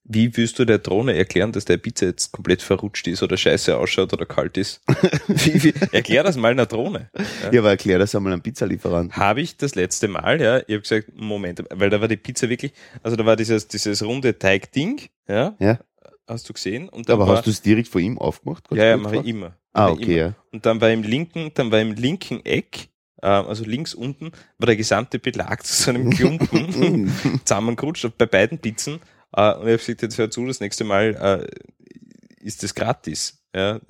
[0.07, 3.76] wie willst du der Drohne erklären, dass der Pizza jetzt komplett verrutscht ist oder scheiße
[3.76, 4.82] ausschaut oder kalt ist?
[5.28, 7.11] wie, wie, erklär das mal einer Drohne.
[7.16, 7.53] Ja.
[7.53, 9.16] Ja, aber erklär das einmal einem Pizzalieferanten.
[9.16, 12.51] Habe ich das letzte Mal, ja, ich habe gesagt, Moment, weil da war die Pizza
[12.51, 12.72] wirklich,
[13.03, 15.78] also da war dieses, dieses runde Teigding, ja, Ja,
[16.26, 16.91] hast du gesehen?
[16.91, 18.64] Und dann aber war, hast du es direkt vor ihm aufgemacht?
[18.72, 19.57] Ja, ja, mache ich immer.
[19.72, 20.14] Ah, okay, immer.
[20.14, 20.35] ja.
[20.53, 22.89] Und dann war im linken, dann war im linken Eck,
[23.22, 27.11] äh, also links unten, war der gesamte Belag zu so einem Klumpen
[27.45, 29.01] zusammengerutscht bei beiden Pizzen.
[29.35, 33.43] Äh, und ich habe gesagt, jetzt hör zu, das nächste Mal äh, ist das gratis.
[33.55, 33.80] Ja.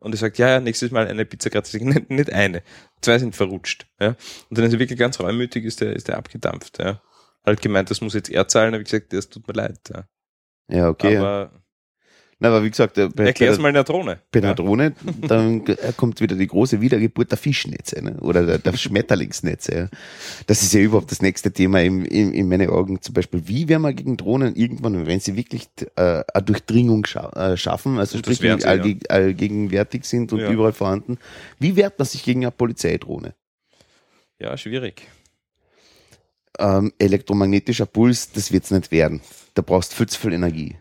[0.00, 1.74] Und er sagt, ja, ja, nächstes Mal eine Pizza gratis.
[1.74, 2.62] Ich nicht, nicht eine.
[3.00, 3.86] Zwei sind verrutscht.
[4.00, 4.16] Ja.
[4.48, 6.78] Und dann ist er wirklich ganz reumütig, ist der, ist der abgedampft.
[6.78, 7.02] Ja.
[7.44, 9.78] Halt gemeint, das muss jetzt er zahlen, habe ich gesagt, das tut mir leid.
[9.88, 10.08] Ja.
[10.70, 11.16] Ja, okay.
[11.16, 11.50] Aber
[12.40, 14.20] Na, aber wie gesagt, bei, erklär's bei, mal in der Drohne.
[14.30, 14.94] bei der Drohne,
[15.26, 15.64] dann
[15.96, 18.16] kommt wieder die große Wiedergeburt der Fischnetze ne?
[18.20, 19.74] oder der, der Schmetterlingsnetze.
[19.74, 19.88] Ja.
[20.46, 23.02] Das ist ja überhaupt das nächste Thema in, in, in meinen Augen.
[23.02, 25.66] Zum Beispiel, wie werden wir gegen Drohnen irgendwann, wenn sie wirklich
[25.96, 30.50] äh, eine Durchdringung scha äh, schaffen, also Und sprich sie, allge allgegenwärtig sind und Ja.
[30.52, 31.18] überall vorhanden,
[31.58, 33.34] wie wehrt man sich gegen eine Polizeidrohne?
[34.38, 35.08] Ja, schwierig.
[36.60, 39.20] Ähm, elektromagnetischer Puls, das wird's nicht werden.
[39.54, 40.76] Da brauchst du viel zu viel Energie.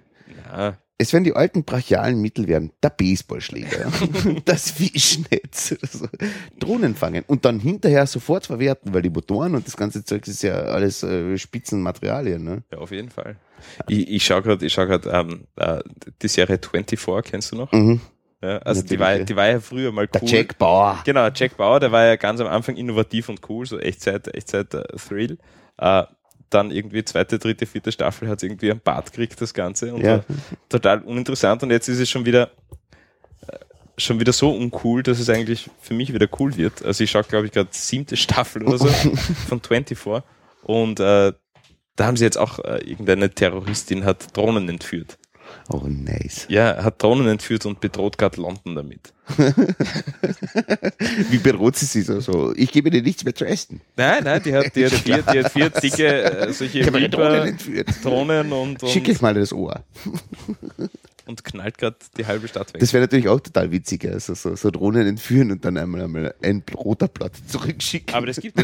[0.51, 2.71] Ja, Es werden die alten brachialen Mittel werden.
[2.81, 3.91] Der Baseballschläger,
[4.45, 6.07] das Fischnetz, also
[6.59, 10.41] Drohnen fangen und dann hinterher sofort verwerten, weil die Motoren und das ganze Zeug ist
[10.41, 12.43] ja alles äh, Spitzenmaterialien.
[12.43, 12.63] Ne?
[12.71, 13.35] ja, auf jeden Fall.
[13.87, 15.81] Ich, ich schaue gerade, ich schau grad, ähm, äh,
[16.21, 17.71] die Serie 24, kennst du noch?
[17.71, 18.01] Mhm.
[18.41, 19.23] Ja, also die war, ja.
[19.23, 20.29] die war ja früher mal Der cool.
[20.29, 20.99] Jack Bauer.
[21.05, 24.73] Genau, Jack Bauer, der war ja ganz am Anfang innovativ und cool, so Echtzeit, Echtzeit
[24.73, 25.37] äh, Thrill.
[25.77, 26.03] Äh,
[26.49, 29.93] dann irgendwie zweite, dritte, vierte Staffel hat es irgendwie einen Bart gekriegt, das Ganze.
[29.93, 30.23] Und Ja.
[30.69, 31.63] total uninteressant.
[31.63, 32.51] Und jetzt ist es schon wieder
[33.47, 33.57] äh,
[33.97, 36.83] schon wieder so uncool, dass es eigentlich für mich wieder cool wird.
[36.85, 38.87] Also ich schaue, glaube ich, gerade siebte Staffel oder so
[39.49, 40.23] von 24.
[40.63, 41.33] Und äh,
[41.95, 45.17] da haben sie jetzt auch äh, irgendeine Terroristin hat Drohnen entführt.
[45.69, 46.45] Oh, nice.
[46.49, 49.13] Ja, hat Drohnen entführt und bedroht gerade London damit.
[51.29, 52.21] Wie bedroht sie sich so?
[52.21, 52.53] so?
[52.55, 53.81] Ich gebe dir nichts mehr zu essen.
[53.97, 57.57] Nein, nein, die hat, die hat, vier, die hat vier dicke äh, solche Ich Drohnen.
[58.01, 59.83] Drohnen und, Schick und, jetzt mal das Ohr.
[61.25, 62.79] und knallt gerade die halbe Stadt weg.
[62.79, 66.33] Das wäre natürlich auch total witzig, also so, so Drohnen entführen und dann einmal, einmal
[66.41, 68.15] ein roter Blatt zurückschicken.
[68.15, 68.57] Aber das gibt.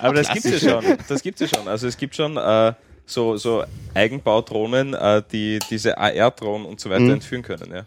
[0.00, 0.84] Aber das gibt's ja schon.
[1.08, 1.68] Das gibt's ja schon.
[1.68, 2.72] Also es gibt schon äh,
[3.06, 7.10] so, so Eigenbaudrohnen, äh, die diese AR-Drohnen und so weiter Mhm.
[7.12, 7.84] entführen können, ja.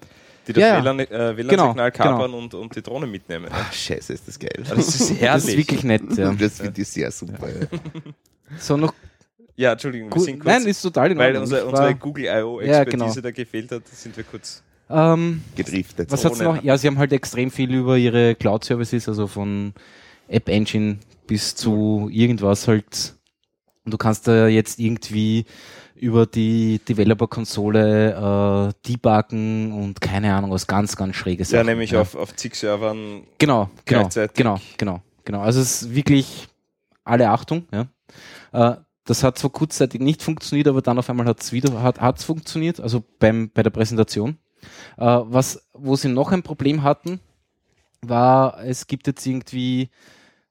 [0.47, 0.81] Die das Ja.
[0.81, 3.47] WLAN, äh, WLAN Genau, kapern und, und die Drohne mitnehmen.
[3.49, 3.57] Ja.
[3.59, 4.63] Ach, scheiße, ist das geil.
[4.69, 5.45] Das ist Das herrlich.
[5.49, 6.31] ist wirklich nett, ja.
[6.33, 7.47] Das finde ich sehr super.
[7.49, 7.67] Ja.
[8.59, 8.93] So noch
[9.59, 11.43] ja, Entschuldigung, wir sind kurz, Nein, ist total in weil Ordnung.
[11.43, 12.61] unsere, Ich unsere war- Google I.O.
[12.61, 13.11] Ja, genau.
[13.11, 14.61] da gefehlt hat, sind wir kurz.
[14.89, 16.11] ähm, Gedriftet.
[16.11, 16.61] Was hat's noch?
[16.63, 19.73] Ja, sie haben halt extrem viel über ihre Cloud-Services, also von
[20.27, 23.15] App Engine bis zu irgendwas halt.
[23.87, 25.45] Und du kannst da jetzt irgendwie
[25.95, 31.51] über die Developer-Konsole äh, debuggen und keine Ahnung, was ganz, ganz schräges.
[31.51, 33.23] Ja, nämlich auf, auf zig Servern.
[33.37, 35.39] Genau, genau, genau, genau, genau.
[35.39, 36.49] Also es ist wirklich
[37.05, 37.87] alle Achtung, ja.
[38.51, 38.75] Äh,
[39.05, 42.25] das hat zwar kurzzeitig nicht funktioniert, aber dann auf einmal hat es wieder hat hat's
[42.25, 44.37] funktioniert, also beim bei der Präsentation.
[44.97, 47.21] Äh, was wo sie noch ein Problem hatten,
[48.01, 49.91] war es gibt jetzt irgendwie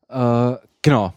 [0.08, 1.12] äh, genau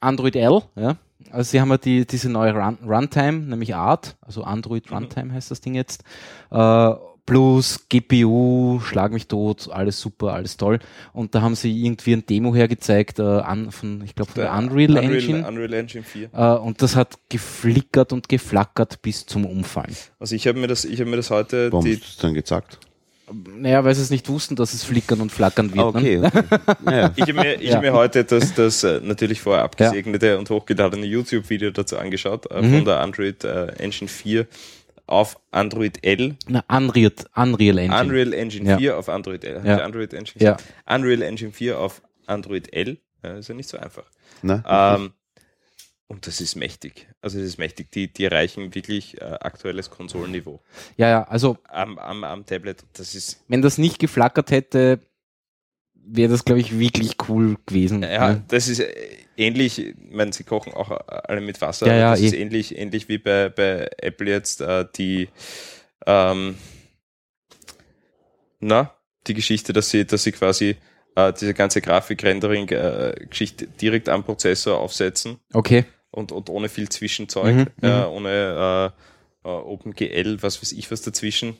[0.00, 0.96] Android L, ja.
[1.32, 5.50] Also sie haben ja die, diese neue Run Runtime, nämlich Art, also Android Runtime heißt
[5.50, 6.04] das Ding jetzt.
[6.50, 6.94] Äh,
[7.28, 10.78] plus GPU, schlag mich tot, alles super, alles toll.
[11.12, 14.54] Und da haben sie irgendwie ein Demo hergezeigt, äh, an, von, ich glaube, von der,
[14.54, 15.46] Unreal, Engine.
[15.46, 16.30] Unreal Engine 4.
[16.32, 19.94] Äh, und das hat geflickert und geflackert bis zum Umfallen.
[20.18, 22.16] Also ich habe mir das, ich habe mir das heute Warum die, hast du es
[22.16, 22.78] dann gesagt?
[23.56, 25.84] Naja, weil sie es nicht wussten, dass es flickern und flackern wird.
[25.84, 26.18] Okay.
[26.18, 26.26] Ne?
[26.26, 26.44] okay.
[26.90, 27.12] Ja.
[27.16, 27.74] Ich habe mir, ich Ja.
[27.76, 32.62] hab mir heute das, das äh, natürlich vorher abgesegnete und hochgeladene YouTube-Video dazu angeschaut, äh,
[32.62, 32.74] Mhm.
[32.76, 34.46] von der Android äh, Engine 4
[35.06, 36.36] auf Android L.
[36.48, 38.00] Na, Unreal, Unreal Engine.
[38.00, 38.76] Unreal Engine Ja.
[38.78, 39.56] 4 auf Android L.
[39.58, 39.76] Hab Ja.
[39.78, 40.56] ich Android Engine Ja.
[40.86, 42.98] Unreal Engine 4 auf Android L.
[43.24, 44.04] Ja, ist ja nicht so einfach.
[44.42, 44.94] Na?
[44.96, 45.10] Ähm,
[46.08, 47.06] und das ist mächtig.
[47.20, 47.90] Also das ist mächtig.
[47.92, 50.60] Die, die erreichen wirklich äh, aktuelles Konsolenniveau
[50.96, 52.84] Ja, ja, also am, am, am Tablet.
[52.94, 55.00] Das ist wenn das nicht geflackert hätte,
[55.94, 58.02] wäre das, glaube ich, wirklich cool gewesen.
[58.02, 58.44] Ja, ne?
[58.48, 58.88] das ist äh,
[59.36, 62.40] ähnlich, ich meine, sie kochen auch äh, alle mit Wasser, Ja, ja, das ist eh.
[62.40, 65.28] ähnlich, ähnlich wie bei, bei Apple jetzt äh, die
[66.06, 66.56] ähm,
[68.60, 68.94] na,
[69.26, 70.76] die Geschichte, dass sie, dass sie quasi
[71.14, 75.84] äh, diese ganze Grafik-Rendering-Geschichte direkt am Prozessor aufsetzen Okay.
[76.18, 78.92] Und, und ohne viel Zwischenzeug, Mhm, äh, ohne
[79.44, 81.56] äh, äh, OpenGL, was weiß ich was dazwischen.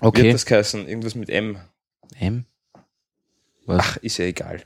[0.00, 0.28] Okay.
[0.28, 0.88] hat das geheißen?
[0.88, 1.58] Irgendwas mit M.
[2.18, 2.44] M?
[3.66, 3.78] Was?
[3.80, 4.62] Ach, ist ja egal.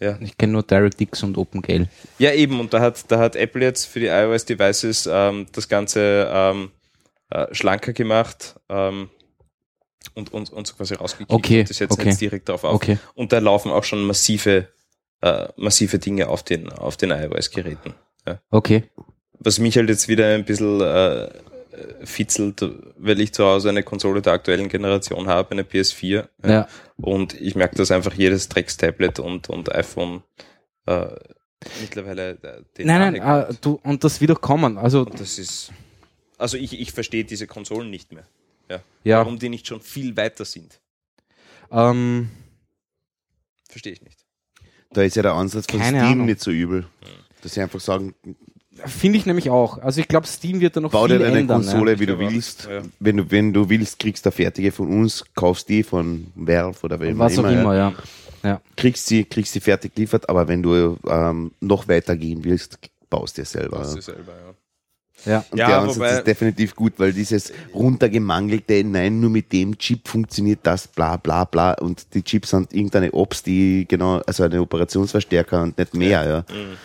[0.00, 0.18] Ja.
[0.20, 1.86] Ich kenne nur DirectX und OpenGL.
[2.18, 6.28] Ja, eben, und da hat, da hat Apple jetzt für die iOS-Devices ähm, das Ganze
[6.32, 6.72] ähm,
[7.30, 9.10] äh, schlanker gemacht ähm,
[10.14, 11.30] und, und, und so quasi rausgekickt.
[11.30, 12.08] Okay, Und die setzen okay.
[12.08, 12.74] jetzt direkt darauf auf.
[12.74, 12.98] Okay.
[13.14, 14.66] Und da laufen auch schon massive,
[15.20, 17.94] äh, massive Dinge auf den, auf den iOS-Geräten.
[18.50, 18.84] Okay.
[19.38, 21.28] Was mich halt jetzt wieder ein bisschen äh,
[22.04, 22.64] fitzelt,
[22.96, 26.28] weil ich zu Hause eine Konsole der aktuellen Generation habe, eine PS4.
[26.44, 26.68] Ja.
[26.96, 30.22] Und ich merke, dass einfach jedes Drecks-Tablet und, und iPhone
[30.86, 31.06] äh,
[31.80, 34.78] mittlerweile äh, den Nein, nein, äh, du, und das wird auch kommen.
[34.78, 35.72] Also, Und das ist.
[36.38, 38.26] Also ich, ich verstehe diese Konsolen nicht mehr.
[38.68, 38.80] Ja.
[39.04, 39.18] Ja.
[39.18, 40.80] Warum die nicht schon viel weiter sind,
[41.70, 42.30] Ähm,
[43.68, 44.24] verstehe ich nicht.
[44.92, 46.26] Da ist ja der Ansatz von Keine Steam Ahnung.
[46.26, 46.86] nicht so übel.
[47.42, 48.14] Dass sie einfach sagen,
[48.86, 49.78] Finde ich nämlich auch.
[49.78, 51.60] Also ich glaube, Steam wird da noch bau viel dir deine ändern.
[51.60, 52.00] Konsole, ja.
[52.00, 52.68] wie du willst.
[52.70, 52.80] Ja.
[53.00, 56.78] Wenn, du, wenn du willst, kriegst du eine fertige von uns, kaufst die von Valve
[56.82, 57.92] oder wem Was auch immer, ja.
[58.42, 58.60] ja.
[58.76, 62.78] Kriegst sie, kriegst sie fertig geliefert, aber wenn du ähm, noch weiter gehen willst,
[63.10, 63.82] baust dir selber.
[63.82, 63.94] Ja.
[63.98, 64.54] ist selber, ja.
[65.24, 65.44] Ja.
[65.50, 69.76] Und Ja, der Ansatz wobei- ist definitiv gut, weil dieses runtergemangelte, nein, nur mit dem
[69.78, 71.74] Chip funktioniert das, bla bla bla.
[71.74, 76.38] Und die Chips sind irgendeine Ops, die genau, also eine Operationsverstärker und nicht mehr, ja.
[76.52, 76.76] Mhm.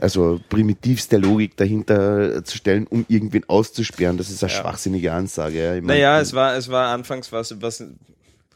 [0.00, 4.60] Also primitivste Logik dahinter zu stellen, um irgendwen auszusperren, das ist eine Ja.
[4.60, 5.62] schwachsinnige Ansage.
[5.62, 5.74] Ja.
[5.74, 7.82] Ich mein, Naja, es war, es war anfangs was, was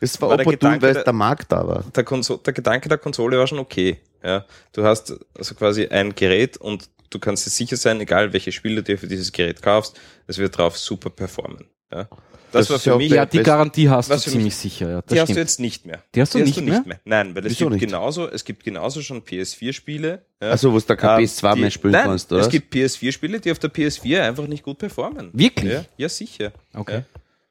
[0.00, 1.84] es war, war opportun, weil der- der Markt da war.
[1.94, 3.98] der, Konso der Gedanke der Konsole war schon okay.
[4.24, 8.52] Ja, du hast also quasi ein Gerät und du kannst dir sicher sein, egal welche
[8.52, 11.66] Spiele du dir für dieses Gerät kaufst, es wird drauf super performen.
[11.92, 12.08] Ja.
[12.52, 14.88] Das, Das war für ja mich, Ja, die Garantie hast du ziemlich sicher.
[14.88, 16.02] Ja, das die hast du jetzt nicht mehr.
[16.14, 16.84] Die hast du nicht mehr?
[17.04, 17.86] Nein, weil es Wieso gibt nicht?
[17.90, 20.22] genauso, es gibt genauso schon PS4-Spiele.
[20.40, 22.42] Ja, Also, wo du da kein ähm, PS2 mehr die- spielen nein, kannst, oder?
[22.42, 25.30] Es gibt PS4-Spiele, die auf der PS4 einfach nicht gut performen.
[25.32, 25.72] Wirklich?
[25.72, 26.52] Ja, ja sicher.
[26.74, 27.02] Okay.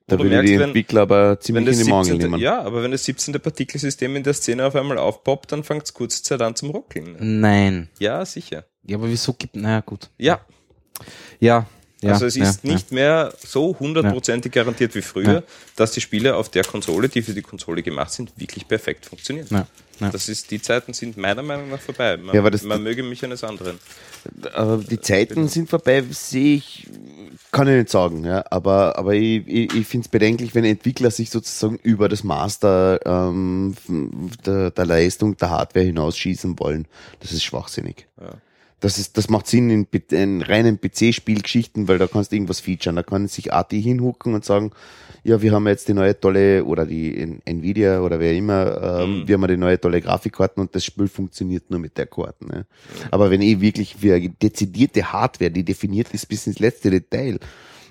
[0.07, 2.31] Da du würde merkst, die wenn- Entwickler aber ziemlich das in die Mangel 17.
[2.31, 2.41] nehmen.
[2.41, 3.33] Ja, aber wenn das 17.
[3.39, 7.15] Partikelsystem in der Szene auf einmal aufpoppt, dann fängt es kurze Zeit an zum Ruckeln.
[7.19, 7.87] Nein.
[7.99, 8.65] Ja, sicher.
[8.83, 9.55] Ja, aber wieso gibt.
[9.55, 10.09] Naja, gut.
[10.17, 10.41] Ja,
[11.39, 11.65] Ja.
[12.03, 15.43] Ja also es ja, ist nicht mehr so hundertprozentig garantiert wie früher, Ja.
[15.75, 19.47] dass die Spiele auf der Konsole, die für die Konsole gemacht sind, wirklich perfekt funktionieren.
[19.49, 19.67] Ja.
[19.99, 20.09] Ja.
[20.09, 22.17] Das ist, die Zeiten sind meiner Meinung nach vorbei.
[22.17, 23.77] Man, Ja, aber das- man möge mich eines anderen.
[24.53, 26.87] Aber die Zeiten sind vorbei, sehe ich,
[27.51, 28.43] kann ich nicht sagen, ja.
[28.49, 32.99] Aber, aber ich, ich, ich finde es bedenklich, wenn Entwickler sich sozusagen über das Master
[33.05, 33.75] ähm,
[34.43, 36.87] der, der Leistung der Hardware hinausschießen wollen.
[37.19, 38.07] Das ist schwachsinnig.
[38.19, 38.33] Ja.
[38.81, 42.95] Das, ist, das macht Sinn in, in reinen PC-Spielgeschichten, weil da kannst du irgendwas featuren.
[42.95, 44.71] Da kann sich AT hinhucken und sagen,
[45.23, 49.27] ja, wir haben jetzt die neue tolle, oder die Nvidia oder wer immer, ähm, Mhm.
[49.27, 52.47] wir haben die neue tolle Grafikkarten und das Spiel funktioniert nur mit der Karten.
[52.47, 52.65] Ne?
[53.11, 57.37] Aber wenn ich wirklich für eine dezidierte Hardware, die definiert ist bis ins letzte Detail,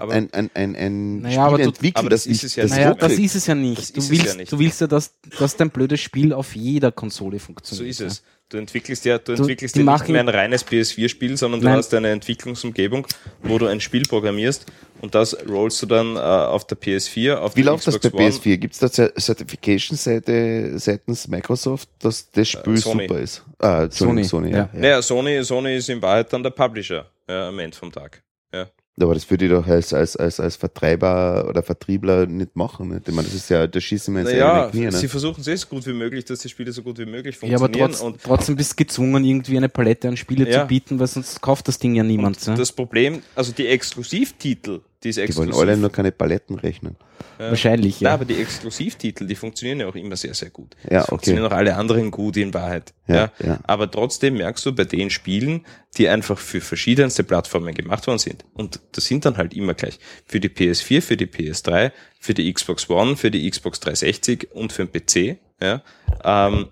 [0.01, 2.57] Aber- ein, ein, ein, ein Naja, aber Spiel du- entwickelt, aber das das ist es
[2.57, 2.81] ja das nicht.
[2.81, 3.97] Naja, das ist es ja nicht.
[3.97, 4.51] Du willst, ja nicht.
[4.53, 7.91] du willst ja, dass, dass dein blödes Spiel auf jeder Konsole So funktioniert.
[7.91, 8.23] ist es.
[8.51, 11.77] Du entwickelst ja, du Du- entwickelst ja nicht mehr ein reines PS4-Spiel, sondern du Nein.
[11.79, 13.07] hast eine Entwicklungsumgebung,
[13.45, 14.67] wo du ein Spiel programmierst
[15.01, 18.15] und das rollst du dann äh, auf der PS4, auf Wie läuft das bei Xbox
[18.15, 18.29] One.
[18.55, 18.57] PS4?
[18.57, 18.89] Gibt es da
[19.19, 23.05] Certification-Seite seitens Microsoft, dass das Spiel Sony.
[23.05, 23.45] super ist?
[23.61, 24.57] Ah, Sony, Sony, Sony, ja.
[24.73, 24.81] ja.
[24.81, 28.21] Naja, Sony, Sony ist in Wahrheit dann der Publisher ja, am Ende vom Tag.
[28.53, 28.67] Ja.
[29.03, 32.89] Aber das würde ich doch als, als, als, als Vertreiber oder Vertriebler nicht machen.
[32.89, 33.09] Nicht?
[33.09, 34.97] Ich meine, das ist ja, da schießen wir ins Naja, eigene Knie.
[34.97, 35.09] sie Ne?
[35.09, 37.57] versuchen es eh so gut wie möglich, dass die Spiele so gut wie möglich Ja,
[37.57, 37.91] aber funktionieren.
[37.93, 40.63] trotz, und trotzdem bist du gezwungen, irgendwie eine Palette an Spiele Ja.
[40.63, 42.37] zu bieten, weil sonst kauft das Ding ja niemand.
[42.39, 42.55] und ja?
[42.55, 46.97] das Problem, also die Exklusivtitel, die Die exklusiv wollen alle nur keine Paletten rechnen.
[47.39, 48.15] Wahrscheinlich, Ja, ja.
[48.15, 50.77] aber die Exklusivtitel, die funktionieren ja auch immer sehr, sehr gut.
[50.91, 51.55] Ja, Es funktionieren okay.
[51.55, 52.93] auch alle anderen gut in Wahrheit.
[53.07, 53.61] Ja, Ja, ja.
[53.63, 55.65] Aber trotzdem merkst du bei den Spielen,
[55.97, 58.45] die einfach für verschiedenste Plattformen gemacht worden sind.
[58.53, 59.99] Und das sind dann halt immer gleich.
[60.27, 64.73] Für die PS4, für die PS3, für die Xbox One, für die Xbox 360 und
[64.73, 65.39] für den PC.
[65.63, 65.83] Ja,
[66.25, 66.69] ähm,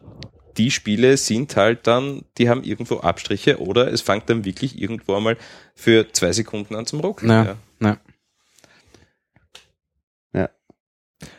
[0.58, 5.14] die Spiele sind halt dann, die haben irgendwo Abstriche oder es fängt dann wirklich irgendwo
[5.14, 5.36] einmal
[5.74, 7.30] für zwei Sekunden an zum Ruckeln.
[7.30, 7.44] Ja.
[7.44, 7.56] Ja.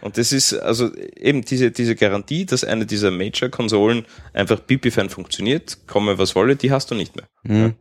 [0.01, 5.87] Und das ist also eben diese, diese Garantie, dass eine dieser Major-Konsolen einfach pipi-fein funktioniert,
[5.87, 7.27] komme was wolle, die hast du nicht mehr.
[7.43, 7.75] Mhm.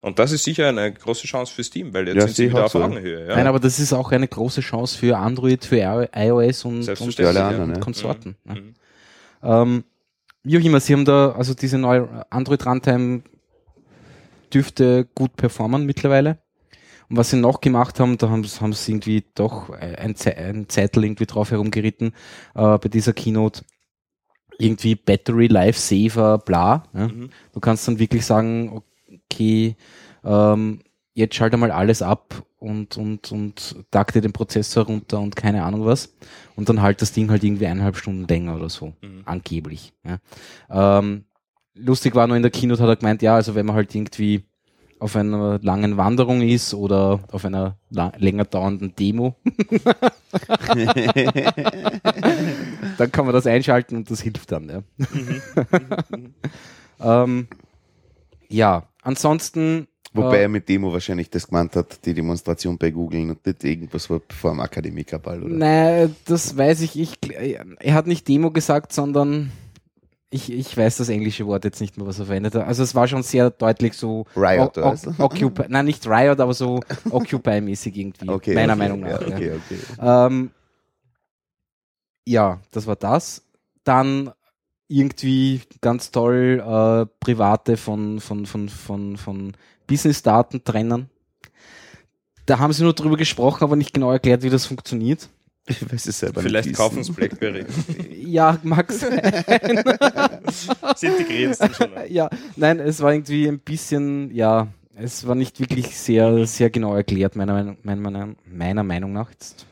[0.00, 2.60] Und das ist sicher eine große Chance für Steam, weil jetzt Ja, sind sie wieder
[2.60, 2.82] auch auf so.
[2.82, 3.26] Augenhöhe.
[3.28, 3.36] Ja.
[3.36, 7.44] Nein, aber das ist auch eine große Chance für Android, für iOS und, und, alle
[7.44, 7.80] anderen, ja.
[7.80, 8.36] Konsorten.
[8.44, 8.54] Mhm.
[9.42, 9.64] ja.
[9.64, 9.74] Mhm.
[9.74, 9.84] Ähm,
[10.44, 13.22] wie auch immer, sie haben da, also diese neue Android Runtime
[14.52, 16.38] dürfte gut performen mittlerweile.
[17.10, 20.68] Und was sie noch gemacht haben, da haben, sie- haben sie irgendwie doch ein, ein
[20.68, 22.08] Zeitel irgendwie drauf herumgeritten
[22.54, 23.62] äh, bei dieser Keynote.
[24.58, 26.84] Irgendwie Battery Life Saver, bla.
[26.92, 27.08] Ja.
[27.08, 27.30] Mhm.
[27.52, 28.82] Du kannst dann wirklich sagen,
[29.30, 29.76] okay,
[30.24, 30.80] ähm,
[31.14, 35.84] jetzt schalte mal alles ab und, und, und takte den Prozessor runter und keine Ahnung
[35.84, 36.12] was.
[36.56, 38.94] Und dann halt das Ding halt irgendwie eineinhalb Stunden länger oder so.
[39.00, 39.22] Mhm.
[39.26, 39.92] Angeblich.
[40.04, 40.18] Ja.
[40.98, 41.24] Ähm,
[41.74, 44.44] lustig war nur in der Keynote hat er gemeint, ja, also wenn man halt irgendwie
[45.00, 49.36] auf einer langen Wanderung ist oder auf einer länger dauernden Demo,
[52.98, 54.68] dann kann man das einschalten und das hilft dann.
[54.68, 54.82] Ja,
[57.24, 57.48] ähm,
[58.48, 63.30] ja ansonsten Wobei äh, er mit Demo wahrscheinlich das gemeint hat, die Demonstration bei Google
[63.30, 65.54] und nicht irgendwas war vor dem Akademikerball, oder?
[65.54, 66.98] Nein, das weiß ich.
[66.98, 67.18] ich.
[67.30, 69.52] Er hat nicht Demo gesagt, sondern
[70.30, 72.66] ich, ich weiß das englische Wort jetzt nicht mehr, was er verwendet hat.
[72.66, 75.06] Also es war schon sehr deutlich so Riot, o- oder o- was?
[75.18, 76.80] Occupy, nein, nicht Riot, aber so
[77.10, 79.20] Occupy-mäßig irgendwie, Okay, meiner okay, Meinung nach.
[79.22, 79.78] Ja, Ja, okay, okay.
[80.00, 80.50] Ähm,
[82.26, 83.42] ja, das war das.
[83.84, 84.30] Dann
[84.88, 89.52] irgendwie ganz toll äh, private von, von, von, von, von
[89.86, 91.08] Business-Daten trennen.
[92.46, 95.28] Da haben sie nur drüber gesprochen, aber nicht genau erklärt, wie das funktioniert.
[95.66, 96.76] Ich weiß es selber Vielleicht nicht.
[96.78, 97.66] kaufen sie Blackberry.
[98.28, 99.00] Ja, Max.
[100.96, 101.90] sie integrieren es dann schon.
[102.08, 106.94] ja, nein, es war irgendwie ein bisschen, ja, es war nicht wirklich sehr, sehr genau
[106.94, 109.64] erklärt, meiner Meinung, meiner, meiner, Meinung nach jetzt.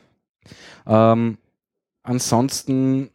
[0.87, 1.37] Ähm,
[2.01, 3.11] ansonsten,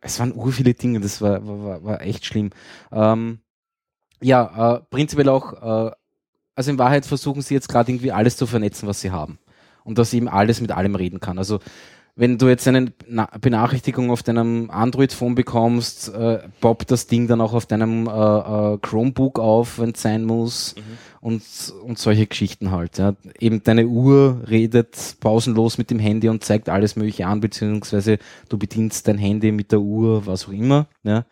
[0.00, 2.50] es waren ur viele Dinge, das war, war, war, war echt schlimm.
[2.92, 3.40] Ähm,
[4.20, 5.54] ja, äh, prinzipiell auch,
[5.88, 5.90] äh,
[6.54, 9.40] also in Wahrheit versuchen sie jetzt gerade irgendwie alles zu vernetzen, was sie haben.
[9.82, 11.38] Und dass eben alles mit allem reden kann.
[11.38, 11.58] Also
[12.14, 17.40] wenn du jetzt eine Na Benachrichtigung auf deinem Android-Phone bekommst, äh, poppt das Ding dann
[17.40, 20.82] auch auf deinem äh, äh, Chromebook auf, wenn es sein muss Mhm.
[21.20, 21.42] und,
[21.84, 22.98] und solche Geschichten halt.
[22.98, 23.14] Ja.
[23.40, 28.18] Eben deine Uhr redet pausenlos mit dem Handy und zeigt alles Mögliche an, beziehungsweise
[28.48, 30.88] du bedienst dein Handy mit der Uhr, was auch immer.
[31.04, 31.24] Ja.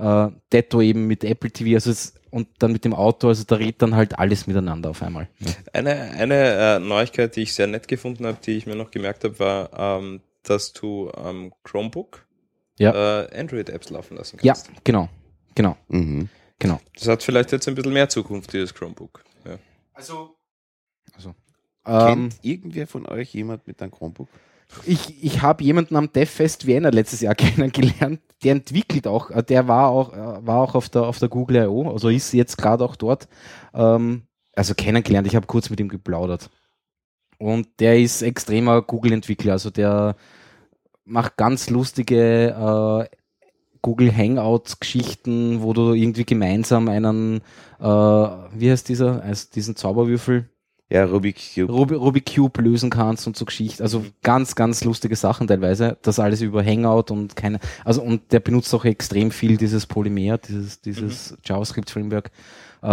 [0.00, 3.56] Äh, Detto eben mit Apple TV, also es, und dann mit dem Auto, also da
[3.56, 5.28] redet dann halt alles miteinander auf einmal.
[5.40, 5.52] Ja.
[5.72, 9.24] Eine, eine äh, Neuigkeit, die ich sehr nett gefunden habe, die ich mir noch gemerkt
[9.24, 12.24] habe, war, ähm, dass du am Chromebook
[12.78, 13.22] Ja.
[13.24, 14.70] äh, Android-Apps laufen lassen Ja, kannst.
[14.84, 15.08] genau,
[15.54, 16.28] genau, Mhm.
[16.58, 16.80] genau.
[16.94, 19.22] Das hat vielleicht jetzt ein bisschen mehr Zukunft, dieses Chromebook.
[19.44, 19.58] Ja.
[19.92, 20.36] Also,
[21.14, 21.34] also
[21.84, 24.28] ähm, Kennt irgendwer von euch jemand mit einem Chromebook?
[24.84, 29.68] Ich, ich habe jemanden am DevFest Vienna letztes Jahr kennengelernt, der entwickelt auch, äh, der
[29.68, 32.84] war auch, äh, war auch auf der, auf der Google I.O., also ist jetzt gerade
[32.84, 33.28] auch dort.
[33.74, 34.22] Ähm,
[34.54, 36.50] also kennengelernt, ich habe kurz mit ihm geplaudert.
[37.38, 40.16] Und der ist extremer Google-Entwickler, also der
[41.04, 43.16] macht ganz lustige äh,
[43.82, 47.40] Google Hangouts-Geschichten, wo du irgendwie gemeinsam einen,
[47.78, 50.50] äh, wie heißt dieser, also diesen Zauberwürfel,
[50.90, 51.72] Ja, Rubik Cube.
[51.72, 53.82] Rubik, Rubik Cube lösen kannst und so Geschichten.
[53.82, 55.96] Also ganz, ganz lustige Sachen teilweise.
[56.02, 60.38] Das alles über Hangout und keine, also und der benutzt auch extrem viel dieses Polymer,
[60.38, 62.30] dieses, dieses JavaScript-Framework.
[62.82, 62.88] Äh,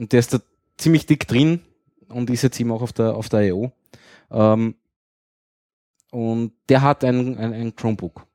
[0.00, 0.40] und der ist da
[0.76, 1.60] ziemlich dick drin
[2.08, 3.70] und ist jetzt eben auch auf der, auf der I.O.
[4.32, 4.74] Ähm,
[6.10, 8.26] und der hat ein, ein, ein Chromebook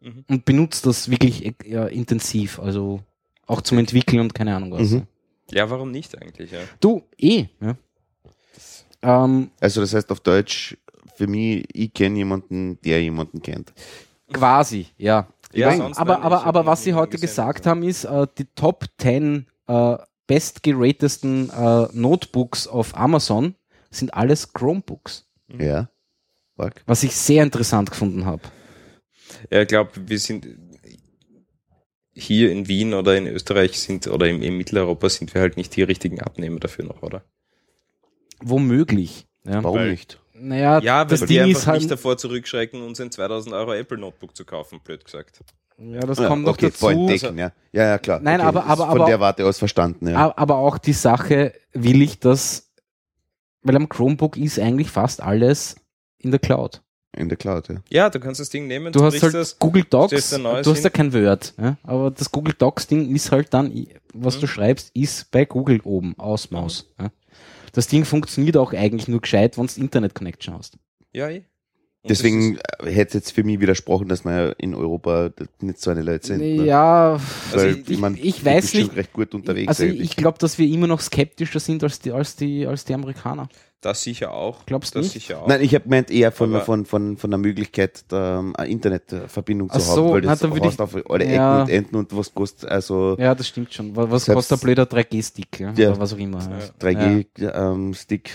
[0.00, 0.24] Mhm.
[0.28, 3.00] und benutzt das wirklich äh, intensiv, also
[3.46, 4.90] auch zum Entwickeln und keine Ahnung was.
[4.90, 5.02] Mhm.
[5.50, 6.50] Ja, warum nicht eigentlich?
[6.50, 6.60] Ja.
[6.80, 7.76] Du, eh, ja.
[9.02, 10.76] Ähm, Also das heißt auf Deutsch,
[11.16, 13.72] für mich, ich kenne jemanden, der jemanden kennt.
[14.32, 15.28] Quasi, ja.
[15.52, 19.46] Ja, Nein, aber aber, aber was sie heute gesagt haben, ist, äh, die Top 10
[19.68, 19.96] äh,
[20.26, 23.54] bestgeratesten äh, Notebooks auf Amazon
[23.90, 25.26] sind alles Chromebooks.
[25.48, 25.60] Mhm.
[25.60, 25.88] Ja.
[26.86, 28.42] Was ich sehr interessant gefunden habe.
[29.50, 30.46] Ja, ich glaube, wir sind
[32.18, 35.76] hier in Wien oder in Österreich sind oder im, in Mitteleuropa sind wir halt nicht
[35.76, 37.22] die richtigen Abnehmer dafür noch, oder?
[38.40, 39.26] Womöglich.
[39.44, 39.62] Ja.
[39.62, 40.20] Warum Weil- nicht?
[40.38, 41.78] Naja, Ja, das weil wir Ding einfach ist halt.
[41.80, 45.40] nicht davor zurückschrecken, uns ein 2000 Euro Apple Notebook zu kaufen, blöd gesagt.
[45.78, 46.78] Ja, das Ja, kommt noch okay, dazu.
[46.78, 47.52] vorentdecken, ja.
[47.72, 48.20] Ja, ja, klar.
[48.20, 50.36] Nein, okay, aber- aber- Von aber- der Warte aus verstanden, ja.
[50.36, 52.70] Aber auch die Sache will ich, dass,
[53.62, 55.76] weil am Chromebook ist eigentlich fast alles
[56.18, 56.82] in der Cloud.
[57.16, 57.76] In der Cloud, ja.
[57.90, 60.92] Ja, du kannst das Ding nehmen, Du hast halt Google Docs, du hast ja hin.
[60.92, 61.76] kein Word, ja?
[61.82, 63.72] aber das Google Docs Ding ist halt dann,
[64.12, 64.40] was Mhm.
[64.42, 66.92] du schreibst, ist bei Google oben, aus Maus.
[66.98, 67.10] Ja?
[67.72, 70.76] Das Ding funktioniert auch eigentlich nur gescheit, wenn du Internet Connection hast.
[71.12, 71.42] Ja, eh.
[72.02, 75.30] Das Deswegen äh, hätte es jetzt für mich widersprochen, dass wir in Europa
[75.60, 76.38] nicht so eine Leute sind.
[76.38, 76.64] ne?
[76.64, 77.18] Ja,
[77.50, 77.90] Weil, Also ich-
[78.24, 78.94] ich du weiß nicht.
[78.94, 79.68] recht gut unterwegs.
[79.68, 82.94] also ich glaube, dass wir immer noch skeptischer sind als die, als die, als die
[82.94, 83.48] Amerikaner.
[83.86, 84.66] Das sicher auch.
[84.66, 85.26] Glaubst du das nicht?
[85.26, 85.46] sicher auch.
[85.46, 89.68] Nein, ich habe meint eher von, von, von, von der Möglichkeit, da, ähm, eine Internetverbindung
[89.70, 91.62] zu Ach haben, so, weil das da würd hast ich- auf alle Ecken Ja.
[91.62, 93.94] und Enden und was kostet, also Ja, das stimmt schon.
[93.94, 95.60] Was, was Selbst- kostet ein blöder 3G-Stick?
[95.60, 95.72] Ja?
[95.76, 95.90] Ja.
[95.90, 96.38] Oder was auch immer.
[96.40, 98.30] Ja, 3G-Stick.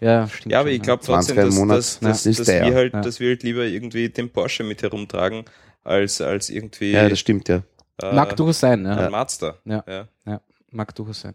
[0.00, 2.40] ja stimmt ja, aber schon, ich glaube 20 trotzdem, dass, Monat, dass, ja, dass, ist
[2.40, 3.00] dass, wir halt, Ja.
[3.00, 5.44] dass wir halt lieber irgendwie den Porsche mit herumtragen,
[5.84, 7.62] als, als irgendwie Ja, das stimmt, ja.
[8.02, 8.96] äh, Mag durchaus sein, ja.
[8.96, 9.56] ein Mazda.
[9.64, 9.84] Ja.
[10.26, 10.40] ja.
[10.70, 11.34] Mag durchaus sein.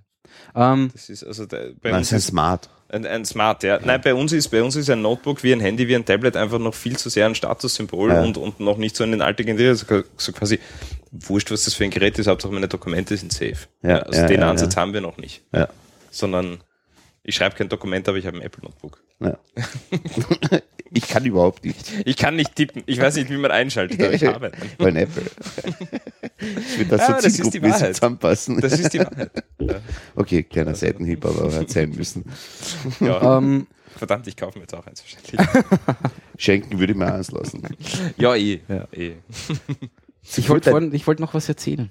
[0.56, 2.69] Ähm, Das ist also der, bei Nein, uns das ist smart.
[2.90, 3.80] Ein, ein Smart, ja.
[3.84, 6.36] Nein, bei uns ist bei uns ist ein Notebook wie ein Handy, wie ein Tablet
[6.38, 8.24] einfach noch viel zu sehr ein Statussymbol Ja.
[8.24, 9.78] und, und noch nicht so in den Alltag integriert.
[9.78, 10.60] So, so quasi
[11.12, 13.68] wurscht, was das für ein Gerät ist, Hauptsache meine Dokumente sind safe.
[13.84, 15.44] Ja, also ja, den ja, Ansatz haben wir noch nicht.
[16.12, 16.60] Sondern
[17.24, 19.02] ich schreibe kein Dokument, aber ich habe ein Apple Notebook.
[19.20, 19.38] Ja.
[20.92, 21.92] ich kann überhaupt nicht.
[22.06, 22.84] Ich kann nicht tippen.
[22.86, 24.52] Ich weiß nicht, wie man einschaltet, aber ich habe.
[24.78, 25.24] Bei Apple.
[26.40, 27.96] Ich will das Ja, so das ist die zielgruppenmäßig Wahrheit.
[27.96, 28.62] zusammenpassen.
[28.62, 29.32] Das ist die Wahrheit.
[30.16, 32.24] Okay, kleiner Seitenhieb, aber hat sein müssen.
[33.00, 33.38] Ja.
[33.38, 35.68] ähm, Verdammt, ich kaufe mir jetzt auch eins wahrscheinlich.
[36.38, 37.64] Schenken würde ich mir eins lassen.
[38.18, 38.62] Ja, eh.
[38.68, 38.88] Ja.
[38.94, 39.14] eh.
[40.38, 41.90] Ich wollte wollte noch was erzählen.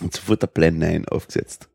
[0.00, 1.68] Und sofort der Plan 9 aufgesetzt.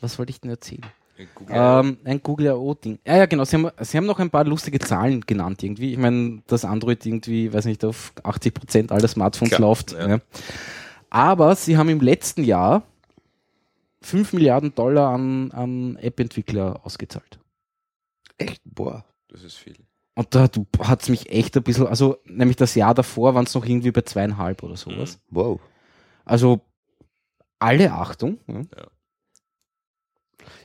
[0.00, 0.84] Was wollte ich denn erzählen?
[1.34, 1.56] Google.
[1.58, 2.98] Ähm, ein Google AO-Ding.
[3.06, 3.44] Ja, ja, genau.
[3.44, 5.92] Sie haben, Sie haben noch ein paar lustige Zahlen genannt irgendwie.
[5.92, 9.92] Ich meine, dass Android irgendwie, weiß nicht, auf 80 Prozent aller Smartphones Klar, läuft.
[9.92, 10.08] ja.
[10.08, 10.18] Ja.
[11.10, 12.82] Aber Sie haben im letzten Jahr
[14.02, 17.38] 5 Milliarden Dollar an, an App-Entwickler ausgezahlt.
[18.36, 18.62] Echt?
[18.64, 19.04] Boah.
[19.28, 19.76] das ist viel.
[20.14, 20.48] Und da
[20.82, 23.92] hat es mich echt ein bisschen, also nämlich das Jahr davor waren es noch irgendwie
[23.92, 25.20] bei zweieinhalb oder sowas.
[25.30, 25.60] Wow.
[26.24, 26.60] Also
[27.60, 28.38] alle Achtung.
[28.48, 28.86] Ja, Ja,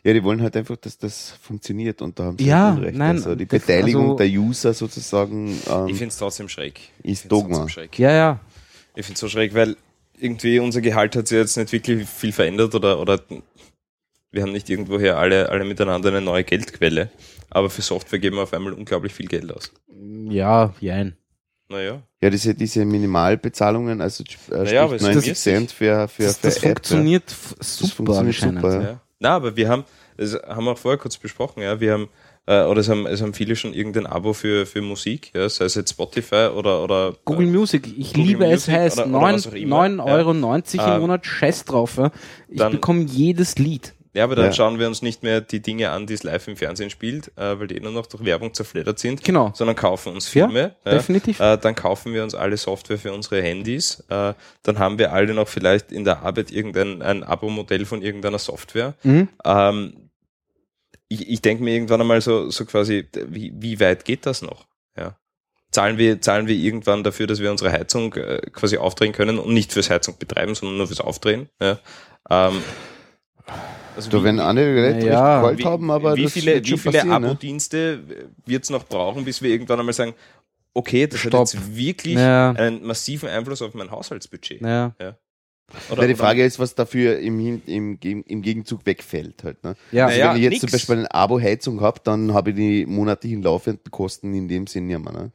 [0.06, 2.98] die wollen halt einfach, dass das funktioniert und da haben sie Ja, halt Unrecht.
[2.98, 6.80] nein, also die das- Beteiligung also- der User sozusagen Ich ähm, finde es trotzdem schräg.
[7.04, 7.68] Ich ist Dogma.
[7.70, 7.98] schräg.
[8.00, 8.12] ja.
[8.12, 8.40] ja.
[8.96, 9.76] Ich finde es so schräg, weil
[10.20, 13.20] irgendwie unser Gehalt hat sich jetzt nicht wirklich viel verändert oder, oder
[14.32, 17.10] wir haben nicht irgendwoher alle, alle miteinander eine neue Geldquelle.
[17.50, 19.72] Aber für Software geben wir auf einmal unglaublich viel Geld aus.
[20.30, 21.16] Ja, jein.
[21.70, 22.02] Naja.
[22.22, 26.24] Ja, diese, diese Minimalbezahlungen, also äh, Naja, aber sprich es 90 ist- Cent für, für,
[26.24, 26.70] Das, für das App, ja.
[26.70, 28.62] funktioniert f- super funktioniert anscheinend.
[28.62, 28.82] super, ja.
[28.90, 29.02] Ja.
[29.24, 29.86] Na, aber wir haben,
[30.18, 32.10] das haben wir auch vorher kurz besprochen, ja, wir haben,
[32.46, 35.64] äh, oder es haben, es haben viele schon irgendein Abo für, für Musik, ja, sei
[35.64, 39.06] es jetzt Spotify oder, oder Google äh, Music, ich Google liebe es, Music heißt auch
[39.06, 40.88] immer, 9,90 Euro ja.
[40.88, 41.96] im Ähm, Monat, scheiß drauf.
[41.98, 42.12] Ja.
[42.50, 43.94] Ich bekomme jedes Lied.
[44.16, 44.54] Ja, aber dann Ja.
[44.54, 47.60] schauen wir uns nicht mehr die Dinge an, die es live im Fernsehen spielt, äh,
[47.60, 49.52] weil die nur noch durch Werbung zerfleddert sind, Genau.
[49.56, 50.76] sondern kaufen uns Ja, Filme.
[50.86, 51.40] definitiv.
[51.40, 54.04] Äh, dann kaufen wir uns alle Software für unsere Handys.
[54.10, 58.38] Äh, dann haben wir alle noch vielleicht in der Arbeit irgendein ein Abo-Modell von irgendeiner
[58.40, 58.94] Software.
[59.02, 59.30] Mhm.
[59.44, 60.10] Ähm,
[61.10, 64.68] ich ich denke mir irgendwann einmal so, so quasi, wie, wie weit geht das noch?
[64.96, 65.18] Ja.
[65.72, 69.54] Zahlen wir, zahlen wir irgendwann dafür, dass wir unsere Heizung äh, quasi aufdrehen können und
[69.56, 71.50] nicht fürs Heizung betreiben, sondern nur fürs Aufdrehen?
[71.60, 71.80] Ja.
[72.30, 72.62] Ähm,
[73.96, 75.36] also Da wie- werden andere Leute Naja.
[75.42, 77.14] recht kalt wie, haben, aber wie das viele, wird wie viele ne?
[77.16, 78.00] Abo-Dienste
[78.46, 80.14] wird es noch brauchen, bis wir irgendwann einmal sagen,
[80.74, 81.34] okay, das Stopp.
[81.48, 82.52] hat jetzt wirklich Ja.
[82.52, 84.62] einen massiven Einfluss auf mein Haushaltsbudget.
[84.62, 84.94] Ja.
[85.00, 89.64] Oder, Ja, die oder- Frage ist, was dafür im, im, im Gegenzug wegfällt halt.
[89.64, 89.76] Ne?
[89.92, 90.06] Ja.
[90.08, 90.62] Also Naja, wenn ich jetzt nix.
[90.62, 94.90] zum Beispiel eine Abo-Heizung habe, dann habe ich die monatlichen laufenden Kosten in dem Sinn
[94.90, 95.14] ja mehr.
[95.14, 95.32] Ne?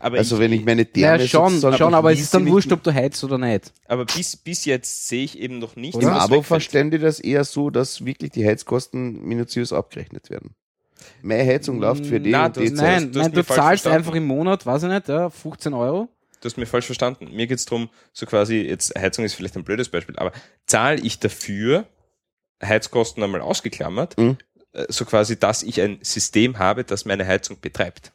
[0.00, 2.46] Aber Also wenn ich meine Ja, Therme schon, sozusagen schon, aber es fließe ist dann
[2.48, 3.72] wurscht, ob du heizt oder nicht.
[3.86, 6.98] aber bis, bis jetzt sehe ich eben noch nicht, Im dass das Abo verstehen die
[6.98, 10.54] das eher so, dass wirklich die Heizkosten minutiös abgerechnet werden.
[11.22, 13.96] Meine Heizung läuft für die Na, und du- die Nein, du nein, du zahlst verstanden.
[13.96, 16.08] einfach im Monat, weiß ich nicht, ja, 15 Euro.
[16.40, 17.30] Du hast mir falsch verstanden.
[17.32, 20.32] Mir geht es darum, so quasi, jetzt Heizung ist vielleicht ein blödes Beispiel, aber
[20.66, 21.86] zahle ich dafür,
[22.64, 24.36] Heizkosten einmal ausgeklammert, Mhm.
[24.72, 28.12] äh, so quasi, dass ich ein System habe, das meine Heizung betreibt.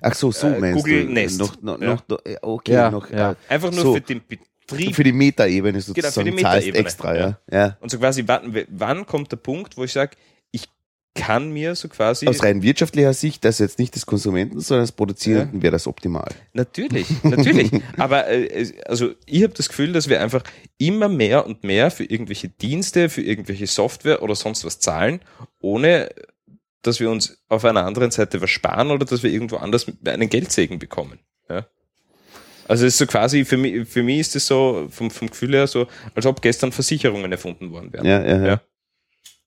[0.00, 1.12] Ach so, so Äh, meinst Google du.
[1.12, 1.38] Nest.
[1.38, 1.98] Noch, noch, Ja.
[2.08, 3.32] noch, äh, okay, Ja, noch, ja.
[3.32, 3.94] äh, Einfach nur So.
[3.94, 4.94] für den Betrieb.
[4.94, 7.38] für die Metaebene Genau, für sozusagen die Metaebene, extra, ja.
[7.50, 7.76] ja.
[7.80, 10.16] Und so quasi, wann, wann kommt der Punkt, wo ich sage,
[10.52, 10.68] ich
[11.14, 12.28] kann mir so quasi.
[12.28, 16.28] Aus rein wirtschaftlicher Sicht, das jetzt nicht des Konsumenten, sondern des Produzierenden wäre das optimal.
[16.52, 17.70] Natürlich, natürlich.
[17.96, 20.44] Aber äh, also ich habe das Gefühl, dass wir einfach
[20.78, 25.20] immer mehr und mehr für irgendwelche Dienste, für irgendwelche Software oder sonst was zahlen,
[25.60, 26.10] ohne
[26.82, 30.28] dass wir uns auf einer anderen Seite was sparen oder dass wir irgendwo anders einen
[30.28, 31.18] Geldsegen bekommen.
[31.48, 31.66] Ja?
[32.68, 35.54] Also es ist so quasi, für mich, für mich ist es so vom, vom Gefühl
[35.54, 38.06] her so, als ob gestern Versicherungen erfunden worden wären.
[38.06, 38.60] Ja, ja, ja.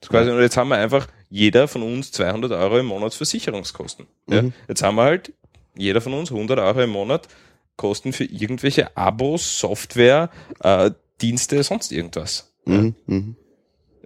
[0.01, 4.07] Quasi, und jetzt haben wir einfach jeder von uns 200 Euro im Monat Versicherungskosten.
[4.27, 4.41] Ja.
[4.41, 4.53] Mhm.
[4.67, 5.33] Jetzt haben wir halt
[5.75, 7.29] jeder von uns 100 Euro im Monat
[7.75, 10.29] Kosten für irgendwelche Abos, Software,
[10.59, 10.91] äh,
[11.21, 12.53] Dienste, sonst irgendwas.
[12.65, 13.35] Mhm, mhm.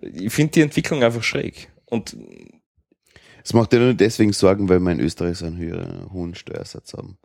[0.01, 1.69] Ich finde die Entwicklung einfach schräg.
[1.85, 2.15] Und
[3.47, 6.91] Es macht ja nur deswegen Sorgen, weil wir in Österreich so einen höheren, hohen Steuersatz
[6.91, 7.17] haben.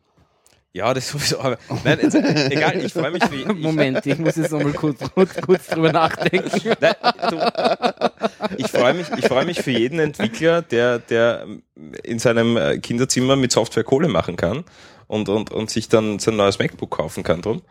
[0.72, 1.40] ja, das sowieso.
[1.40, 5.00] Aber nein, jetzt, egal, ich freue mich für ich, Moment, ich muss jetzt nochmal kurz,
[5.14, 6.48] kurz, kurz drüber nachdenken.
[6.80, 6.94] Nein,
[7.28, 11.44] du, ich freue mich, ich freue mich für jeden Entwickler, der, der
[12.04, 14.62] in seinem äh, Kinderzimmer mit Software Kohle machen kann
[15.08, 17.62] und, und, und sich dann sein neues MacBook kaufen kann drum.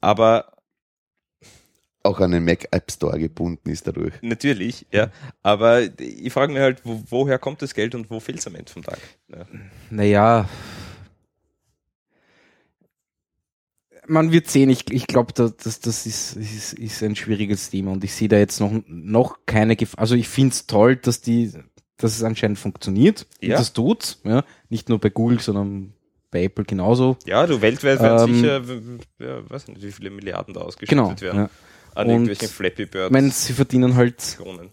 [0.00, 0.51] Aber
[2.04, 4.12] Auch an den Mac App Store gebunden ist dadurch.
[4.22, 5.10] natürlich, ja.
[5.42, 8.56] Aber ich frage mich halt, wo, woher kommt das Geld und wo fehlt es am
[8.56, 8.98] Ende vom Tag?
[9.28, 9.46] Ja.
[9.90, 10.48] Naja.
[14.08, 17.92] Man wird sehen, ich, ich glaube, das, das, das ist, ist, ist ein schwieriges Thema
[17.92, 20.00] und ich sehe da jetzt noch, noch keine Gefahr.
[20.00, 21.52] Also ich finde es toll, dass die,
[21.98, 23.26] dass es anscheinend funktioniert.
[23.40, 23.56] Ja.
[23.58, 24.42] Das tut's, ja.
[24.70, 25.92] Nicht nur bei Google, sondern
[26.32, 27.16] bei Apple genauso.
[27.26, 28.62] Ja, du weltweit werden Ähm, sicher,
[29.20, 31.20] ja, weiß nicht, wie viele Milliarden da ausgeschüttet Genau.
[31.20, 31.50] werden Ja.
[31.94, 33.06] An Und irgendwelchen Flappy Birds.
[33.06, 34.70] Ich meine, sie verdienen halt Kronen.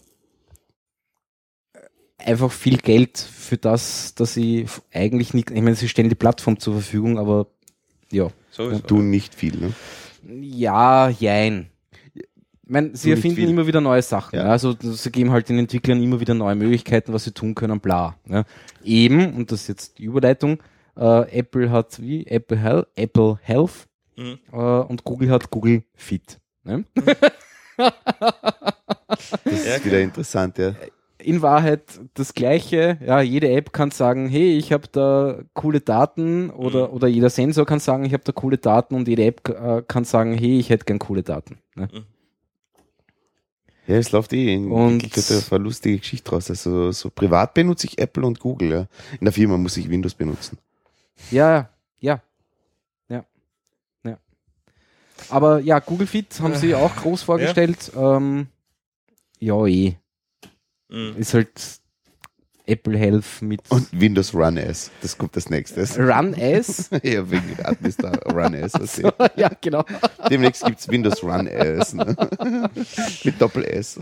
[2.18, 6.58] einfach viel Geld für das, dass sie eigentlich nicht, ich meine, sie stellen die Plattform
[6.58, 7.46] zur Verfügung, aber
[8.12, 8.28] ja.
[8.50, 8.80] Sowieso.
[8.82, 9.72] Tun nicht viel, ne?
[10.42, 11.70] Ja, jein.
[12.14, 14.36] Ich meine, sie erfinden immer wieder neue Sachen.
[14.36, 14.46] Ja.
[14.46, 14.50] Ja.
[14.52, 18.16] Also sie geben halt den Entwicklern immer wieder neue Möglichkeiten, was sie tun können, bla.
[18.28, 18.44] Ja.
[18.84, 20.62] Eben, und das ist jetzt die Überleitung,
[20.96, 22.26] äh, Apple hat wie?
[22.26, 23.86] Apple Health, Apple Health
[24.16, 24.38] Mhm.
[24.52, 26.38] äh, und Google hat Google Fit.
[26.70, 26.84] Ne?
[27.76, 30.74] Das ist wieder interessant, ja.
[31.18, 31.82] in Wahrheit
[32.14, 32.98] das Gleiche.
[33.04, 36.94] Ja, jede App kann sagen, hey, ich habe da coole Daten oder, Mhm.
[36.94, 40.04] oder jeder Sensor kann sagen, ich habe da coole Daten und jede App äh, kann
[40.04, 41.58] sagen, hey, ich hätte gern coole Daten.
[41.74, 41.88] Ne?
[43.86, 46.48] Ja, es läuft eh in Und- Wirklichkeit eine lustige Geschichte raus.
[46.48, 48.86] Also so privat benutze ich Apple und Google, ja.
[49.18, 50.58] In der Firma muss ich Windows benutzen.
[51.30, 51.68] Ja,
[51.98, 52.22] ja.
[55.28, 57.92] Aber ja, Google Fit haben sie auch groß vorgestellt.
[57.96, 58.48] Ähm,
[59.38, 59.96] ja, eh.
[60.88, 61.16] Mhm.
[61.16, 61.80] Ist halt
[62.66, 64.90] Apple Health mit Und Windows Run S.
[65.02, 65.98] Das kommt als nächstes.
[65.98, 66.90] Run S.
[67.02, 68.72] ja, wegen Administrator Run S.
[68.72, 69.84] so, ja, genau.
[70.30, 71.94] Demnächst gibt's Windows Run S.
[71.94, 72.16] Ne?
[73.24, 73.98] Mit Doppel S.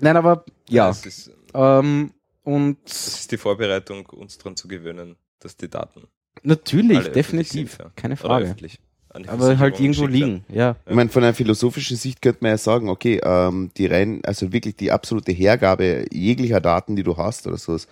[0.00, 0.90] Nein, aber ja.
[0.90, 2.12] Es ist, Ähm,
[2.44, 6.08] und es ist die Vorbereitung, uns daran zu gewöhnen, dass die Daten
[6.42, 7.92] natürlich, öffentlich definitiv, sind, ja.
[7.94, 8.44] keine Oder Frage.
[8.46, 8.87] öffentlich an die
[9.26, 10.76] Aber halt irgendwo liegen, ja.
[10.86, 14.52] Ich meine, von einer philosophischen Sicht könnte man ja sagen, okay, ähm, die rein, also
[14.52, 17.88] wirklich die absolute Hergabe jeglicher Daten, die du hast oder sowas,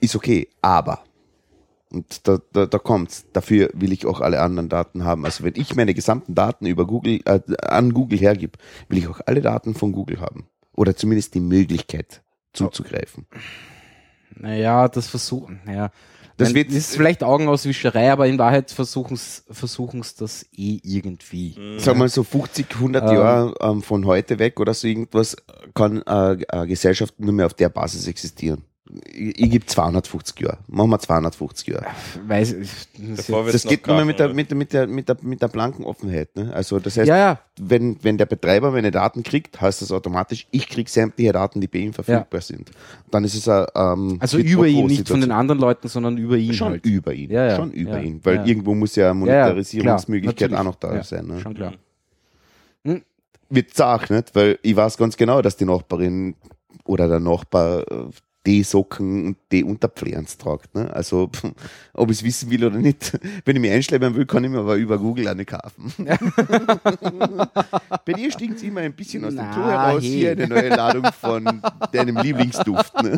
[0.00, 1.00] ist okay, aber
[1.94, 3.26] und da, da, da kommt's.
[3.32, 5.24] Dafür will ich auch alle anderen Daten haben.
[5.24, 8.58] Also wenn ich meine gesamten Daten über Google äh, an Google hergib,
[8.88, 12.22] will ich auch alle Daten von Google haben oder zumindest die Möglichkeit
[12.52, 13.26] zuzugreifen.
[14.36, 15.90] Naja, das versuchen, naja.
[16.36, 21.54] Das Nein, wird- ist vielleicht Augenauswischerei, aber in Wahrheit versuchen es das eh irgendwie.
[21.56, 21.78] Mhm.
[21.78, 23.14] Sag mal so 50, 100 Ähm.
[23.16, 25.36] Jahre ähm, von heute weg oder so irgendwas
[25.74, 28.64] kann äh, eine Gesellschaft nur mehr auf der Basis existieren.
[28.86, 30.58] Ich, ich gebe 250 Jahre.
[30.68, 31.86] Machen wir 250 Jahre.
[32.26, 32.54] Weiß.
[33.16, 35.40] Das ja, Das geht nur mehr mit der, mit, der, mit, der, mit, der, mit
[35.40, 36.36] der blanken Offenheit.
[36.36, 36.52] Ne?
[36.52, 40.46] Also das heißt, ja, ja, wenn, wenn der Betreiber meine Daten kriegt, heißt das automatisch,
[40.50, 42.72] ich krieg sämtliche Daten, die bei ihm verfügbar sind.
[43.10, 46.36] Dann ist es ein ähm, also über ihn, nicht von den anderen Leuten, sondern über
[46.36, 46.84] ihn Schon halt.
[46.84, 47.30] über ihn.
[47.30, 48.20] Ja, ja, Schon über ja, ihn.
[48.22, 48.44] Weil ja.
[48.44, 51.26] irgendwo muss ja eine Ja, ja, Monetarisierungsmöglichkeit auch noch da sein.
[51.26, 51.40] Ne?
[51.40, 51.72] Schon klar.
[53.48, 54.34] wird zart, nicht?
[54.34, 56.34] Weil ich weiß ganz genau, dass die Nachbarin
[56.84, 58.10] oder der Nachbar äh,
[58.46, 60.74] die Socken und die Unterpflanz tragt.
[60.74, 60.92] Ne?
[60.94, 61.52] Also, pff,
[61.94, 64.58] ob ich es wissen will oder nicht, wenn ich mich einschleimen will, kann ich mir
[64.60, 65.92] aber über Google eine kaufen.
[68.04, 70.02] Bei dir stinkt es immer ein bisschen aus dem Na, Klo heraus.
[70.02, 70.08] hey.
[70.10, 71.62] Hier eine neue Ladung von
[71.92, 73.02] deinem Lieblingsduft.
[73.02, 73.16] Ne?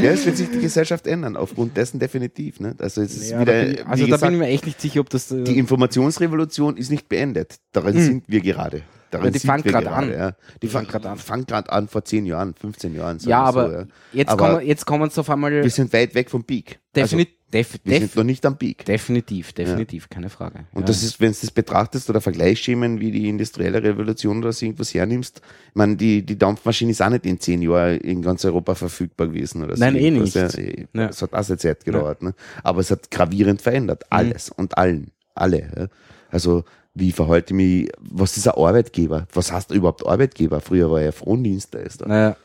[0.00, 2.60] ja, es wird sich die Gesellschaft ändern, aufgrund dessen definitiv.
[2.60, 2.74] Ne?
[2.78, 4.80] Also, es ist Ja, wieder, da bin, also da gesagt, bin ich mir echt nicht
[4.80, 5.30] sicher, ob das.
[5.30, 7.56] äh, die Informationsrevolution ist nicht beendet.
[7.72, 8.82] Daran sind wir gerade.
[9.10, 10.10] Daran die grad gerade, an.
[10.12, 10.30] Ja.
[10.30, 11.18] Die, Die fang, fängt grad an.
[11.18, 13.18] Fangt gerade an vor 10 Jahren, 15 Jahren.
[13.22, 13.84] ja, aber so, ja.
[14.12, 15.52] Jetzt Aber kommen jetzt kommen es auf einmal.
[15.62, 16.78] wir sind weit weg vom Peak.
[16.94, 18.84] defini def Also, wir def sind noch nicht am Peak.
[18.84, 20.66] definitiv, definitiv, keine Frage.
[20.72, 20.86] Und ja.
[20.86, 24.94] das ist, wenn du das betrachtest oder Vergleichsschemen wie die industrielle Revolution oder so irgendwas
[24.94, 28.74] hernimmst, ich meine, die, die Dampfmaschine ist auch nicht in zehn Jahren in ganz Europa
[28.76, 29.80] verfügbar gewesen oder so.
[29.82, 30.34] Nein, eh nicht.
[30.34, 30.48] Ja,
[30.92, 31.08] Ja.
[31.08, 32.34] Es hat auch seine Zeit gedauert, ne?
[32.62, 34.02] Aber es hat gravierend verändert.
[34.04, 34.16] Mhm.
[34.16, 35.10] Alles und allen.
[35.34, 35.58] Alle.
[35.76, 35.86] Ja?
[36.30, 36.64] Also,
[36.94, 39.26] wie verhalte ich mich, was ist ein Arbeitgeber?
[39.32, 40.60] Was heißt überhaupt Arbeitgeber?
[40.60, 42.06] Früher war er Frondienstleister.
[42.06, 42.36] Naja.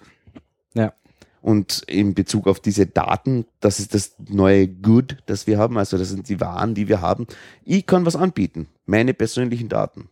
[0.73, 0.93] Ja.
[1.45, 5.95] Und in Bezug auf diese Daten, das ist das neue Good, das wir haben, also
[5.95, 7.27] das sind die Waren, die wir haben.
[7.63, 10.09] Ich kann was anbieten, meine persönlichen Daten,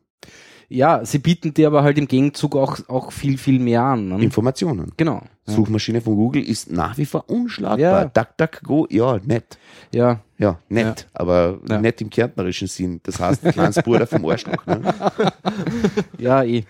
[0.70, 4.10] ja, sie bieten dir aber halt im Gegenzug auch, auch viel, viel mehr an.
[4.10, 4.24] Ne?
[4.24, 4.92] Informationen.
[4.98, 5.22] Genau.
[5.46, 5.54] Ja.
[5.54, 7.78] Suchmaschine von Google ist nach wie vor unschlagbar.
[7.78, 8.06] Ja.
[8.06, 9.58] DuckDuckGo, ja, nett.
[9.92, 10.22] ja.
[10.38, 11.80] Ja, nett, aber Ja.
[11.80, 13.00] nett im kärntnerischen Sinn.
[13.04, 14.66] Das heißt, kleines Bruder vom Arschloch.
[14.66, 14.82] Ne?
[16.18, 16.64] Ja, eh.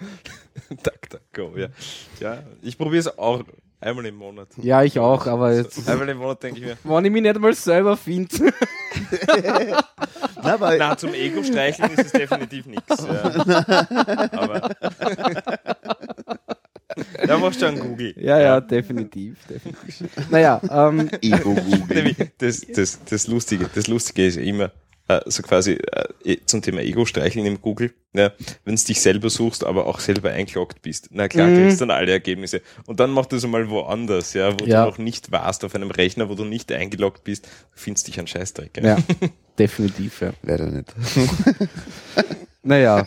[0.69, 1.67] Duck, duck, go, ja.
[2.19, 3.43] ja ich probiere es auch
[3.79, 4.49] einmal im Monat.
[4.61, 5.87] Ja, ich auch, aber jetzt.
[5.89, 8.35] Einmal im Monat denke ich mir, Wenn ich mich nicht mal selber finde.
[10.43, 13.07] Na, weil, na, zum Ego-Streicheln ist es definitiv nichts.
[13.07, 13.87] Ja.
[14.31, 14.69] Aber.
[17.27, 18.13] da machst du an Google.
[18.17, 20.09] Ja, ja, definitiv, definitiv.
[20.29, 22.15] Naja, ähm, Ego-Google.
[22.37, 24.71] Das, das, das, Lustige, das Lustige ist ja immer,
[25.07, 25.73] äh, so quasi
[26.25, 28.31] äh, zum Thema Ego-Streicheln im Google, ja,
[28.63, 31.09] wenn du dich selber suchst, aber auch selber eingeloggt bist.
[31.11, 31.55] Na klar, Mhm.
[31.57, 32.61] kriegst dann alle Ergebnisse.
[32.85, 34.85] Und dann mach das einmal woanders, ja, wo Ja.
[34.85, 38.27] du noch nicht warst, auf einem Rechner, wo du nicht eingeloggt bist, findest dich ein
[38.27, 38.79] Scheißdreck.
[38.83, 38.97] ja,
[39.59, 40.31] definitiv, ja.
[40.43, 40.93] Leider nicht.
[42.65, 43.05] Naja.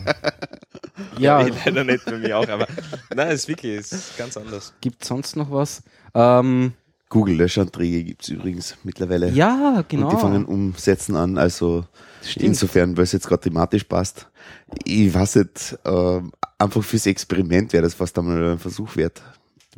[1.17, 2.67] Ja, Eh, leider nicht bei mir auch, aber
[3.15, 4.73] nein, es ist wirklich, ist ganz anders.
[4.81, 5.81] gibt sonst noch was?
[6.13, 6.73] Ähm,
[7.09, 9.29] Google-Löschanträge gibt es übrigens mittlerweile.
[9.31, 10.07] ja, genau.
[10.09, 11.85] Und die fangen umsetzen an, also
[12.21, 12.45] Stimmt.
[12.45, 14.27] insofern, weil es jetzt gerade thematisch passt.
[14.83, 19.21] Ich weiß nicht, ähm, einfach fürs Experiment wäre das fast einmal ein Versuch wert,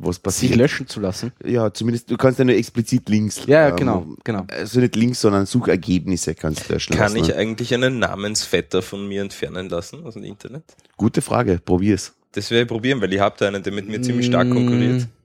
[0.00, 0.56] was sich passiert.
[0.56, 1.32] löschen zu lassen.
[1.44, 3.42] Ja, zumindest, du kannst ja nur explizit Links.
[3.46, 4.46] Ja, ähm, genau, genau.
[4.50, 7.16] Also nicht Links, sondern Suchergebnisse kannst du löschen Kann lassen.
[7.18, 7.36] ich ne?
[7.36, 10.64] eigentlich einen Namensvetter von mir entfernen lassen aus dem Internet?
[10.96, 12.12] Gute Frage, probier's.
[12.32, 15.02] Das werde ich probieren, weil ich habe da einen, der mit mir ziemlich stark konkurriert.
[15.02, 15.19] Mm,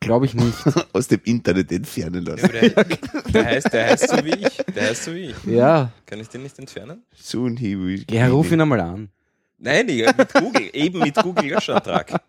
[0.00, 0.54] Glaube ich nicht.
[0.92, 2.44] aus dem Internet entfernen Ja, lassen.
[2.44, 2.84] aber der,
[3.32, 4.56] der, heißt, der heißt so wie ich.
[4.74, 5.36] Der heißt so wie ich.
[5.46, 7.02] Ja, Kann ich den nicht entfernen?
[7.16, 8.04] Soon he will.
[8.10, 9.08] ja ruf ihn einmal an.
[9.56, 10.68] Nein, mit Google.
[10.74, 12.20] Eben mit Google Löschantrag.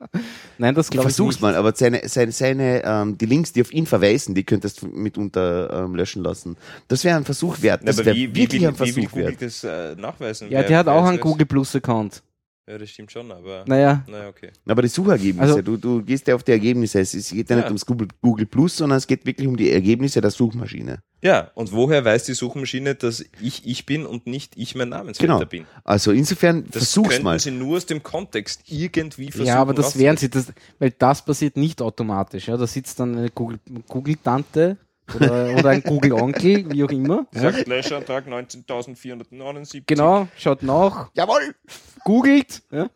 [0.58, 1.42] Nein, das glaube ich Versuch's nicht.
[1.42, 4.88] mal, aber seine, seine, seine ähm, die Links, die auf ihn verweisen, die könntest du
[4.88, 6.56] mitunter ähm, löschen lassen.
[6.88, 7.82] Das wäre ein Versuch wert.
[7.84, 9.42] Na, Das aber wäre wie, wie, wirklich will, ein wie will Versuch Google wert.
[9.42, 10.50] das äh, nachweisen?
[10.50, 11.20] Ja, der hat auch einen?
[11.20, 12.22] Google Plus Account.
[12.68, 13.64] Ja, das stimmt schon, aber.
[13.68, 14.50] Naja, Naja, okay.
[14.66, 17.00] Aber die Suchergebnisse, Also- du, du gehst ja auf die Ergebnisse.
[17.00, 17.62] Es geht ja, Ja.
[17.62, 20.98] nicht ums Google, Google Plus, sondern es geht wirklich um die Ergebnisse der Suchmaschine.
[21.22, 25.34] Ja, und woher weiß die Suchmaschine, dass ich ich bin und nicht ich mein Namensvetter
[25.38, 25.46] Genau.
[25.48, 25.66] bin?
[25.84, 27.40] Also insofern, Das versuch's mal.
[27.40, 29.46] sie nur aus dem Kontext irgendwie versuchen.
[29.48, 30.42] ja, aber das wären rauszufinden.
[30.44, 32.48] sie, das, weil das passiert nicht automatisch.
[32.48, 34.78] Ja, da sitzt dann eine Google- Google-Tante
[35.14, 37.28] oder, oder ein Google-Onkel, wie auch immer.
[37.32, 39.84] Sagt Löschantrag 19.479.
[39.86, 41.56] genau, schaut nach, Jawohl!
[42.04, 42.90] googelt ja,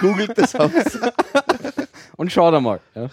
[0.00, 0.70] Googelt das aus.
[2.16, 2.80] und schaut einmal.
[2.94, 3.10] Ja.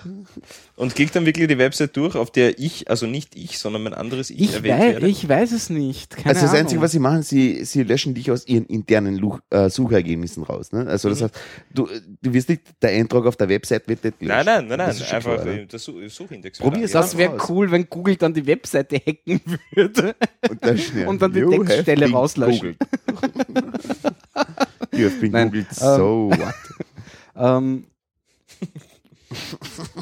[0.75, 3.93] Und klickt dann wirklich die Website durch, auf der ich, also nicht ich, sondern mein
[3.93, 5.07] anderes Ich, Ich, erwähnt wei werde.
[5.07, 6.15] ich weiß es nicht.
[6.15, 6.61] Keine Also das Ahnung.
[6.61, 10.71] Einzige, was sie machen, sie, sie löschen dich aus ihren internen Luch, äh, Suchergebnissen raus.
[10.71, 10.87] Ne?
[10.87, 11.23] Also das Mhm.
[11.25, 11.35] heißt,
[11.73, 11.89] du,
[12.21, 14.45] du wirst nicht, der Eintrag auf der Website wird nicht Nein, gelöscht.
[14.45, 14.95] nein, nein, Das nein.
[14.97, 15.65] ist schon Einfach klar, ne?
[15.67, 16.59] der Such Suchindex.
[16.59, 20.15] Probier's wird das wäre cool, wenn Google dann die Webseite hacken würde.
[20.49, 22.77] Und dann, Und dann die you Textstelle rauslöschen.
[24.93, 26.53] you have been Nein, googled, ähm, so what?
[27.35, 27.85] ähm,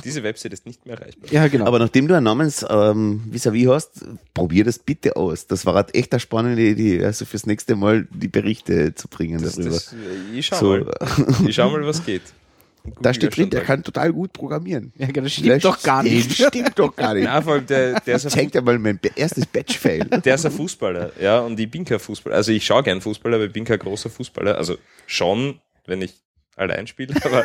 [0.03, 1.31] Diese Website ist nicht mehr erreichbar.
[1.31, 1.65] ja, genau.
[1.65, 4.01] Aber nachdem du ein Namens ähm, vis-à-vis hast,
[4.33, 5.47] probier das bitte aus.
[5.47, 9.41] Das war halt echt eine spannende Idee, also fürs nächste Mal die Berichte zu bringen
[9.41, 9.71] Das, darüber.
[9.71, 9.95] das,
[10.33, 10.93] ich schau so, mal.
[11.47, 12.21] Ich schau mal, was geht.
[12.99, 14.91] da steht drin, der kann total gut programmieren.
[14.97, 16.31] ja, das stimmt Löscht- doch gar nicht.
[16.47, 17.25] Stimmt doch gar nicht.
[17.25, 20.05] Na, vor allem der, der ist ein Zeig dir mal mein erstes Batch-Fail.
[20.25, 22.35] der ist ein Fußballer, ja, und ich bin kein Fußballer.
[22.35, 24.57] Also ich schaue gern Fußballer, aber ich bin kein großer Fußballer.
[24.57, 26.15] Also schon, wenn ich
[26.55, 27.43] allein spiele, aber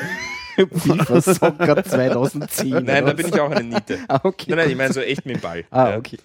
[0.57, 2.85] FIFA Soccer 2010.
[2.85, 3.99] nein, da bin ich auch eine Niete.
[4.09, 4.47] Ah, okay.
[4.51, 5.65] Nein, nein, ich meine so echt mit dem Ball.
[5.71, 5.97] Ah, ja.
[5.99, 6.19] okay.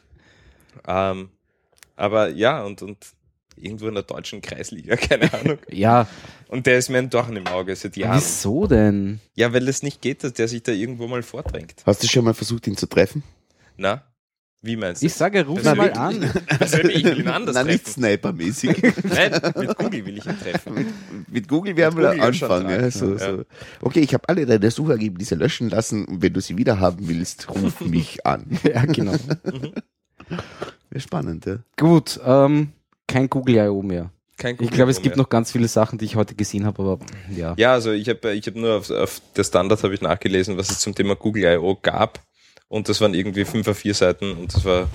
[0.88, 1.30] Ähm,
[1.95, 2.98] aber ja, und, und
[3.58, 5.60] irgendwo in der deutschen Kreisliga, keine Ahnung.
[5.70, 6.08] Ja,
[6.48, 8.18] Und der ist mir ein Dorn im Auge seit Jahren.
[8.18, 9.20] wieso denn?
[9.36, 11.76] Ja, weil es nicht geht, dass der sich da irgendwo mal vordrängt.
[11.86, 13.24] Hast du schon mal versucht, ihn zu treffen?
[13.78, 14.03] Na?
[14.64, 15.08] Wie meinst du?
[15.08, 16.00] Ich sage, ruf Na, mal wirklich?
[16.00, 16.20] an.
[16.60, 18.02] Persönlich, ich will ihn anders Nein, nicht treffen.
[18.04, 18.82] snipermäßig.
[19.04, 20.86] Nein, mit Google will ich ihn treffen.
[21.28, 22.70] Mit Google werden Mit wir Google anfangen.
[22.70, 23.18] Ja, so, Ja.
[23.38, 23.44] so.
[23.82, 27.50] Okay, ich habe alle deine Suchergebnisse löschen lassen und wenn du sie wieder haben willst,
[27.50, 28.46] ruf mich an.
[28.64, 29.14] Ja, genau.
[30.90, 31.58] Wäre spannend, ja.
[31.78, 32.70] Gut, ähm,
[33.08, 33.82] kein Google I.O.
[33.82, 34.12] mehr.
[34.38, 35.24] Kein Ich glaube, es gibt mehr.
[35.24, 37.00] noch ganz viele Sachen, die ich heute gesehen habe, aber
[37.36, 37.54] ja.
[37.58, 40.70] Ja, also ich habe ich hab nur auf, auf der Standard habe ich nachgelesen, was
[40.70, 41.78] es zum Thema Google I.O.
[41.82, 42.20] gab.
[42.72, 44.88] Und das waren irgendwie fünf auf vier Seiten und das war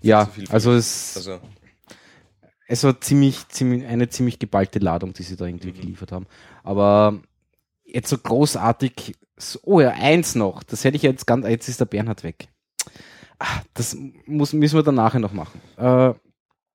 [0.00, 1.38] Ja, zu viel für also es, also
[2.68, 6.26] es war ziemlich, ziemlich, eine ziemlich geballte Ladung, die sie da irgendwie geliefert haben.
[6.64, 7.20] Aber
[7.84, 11.80] jetzt so großartig, so, oh ja, eins noch, das hätte ich jetzt ganz, jetzt ist
[11.80, 12.48] der Bernhard weg.
[13.38, 13.94] Ah, Das
[14.24, 15.60] muss, müssen wir dann nachher noch machen.
[15.76, 16.14] Äh,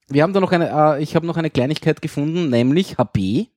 [0.08, 3.48] wir haben da noch eine, äh, ich habe noch eine Kleinigkeit gefunden, nämlich HB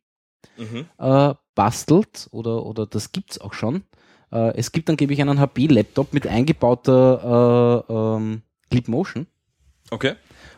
[0.56, 0.86] mhm.
[0.96, 3.82] äh, bastelt oder, oder das gibt's auch schon.
[4.32, 9.26] Äh, es gibt angeblich einen HP-Laptop mit eingebauter äh, ähm, Clip Motion.
[9.90, 10.14] okay.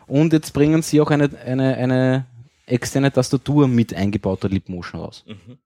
[0.07, 2.25] Und jetzt bringen sie auch eine, eine, eine
[2.65, 5.23] externe Tastatur mit eingebauter Lip Motion raus.
[5.25, 5.57] Mhm.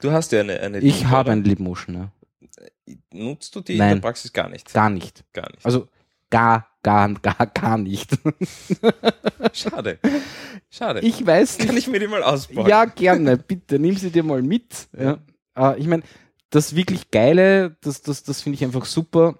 [0.00, 2.10] Du hast ja eine, eine Ich habe eine Lip Motion, ja.
[3.12, 3.88] Nutzt du die Nein.
[3.90, 4.72] in der Praxis gar nicht?
[4.72, 5.24] Gar nicht.
[5.32, 5.66] Gar nicht.
[5.66, 5.88] Also
[6.30, 8.16] gar, gar, gar, gar nicht.
[9.52, 9.98] Schade.
[10.70, 11.00] Schade.
[11.00, 11.78] Ich weiß Kann nicht.
[11.78, 12.68] ich mir die mal ausbauen?
[12.68, 13.36] Ja, gerne.
[13.36, 14.88] Bitte, nimm sie dir mal mit.
[14.96, 15.18] Ja.
[15.56, 16.04] Äh, ich meine,
[16.50, 19.36] das wirklich Geile, das, das, das finde ich einfach super.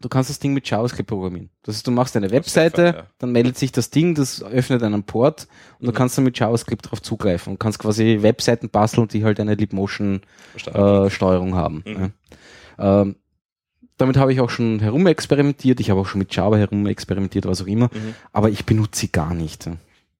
[0.00, 1.50] Du kannst das Ding mit JavaScript programmieren.
[1.64, 3.06] Das heißt, du machst eine Webseite, einfach, ja.
[3.18, 5.48] dann meldet sich das Ding, das öffnet einen Port
[5.80, 5.96] und du Mhm.
[5.96, 9.56] kannst dann mit JavaScript drauf zugreifen und kannst quasi Webseiten basteln, die halt eine
[10.52, 11.06] Verstanden.
[11.06, 11.82] äh, Steuerung haben.
[11.84, 12.12] Mhm.
[12.78, 13.02] Ja.
[13.02, 13.16] Ähm,
[13.96, 17.66] damit habe ich auch schon herumexperimentiert, ich habe auch schon mit Java herumexperimentiert, was auch
[17.66, 18.14] immer, Mhm.
[18.32, 19.68] aber ich benutze sie gar nicht.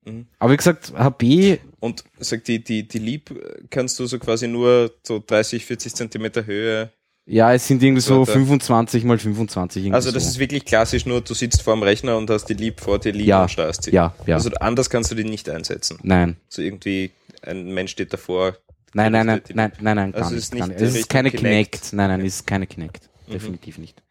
[0.05, 0.27] Mhm.
[0.41, 3.31] Aber wie gesagt, HB, Und sag die, die, die Lieb
[3.71, 6.91] kannst du so quasi nur so 30, 40 Zentimeter Höhe.
[7.27, 8.33] ja, es sind irgendwie so Warte.
[8.33, 9.83] 25 mal 25.
[9.85, 10.31] Irgendwie Also das so.
[10.31, 13.13] ist wirklich klassisch, nur du sitzt vor dem Rechner und hast die Lieb vor dir
[13.13, 13.93] liegen Ja, und steuerst sie.
[13.93, 14.35] ja, ja.
[14.37, 15.99] Also anders kannst du die nicht einsetzen.
[16.03, 18.57] nein, So irgendwie ein Mensch steht davor.
[18.95, 20.39] nein, nein, nein, nein, nein, nein, Also nicht.
[20.45, 20.71] ist nicht.
[20.81, 21.73] Es ist keine Kinect.
[21.73, 21.93] Kinect.
[21.93, 23.09] Nein, nein, es ist keine Kinect.
[23.33, 24.03] Definitiv nicht.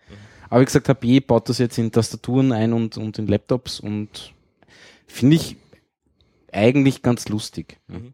[0.49, 4.31] Aber wie gesagt, HB baut das jetzt in Tastaturen ein und, und in Laptops und
[5.05, 5.57] finde ich
[6.51, 7.79] eigentlich ganz lustig.
[7.89, 7.99] ja.
[7.99, 8.13] Mhm.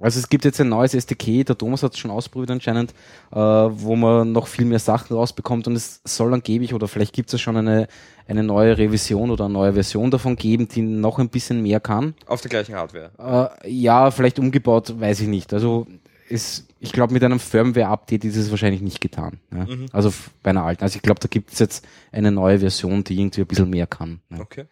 [0.00, 2.94] Also es gibt jetzt ein neues SDK, der Thomas hat es schon ausprobiert anscheinend,
[3.32, 7.32] äh, wo man noch viel mehr Sachen rausbekommt und es soll angeblich, oder vielleicht gibt
[7.32, 7.86] es schon eine,
[8.26, 12.14] eine neue Revision oder eine neue Version davon geben, die noch ein bisschen mehr kann.
[12.26, 13.58] Auf der gleichen Hardware.
[13.62, 15.52] Äh, ja, vielleicht umgebaut, weiß ich nicht.
[15.52, 15.86] Also
[16.30, 19.40] ist, ich glaube, mit einem Firmware-Update ist es wahrscheinlich nicht getan.
[19.52, 19.66] Ja?
[19.66, 19.86] Mhm.
[19.92, 20.12] Also
[20.42, 20.82] bei einer alten.
[20.82, 23.86] Also ich glaube, da gibt es jetzt eine neue Version, die irgendwie ein bisschen mehr
[23.86, 24.20] kann.
[24.30, 24.40] Ja?
[24.40, 24.64] Okay.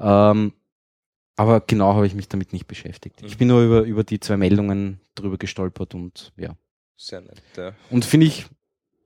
[0.00, 0.52] Ähm,
[1.36, 3.22] aber genau habe ich mich damit nicht beschäftigt.
[3.24, 3.38] Ich Mhm.
[3.38, 6.56] bin nur über, über die zwei Meldungen drüber gestolpert und ja.
[6.96, 7.42] Sehr nett.
[7.56, 7.72] Ja.
[7.90, 8.46] Und finde ich,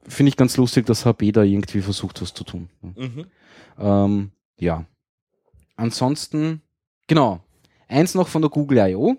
[0.07, 2.69] finde ich ganz lustig, dass HP da irgendwie versucht, was zu tun.
[2.83, 2.91] Ja.
[3.07, 3.27] Mhm.
[3.79, 4.85] Ähm, ja.
[5.77, 6.61] Ansonsten,
[7.07, 7.41] genau.
[7.89, 9.17] Eins noch von der Google I.O.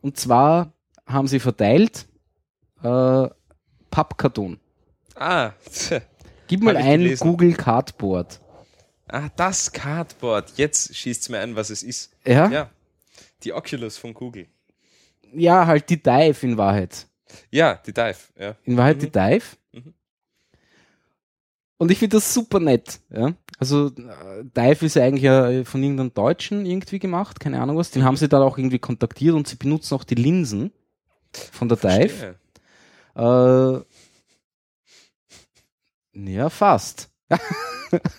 [0.00, 0.72] Und zwar
[1.06, 2.06] haben sie verteilt
[2.82, 3.28] äh,
[3.90, 4.58] Pappkarton.
[5.14, 5.52] Ah.
[6.48, 7.14] Gib mal ich ein.
[7.18, 8.40] Google Cardboard.
[9.14, 10.52] Ah, das Cardboard.
[10.56, 12.12] Jetzt schießt es mir ein, was es ist.
[12.26, 12.32] Ja?
[12.32, 12.50] ja?
[12.52, 12.70] Ja.
[13.42, 14.46] Die Oculus von Google.
[15.66, 17.06] halt die Dive in Wahrheit.
[17.50, 18.16] Ja, die Dive.
[18.38, 18.56] Ja.
[18.64, 19.00] In Wahrheit Mhm.
[19.00, 19.44] die Dive.
[19.72, 19.94] Mhm.
[21.76, 23.00] Und ich finde das super nett.
[23.10, 23.34] Ja?
[23.58, 27.90] Also äh, Dive ist ja eigentlich ja von irgendeinem Deutschen irgendwie gemacht, keine Ahnung was.
[27.90, 28.06] Den Mhm.
[28.06, 30.72] haben sie dann auch irgendwie kontaktiert und sie benutzen auch die Linsen
[31.52, 32.36] von der Dive.
[33.16, 33.80] Äh,
[36.32, 37.10] ja, fast.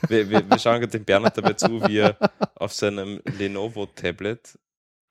[0.10, 2.18] Wir, wir, wir schauen gerade dem Bernhard dabei zu, wie er
[2.56, 4.58] auf seinem Lenovo-Tablet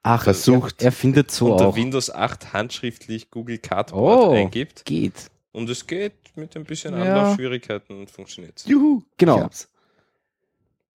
[0.06, 0.82] Ach, Versucht.
[0.82, 1.76] Er, er findet so unter auch.
[1.76, 4.32] Windows 8 handschriftlich Google Cardboard Oh.
[4.34, 4.84] eingibt.
[4.84, 5.30] Geht.
[5.52, 7.02] Und es geht mit ein bisschen Ja.
[7.04, 9.02] Anlaufschwierigkeiten funktioniert Juhu.
[9.16, 9.48] Genau.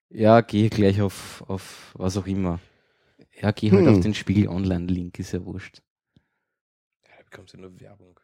[0.10, 2.60] Ja, geh gleich auf, auf was auch immer.
[3.42, 3.96] Ja, geh halt Hm.
[3.96, 5.82] auf den Spiegel Online-Link, ist ja wurscht.
[7.08, 8.20] Ja, da bekommt ja nur Werbung.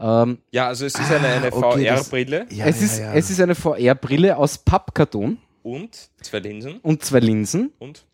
[0.00, 2.98] Ähm, Ja, also es ist Ah, eine, eine okay, das- VR-Brille Ja, es, ja, ist,
[2.98, 3.14] ja.
[3.14, 7.72] es ist eine VR-Brille aus Pappkarton und zwei Linsen und zwei Linsen.
[7.78, 8.04] und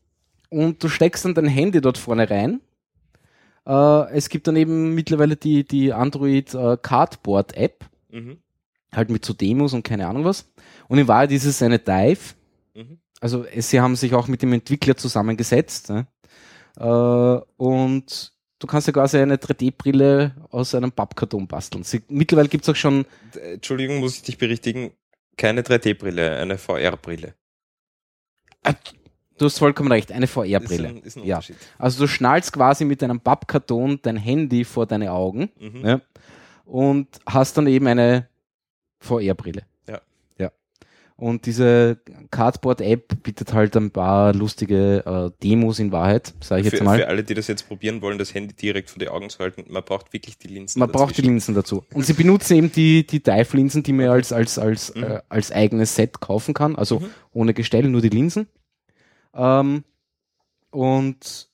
[0.49, 2.61] und du steckst dann dein Handy dort vorne rein.
[3.67, 8.39] Äh, es gibt dann eben mittlerweile die, die Android äh, Cardboard App, mhm.
[8.95, 10.49] halt mit so Demos und keine Ahnung was.
[10.89, 12.35] Und in Wahrheit ist es eine Dive.
[12.75, 12.99] Mhm.
[13.21, 15.91] Also es, sie haben sich auch mit dem Entwickler zusammengesetzt.
[15.91, 16.07] Ne?
[16.79, 21.85] Äh, und du kannst ja quasi eine 3D-Brille aus einem Pappkarton basteln.
[21.85, 23.05] Sie, mittlerweile gibt es auch schon,
[23.41, 24.93] Entschuldigung, muss ich dich berichtigen.
[25.37, 27.35] Keine 3D-Brille, eine VR-Brille.
[29.39, 30.89] du hast vollkommen recht, eine Ist VR-Brille.
[30.89, 31.41] ein, ist ein Ja.
[31.79, 35.85] Also du schnallst quasi mit einem Pappkarton dein Handy vor deine Augen Mhm.
[35.87, 36.01] Ja.
[36.65, 38.29] und hast dann eben eine
[39.01, 39.63] VR-Brille.
[41.19, 41.99] Und diese
[42.31, 46.99] Cardboard-App bietet halt ein paar lustige äh, Demos in Wahrheit, sage ich jetzt Für, mal.
[46.99, 49.65] für alle, die das jetzt probieren wollen, das Handy direkt vor die Augen zu halten,
[49.69, 50.79] man braucht wirklich die Linsen.
[50.79, 51.31] Man braucht die dazwischen.
[51.31, 51.85] Linsen dazu.
[51.95, 55.05] Und sie benutzen eben die, die Dive-Linsen, die man als, als, als, Mhm.
[55.05, 56.77] äh, als eigenes Set kaufen kann.
[56.77, 57.07] Also Mhm.
[57.33, 58.47] ohne Gestell, nur die Linsen.
[59.33, 59.85] Ähm,
[60.71, 61.49] und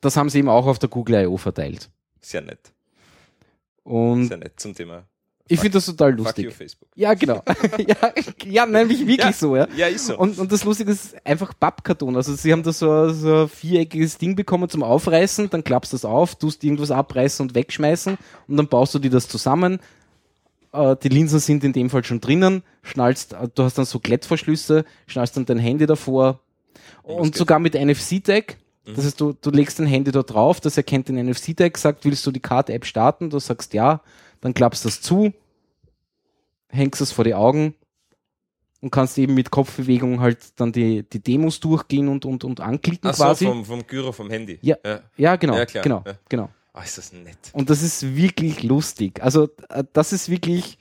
[0.00, 1.36] das haben sie eben auch auf der Google I.O.
[1.36, 1.90] verteilt.
[2.22, 2.72] Sehr nett.
[3.82, 5.04] Und Sehr nett zum Thema.
[5.48, 6.52] Ich finde das total Fuck you, lustig.
[6.54, 6.88] Facebook.
[6.94, 7.42] Ja, genau.
[7.78, 8.12] ja,
[8.46, 9.32] ja, nämlich wirklich Ja.
[9.32, 9.66] so, ja.
[9.76, 10.16] Ja, ist so.
[10.18, 12.16] Und, und das Lustige ist einfach Pappkarton.
[12.16, 15.96] Also sie haben da so, so ein viereckiges Ding bekommen zum Aufreißen, dann klappst du
[15.96, 18.16] das auf, tust irgendwas abreißen und wegschmeißen
[18.48, 19.80] und dann baust du dir das zusammen.
[20.72, 23.98] Äh, die Linsen sind in dem Fall schon drinnen, schnallst, äh, du hast dann so
[23.98, 26.40] Klettverschlüsse, schnallst dann dein Handy davor
[27.02, 28.56] und sogar mit NFC-Tag.
[28.86, 28.94] Mhm.
[28.94, 32.24] Das heißt, du, du legst dein Handy da drauf, das erkennt den NFC-Tag, sagt, willst
[32.26, 33.28] du die Card-App starten?
[33.28, 34.00] Du sagst ja,
[34.42, 35.32] dann klappst das zu,
[36.68, 37.74] hängst es vor die Augen
[38.80, 43.08] und kannst eben mit Kopfbewegung halt dann die, die Demos durchgehen und, und, und anklicken
[43.08, 43.46] Ach so, quasi.
[43.46, 44.58] vom, vom Gyro vom Handy.
[44.60, 44.76] Ja.
[44.84, 45.00] ja.
[45.16, 46.14] ja, genau, Ja, klar, genau, ja.
[46.28, 46.50] genau.
[46.74, 47.38] Ah, ist das nett.
[47.52, 49.22] Und das ist wirklich lustig.
[49.22, 50.78] Also, äh, das ist wirklich,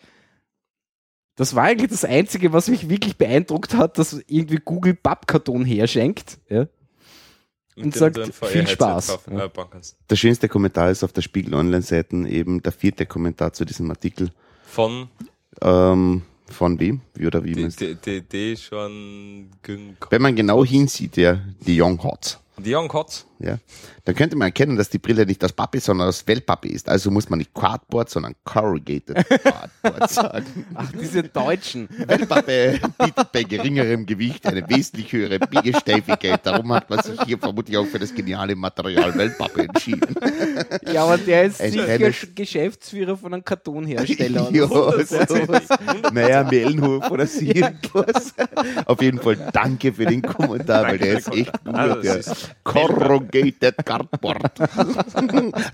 [1.36, 6.40] das war eigentlich das Einzige, was mich wirklich beeindruckt hat, dass irgendwie Google Pappkarton herschenkt.
[6.50, 6.68] Ja.
[7.76, 9.20] Und dem sagt, viel VR-Headset Spaß.
[9.32, 9.46] Ja.
[9.46, 9.96] äh.
[10.10, 14.32] Der schönste Kommentar ist auf der Spiegel Online-Seiten eben der vierte Kommentar zu diesem Artikel.
[14.66, 15.08] Von
[15.62, 17.02] Ähm, von wem?
[17.14, 17.54] Wie oder wie?
[17.54, 19.50] die schon
[20.10, 22.40] Wenn man genau hinsieht, ja, die Young Hots.
[22.58, 23.26] Die Young Hots.
[23.44, 23.58] Ja,
[24.06, 26.90] dann könnte man erkennen, dass die Brille nicht aus Pappe, sondern aus Wellpappe ist.
[26.90, 30.66] Also muss man nicht Cardboard, sondern Corrugated Cardboard sagen.
[30.76, 31.90] Ach, diese Deutschen.
[32.08, 36.46] Wellpappe bietet bei geringerem Gewicht eine wesentlich höhere Biegesteifigkeit.
[36.46, 40.16] Darum hat man sich hier vermutlich auch für das geniale Material Wellpappe entschieden.
[40.92, 42.00] Ja, aber der ist Ein sicher
[42.36, 44.50] Geschäftsführer von einem Kartonhersteller.
[44.52, 45.18] Ja, oder so.
[45.28, 45.64] sowas.
[46.12, 48.34] Naja, Mellenhof oder so irgendwas.
[48.86, 51.76] Auf jeden Fall danke für den Kommentar, weil der ist echt gut.
[51.76, 52.16] Also, ja.
[52.16, 52.52] ist
[53.32, 54.52] Corrugated Cardboard.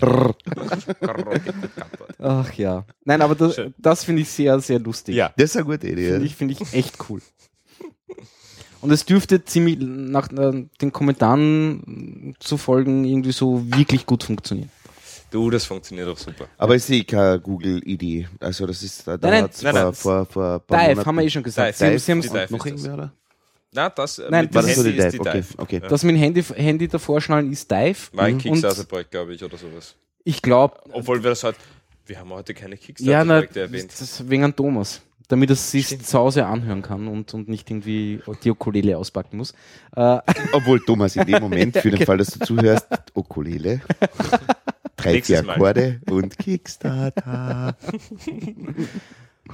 [0.00, 2.14] Corrugated Cardboard.
[2.18, 2.84] Ach ja.
[3.04, 3.74] Nein, aber das, Schön.
[3.78, 5.14] das finde ich sehr, sehr lustig.
[5.14, 5.32] Ja.
[5.36, 6.10] Das ist eine gute Idee.
[6.12, 7.20] Finde ich, finde ich echt cool.
[8.80, 14.70] Und es dürfte ziemlich nach äh, den Kommentaren zu folgen irgendwie so wirklich gut funktionieren.
[15.30, 16.46] Du, das funktioniert auch super.
[16.56, 18.28] Aber ich sehe keine Google-Idee.
[18.40, 19.42] Also das ist, da Nein, nein.
[19.42, 19.94] Nein, vor, nein.
[19.94, 21.80] vor, vor ein paar Dive, Monaten- haben wir eh schon gesagt.
[21.80, 21.98] Dive.
[21.98, 23.12] Sie, haben Dive noch ist irgendwer, oder?
[23.72, 25.44] Das äh, Nein, mit das dem ist so die ist die Dive, Dive.
[25.58, 25.80] okay, okay.
[25.82, 25.88] Ja.
[25.88, 27.98] Das mit dem Handy, Handy davor schnallen ist Dive.
[28.12, 29.94] War ein Und- Kickstarter-Projekt, glaube ich, oder sowas.
[30.24, 31.56] Ich glaube, Obwohl wir das halt,
[32.06, 33.92] wir haben heute keine ja, Kickstarter-Projekte erwähnt.
[33.98, 35.02] das wegen an Thomas.
[35.28, 36.06] Damit er es sich Stimmt.
[36.06, 39.52] zu Hause anhören kann und, und nicht irgendwie die Ukulele auspacken muss.
[39.94, 40.18] Äh,
[40.52, 43.82] Obwohl, Thomas, in dem Moment, für den Fall, dass du zuhörst, Ukulele,
[44.96, 45.40] drei, vier.
[45.46, 47.76] Akkorde und Kickstarter.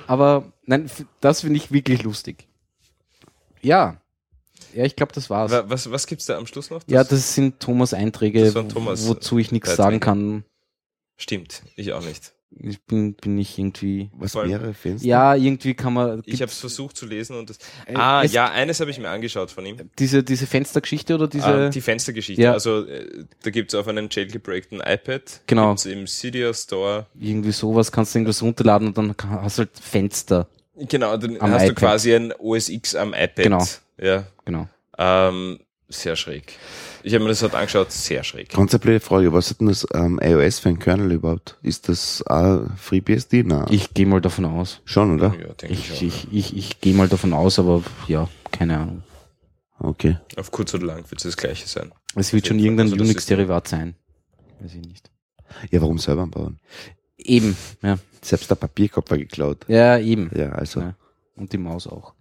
[0.07, 0.89] aber nein,
[1.21, 2.47] das finde ich wirklich lustig.
[3.61, 3.97] Ja.
[4.75, 5.51] Ja, ich glaube, das war's.
[5.53, 6.83] Wa- Was, was gibt's da am Schluss noch?
[6.87, 10.45] ja, das sind Thomas Einträge, Das waren Thomas, wozu ich nichts sagen kann.
[11.17, 12.33] Stimmt, ich auch nicht.
[12.57, 14.11] Ich bin, bin nicht irgendwie.
[14.17, 15.07] Was mehrere Fenster?
[15.09, 16.23] Ja, irgendwie kann man.
[16.25, 17.59] Ich habe es versucht zu lesen und das.
[17.87, 19.91] Äh, ah, es- ja, eines habe ich mir angeschaut von ihm.
[19.99, 21.47] Diese, diese Fenstergeschichte oder diese.
[21.47, 22.41] Ah, die Fenstergeschichte.
[22.41, 22.53] Ja.
[22.53, 25.41] Also äh, da gibt's auf einem jailgebreakten iPad.
[25.49, 25.71] Genau.
[25.71, 27.07] Gibt's im Cydia Store.
[27.19, 30.47] irgendwie sowas kannst du irgendwas runterladen und dann hast du halt Fenster.
[30.77, 31.77] Genau, dann Am hast du iPad.
[31.77, 33.35] quasi ein OS X am iPad.
[33.37, 33.65] Genau.
[33.99, 34.27] Ja.
[34.45, 34.69] Genau.
[34.99, 36.59] Ähm, sehr schräg.
[37.03, 38.49] Ich habe mir das halt angeschaut, sehr schräg.
[38.81, 41.59] Blöde Frage, was hat denn das ähm, iOS für ein Kernel überhaupt?
[41.63, 43.43] Ist das auch FreeBSD?
[43.45, 43.67] Nein.
[43.71, 44.81] Ich gehe mal davon aus.
[44.85, 45.35] Schon, oder?
[45.39, 46.03] Ja, denke ich, Ich, auch.
[46.03, 49.03] ich, ich, ich gehe mal davon aus, aber ja, keine Ahnung.
[49.79, 50.19] Okay.
[50.37, 51.93] Auf kurz oder lang wird es das gleiche sein.
[52.15, 52.87] Es wird schon irgendein.
[52.91, 53.97] Also Unix-Derivat sein.
[54.61, 55.11] Weiß ich nicht.
[55.71, 56.59] Ja, warum selber bauen?
[57.19, 57.99] Eben, ja.
[58.23, 59.65] Selbst der Papierkopf geklaut.
[59.69, 60.31] Ja, eben.
[60.35, 60.97] Ja, also Ja.
[61.37, 62.14] Und die Maus auch.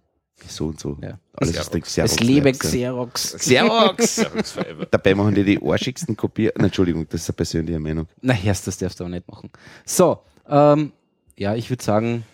[0.46, 0.96] So und so.
[1.02, 1.18] Ja.
[1.34, 1.88] Alles Xerox.
[1.88, 3.34] ist der Xerox.
[3.34, 3.64] es ja.
[3.64, 4.16] Xerox.
[4.16, 4.56] Xerox!
[4.90, 6.52] Dabei machen die die arschigsten Kopien.
[6.56, 8.06] Entschuldigung, das ist eine persönliche Meinung.
[8.20, 9.50] Na, erst, das darfst du aber nicht machen.
[9.84, 10.92] So, ähm,
[11.36, 12.24] ja, ich würde sagen,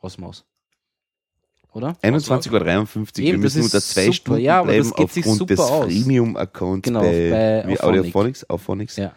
[0.00, 0.44] aus Maus.
[1.72, 1.96] Oder?
[2.02, 4.14] 21 oder 53, wir müssen unter zwei super.
[4.14, 5.84] Stunden Ja, bleiben aufgrund des aus.
[5.86, 7.80] Freemium-Accounts Genau, bei, bei.
[7.82, 8.48] Audiophonics.
[8.48, 8.96] Auphonics.
[8.96, 9.12] Ja.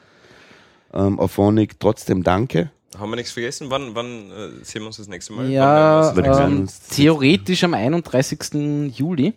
[0.91, 2.71] Ähm, Auphonic, trotzdem danke.
[2.97, 3.69] Haben wir nichts vergessen?
[3.69, 5.49] Wann, wann äh, sehen wir uns das nächste Mal?
[5.49, 8.93] Ja, ähm, theoretisch am 31.
[8.97, 9.33] Juli,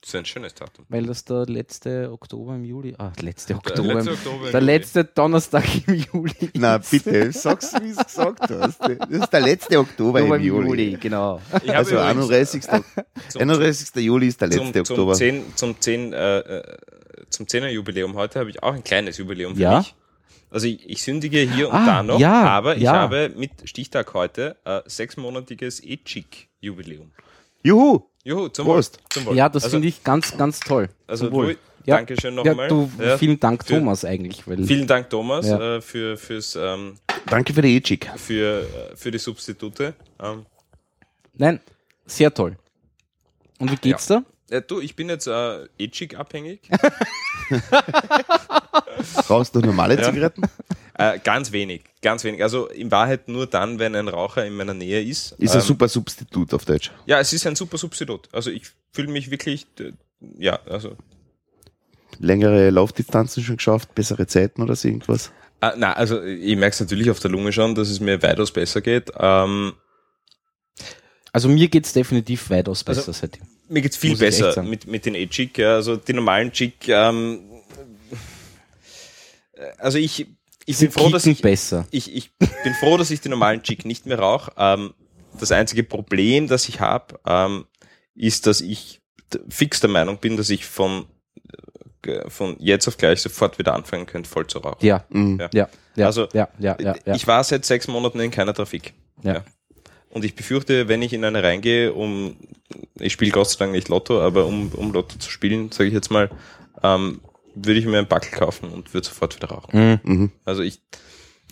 [0.00, 0.84] das ist ein schönes Datum.
[0.90, 4.50] weil das der letzte Oktober im Juli, ah, letzte Der Oktober, letzte im- Oktober.
[4.52, 6.50] der letzte Donnerstag im Juli.
[6.54, 8.80] Na bitte, sag's, wie du es gesagt hast.
[8.80, 10.96] Das ist der letzte Oktober Oktober im Juli.
[11.00, 11.40] genau.
[11.62, 12.62] Ich habe Also übrigens 31.
[13.28, 13.96] zum- 31.
[14.04, 15.14] Juli ist der zum, letzte zum Oktober.
[15.14, 16.62] 10, zum 10, äh, äh,
[17.30, 19.78] zum 10er Jubiläum heute habe ich auch ein kleines Jubiläum für Ja?
[19.78, 19.94] mich.
[20.54, 22.92] Also ich, ich sündige hier und Ah, da noch, ja, aber ich ja.
[22.92, 27.10] habe mit Stichtag heute äh, sechsmonatiges E-Chick-Jubiläum.
[27.64, 28.02] Juhu!
[28.22, 28.98] Juhu, zum Prost.
[28.98, 29.04] Wohl.
[29.10, 29.36] Zum Wohl.
[29.36, 30.88] Ja, das also, finde ich ganz, ganz toll.
[31.08, 31.48] Also du,
[31.86, 31.96] Ja.
[31.96, 32.68] Dankeschön Ja, nochmal.
[32.68, 34.46] du, Ja, vielen Dank, für- Thomas, eigentlich.
[34.46, 35.76] Weil, Vielen Dank, Thomas, Ja.
[35.76, 38.08] äh, für, fürs, ähm, Danke für die E-Chick.
[38.16, 39.92] für, äh, für die Substitute.
[40.22, 40.46] Ähm,
[41.34, 41.58] Nein,
[42.06, 42.56] sehr toll.
[43.58, 44.22] Und wie geht's da?
[44.50, 46.60] äh, du, ich bin jetzt äh, E-Chick abhängig.
[49.30, 50.02] Rauchst du normale Ja.
[50.10, 50.42] Zigaretten?
[50.96, 52.42] Äh, ganz wenig, ganz wenig.
[52.42, 55.32] Also in Wahrheit nur dann, wenn ein Raucher in meiner Nähe ist.
[55.38, 56.90] Ist ein Ähm, super Substitut auf Deutsch.
[57.06, 58.28] Ja, es ist ein super Substitut.
[58.32, 59.92] Also ich fühle mich wirklich, äh,
[60.38, 60.96] ja, also,
[62.20, 65.32] Längere Laufdistanzen schon geschafft, bessere Zeiten oder so irgendwas?
[65.60, 68.52] äh, na, also ich merke es natürlich auf der Lunge schon, dass es mir weitaus
[68.52, 69.10] besser geht.
[69.18, 69.72] Ähm,
[71.32, 73.42] Also mir geht's definitiv weitaus besser Also- seitdem.
[73.68, 75.58] mir geht's viel Muss besser mit, mit den E-Chick.
[75.58, 75.74] Ja.
[75.74, 77.53] Also die normalen Chick, ähm, äh,
[79.78, 80.26] also ich,
[80.66, 81.86] ich bin froh, dass ich, besser.
[81.90, 84.52] ich, ich bin froh, dass ich die normalen Chick nicht mehr rauche.
[84.56, 84.94] Ähm,
[85.38, 87.66] das einzige Problem, das ich habe, ähm,
[88.14, 89.00] ist, dass ich
[89.48, 91.06] fix der Meinung bin, dass ich von,
[92.06, 94.84] äh, von jetzt auf gleich sofort wieder anfangen könnte, voll zu rauchen.
[94.84, 95.40] Ja, Mhm.
[95.40, 95.48] Ja.
[95.52, 97.14] ja, ja, Also, ja, ja, ja, ja.
[97.14, 98.94] Ich war seit sechs Monaten in keiner Trafik.
[99.22, 99.34] Ja.
[99.34, 99.44] Ja.
[100.08, 102.36] Und ich befürchte, wenn ich in eine reingehe, um,
[103.00, 105.94] ich spiele Gott sei Dank nicht Lotto, aber um, um Lotto zu spielen, sage ich
[105.94, 106.30] jetzt mal,
[106.84, 107.20] ähm,
[107.54, 109.78] würde ich mir einen Backel kaufen und würde sofort wieder rauchen.
[109.78, 110.00] Mhm.
[110.02, 110.32] Mhm.
[110.44, 110.80] Also ich,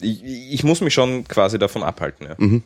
[0.01, 2.27] ich, ich muss mich schon quasi davon abhalten.
[2.27, 2.35] Ja.
[2.39, 2.63] Mhm.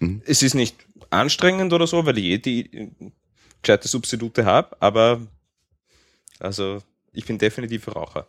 [0.00, 0.22] Mhm.
[0.26, 0.76] Es ist nicht
[1.10, 2.90] anstrengend oder so, weil ich eh die
[3.62, 5.20] gescheite Substitute habe, aber
[6.38, 6.82] also
[7.12, 8.26] ich bin definitiv Raucher.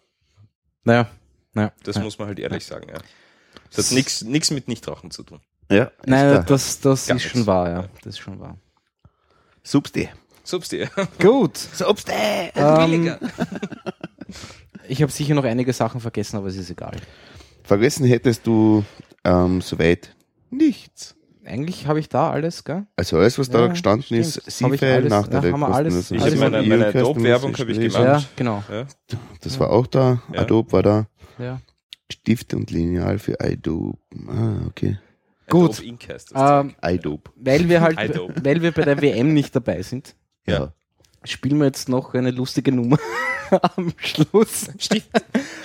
[0.84, 1.10] Naja,
[1.54, 1.72] naja.
[1.84, 2.04] Das ja.
[2.04, 2.88] muss man halt ehrlich sagen.
[2.90, 3.00] Ja.
[3.76, 5.42] Das hat nichts nichts mit Nichtrauchen zu tun.
[5.72, 7.32] Ja, Nein, das, das Gar ist nichts.
[7.32, 7.90] schon wahr, ja.
[8.04, 8.58] Das ist schon wahr.
[9.64, 10.10] Substi.
[10.44, 10.88] Substi.
[11.20, 11.58] Gut.
[11.58, 12.14] Substi!
[12.54, 13.18] Ähm,
[14.88, 16.96] ich habe sicher noch einige Sachen vergessen, aber es ist egal.
[17.64, 18.84] Vergessen hättest du
[19.24, 20.16] ähm, soweit
[20.50, 21.16] nichts.
[21.44, 22.88] Eigentlich habe ich da alles, gell?
[22.96, 24.22] Also alles, was da Ja, gestanden stimmt.
[24.22, 26.10] ist, alles- Nachteile, ja, haben wir alles-.
[26.12, 27.94] Ich habe meine, von meine Ihr, Adobe-Werbung habe ich gemacht.
[28.04, 28.64] Ja, genau.
[28.72, 28.88] Ja.
[29.42, 30.24] Das war auch da.
[30.34, 30.42] Ja.
[30.42, 31.08] Adobe war da.
[31.38, 31.60] Ja.
[32.12, 33.98] Stift und Lineal für Adobe.
[34.28, 34.98] Ah, okay.
[35.48, 35.72] Gut.
[35.74, 36.62] Adobe Ink heißt das.
[36.66, 37.30] Ähm, Adobe.
[37.36, 38.34] weil wir halt, Adobe.
[38.44, 40.16] weil wir bei der WM nicht dabei sind,
[40.48, 40.74] Ja.
[41.26, 42.98] Spielen wir jetzt noch eine lustige Nummer
[43.76, 44.70] am Schluss.
[44.78, 45.06] Stimmt.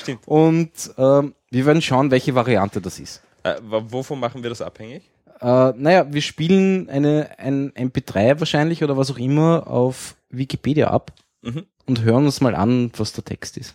[0.01, 0.27] Stimmt.
[0.27, 3.23] Und ähm, wir werden schauen, welche Variante das ist.
[3.43, 5.03] Äh, wovon machen wir das abhängig?
[5.41, 11.12] Äh, naja, wir spielen eine, ein MP3 wahrscheinlich oder was auch immer auf Wikipedia ab
[11.43, 11.65] Mhm.
[11.87, 13.74] und hören uns mal an, was der Text ist.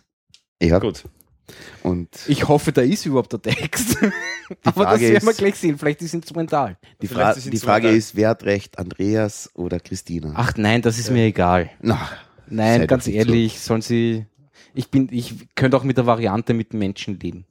[0.61, 1.03] Ja, Gut.
[1.83, 3.97] Und Ich hoffe, da ist überhaupt der Text.
[4.63, 5.77] Aber das werden wir ist- gleich sehen.
[5.77, 6.77] Vielleicht ist es instrumental.
[7.01, 10.33] die, Fra ist die Frage ist, wer hat recht, Andreas oder Christina?
[10.35, 11.69] Ach nein, das ist mir egal.
[11.81, 12.09] Na,
[12.47, 14.25] Nein, ganz ehrlich, sollen sie.
[14.75, 17.45] Ich bin, ich könnte auch mit der Variante mit Menschen leben.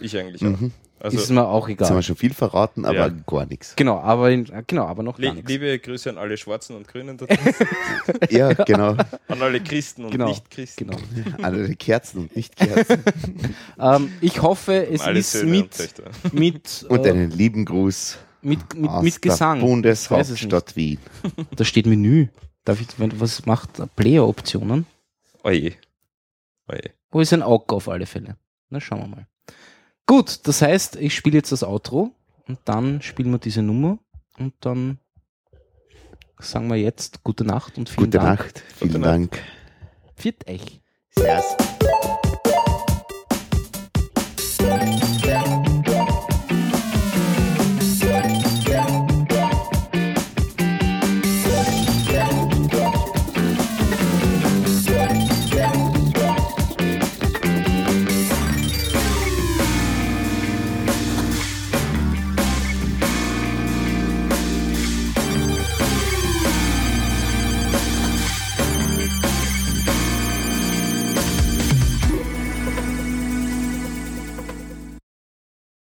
[0.00, 0.58] Ich eigentlich auch.
[0.60, 0.72] Mhm.
[1.02, 2.02] Also, ist mir auch Jetzt haben wir egal.
[2.04, 3.08] schon viel verraten, aber Ja.
[3.08, 3.74] gar nichts.
[3.74, 5.48] Genau, aber genau, aber noch nichts.
[5.48, 7.26] liebe Grüße an alle Schwarzen und Grünen da
[8.30, 8.96] Ja, genau.
[9.28, 10.86] an alle Christen und Genau, Nicht-Christen.
[10.86, 10.98] Genau.
[11.42, 13.02] Alle Kerzen und nicht Kerzen.
[13.80, 16.04] Ähm, ich hoffe, es alle ist Söhne und mit, Töchter.
[16.32, 19.58] mit, Und äh, einen lieben Gruß mit, mit, aus mit Gesang.
[19.60, 20.98] der Bundeshauptstadt Wien.
[21.56, 22.28] Da steht Menü.
[22.64, 24.86] Darf ich, wenn, was macht Player-Optionen?
[25.42, 25.72] Oje.
[26.68, 26.90] Oje.
[27.10, 28.36] Wo ist ein Auge auf alle Fälle?
[28.70, 29.26] Na, schauen wir mal.
[30.06, 32.12] Gut, das heißt, ich spiele jetzt das Outro
[32.46, 33.98] und dann spielen wir diese Nummer
[34.38, 34.98] und dann
[36.38, 38.40] sagen wir jetzt gute Nacht und vielen Gute Dank.
[38.40, 38.62] Nacht.
[38.76, 39.42] Vielen Gute Dank.
[40.16, 40.80] Viert euch.
[41.10, 41.56] Servus.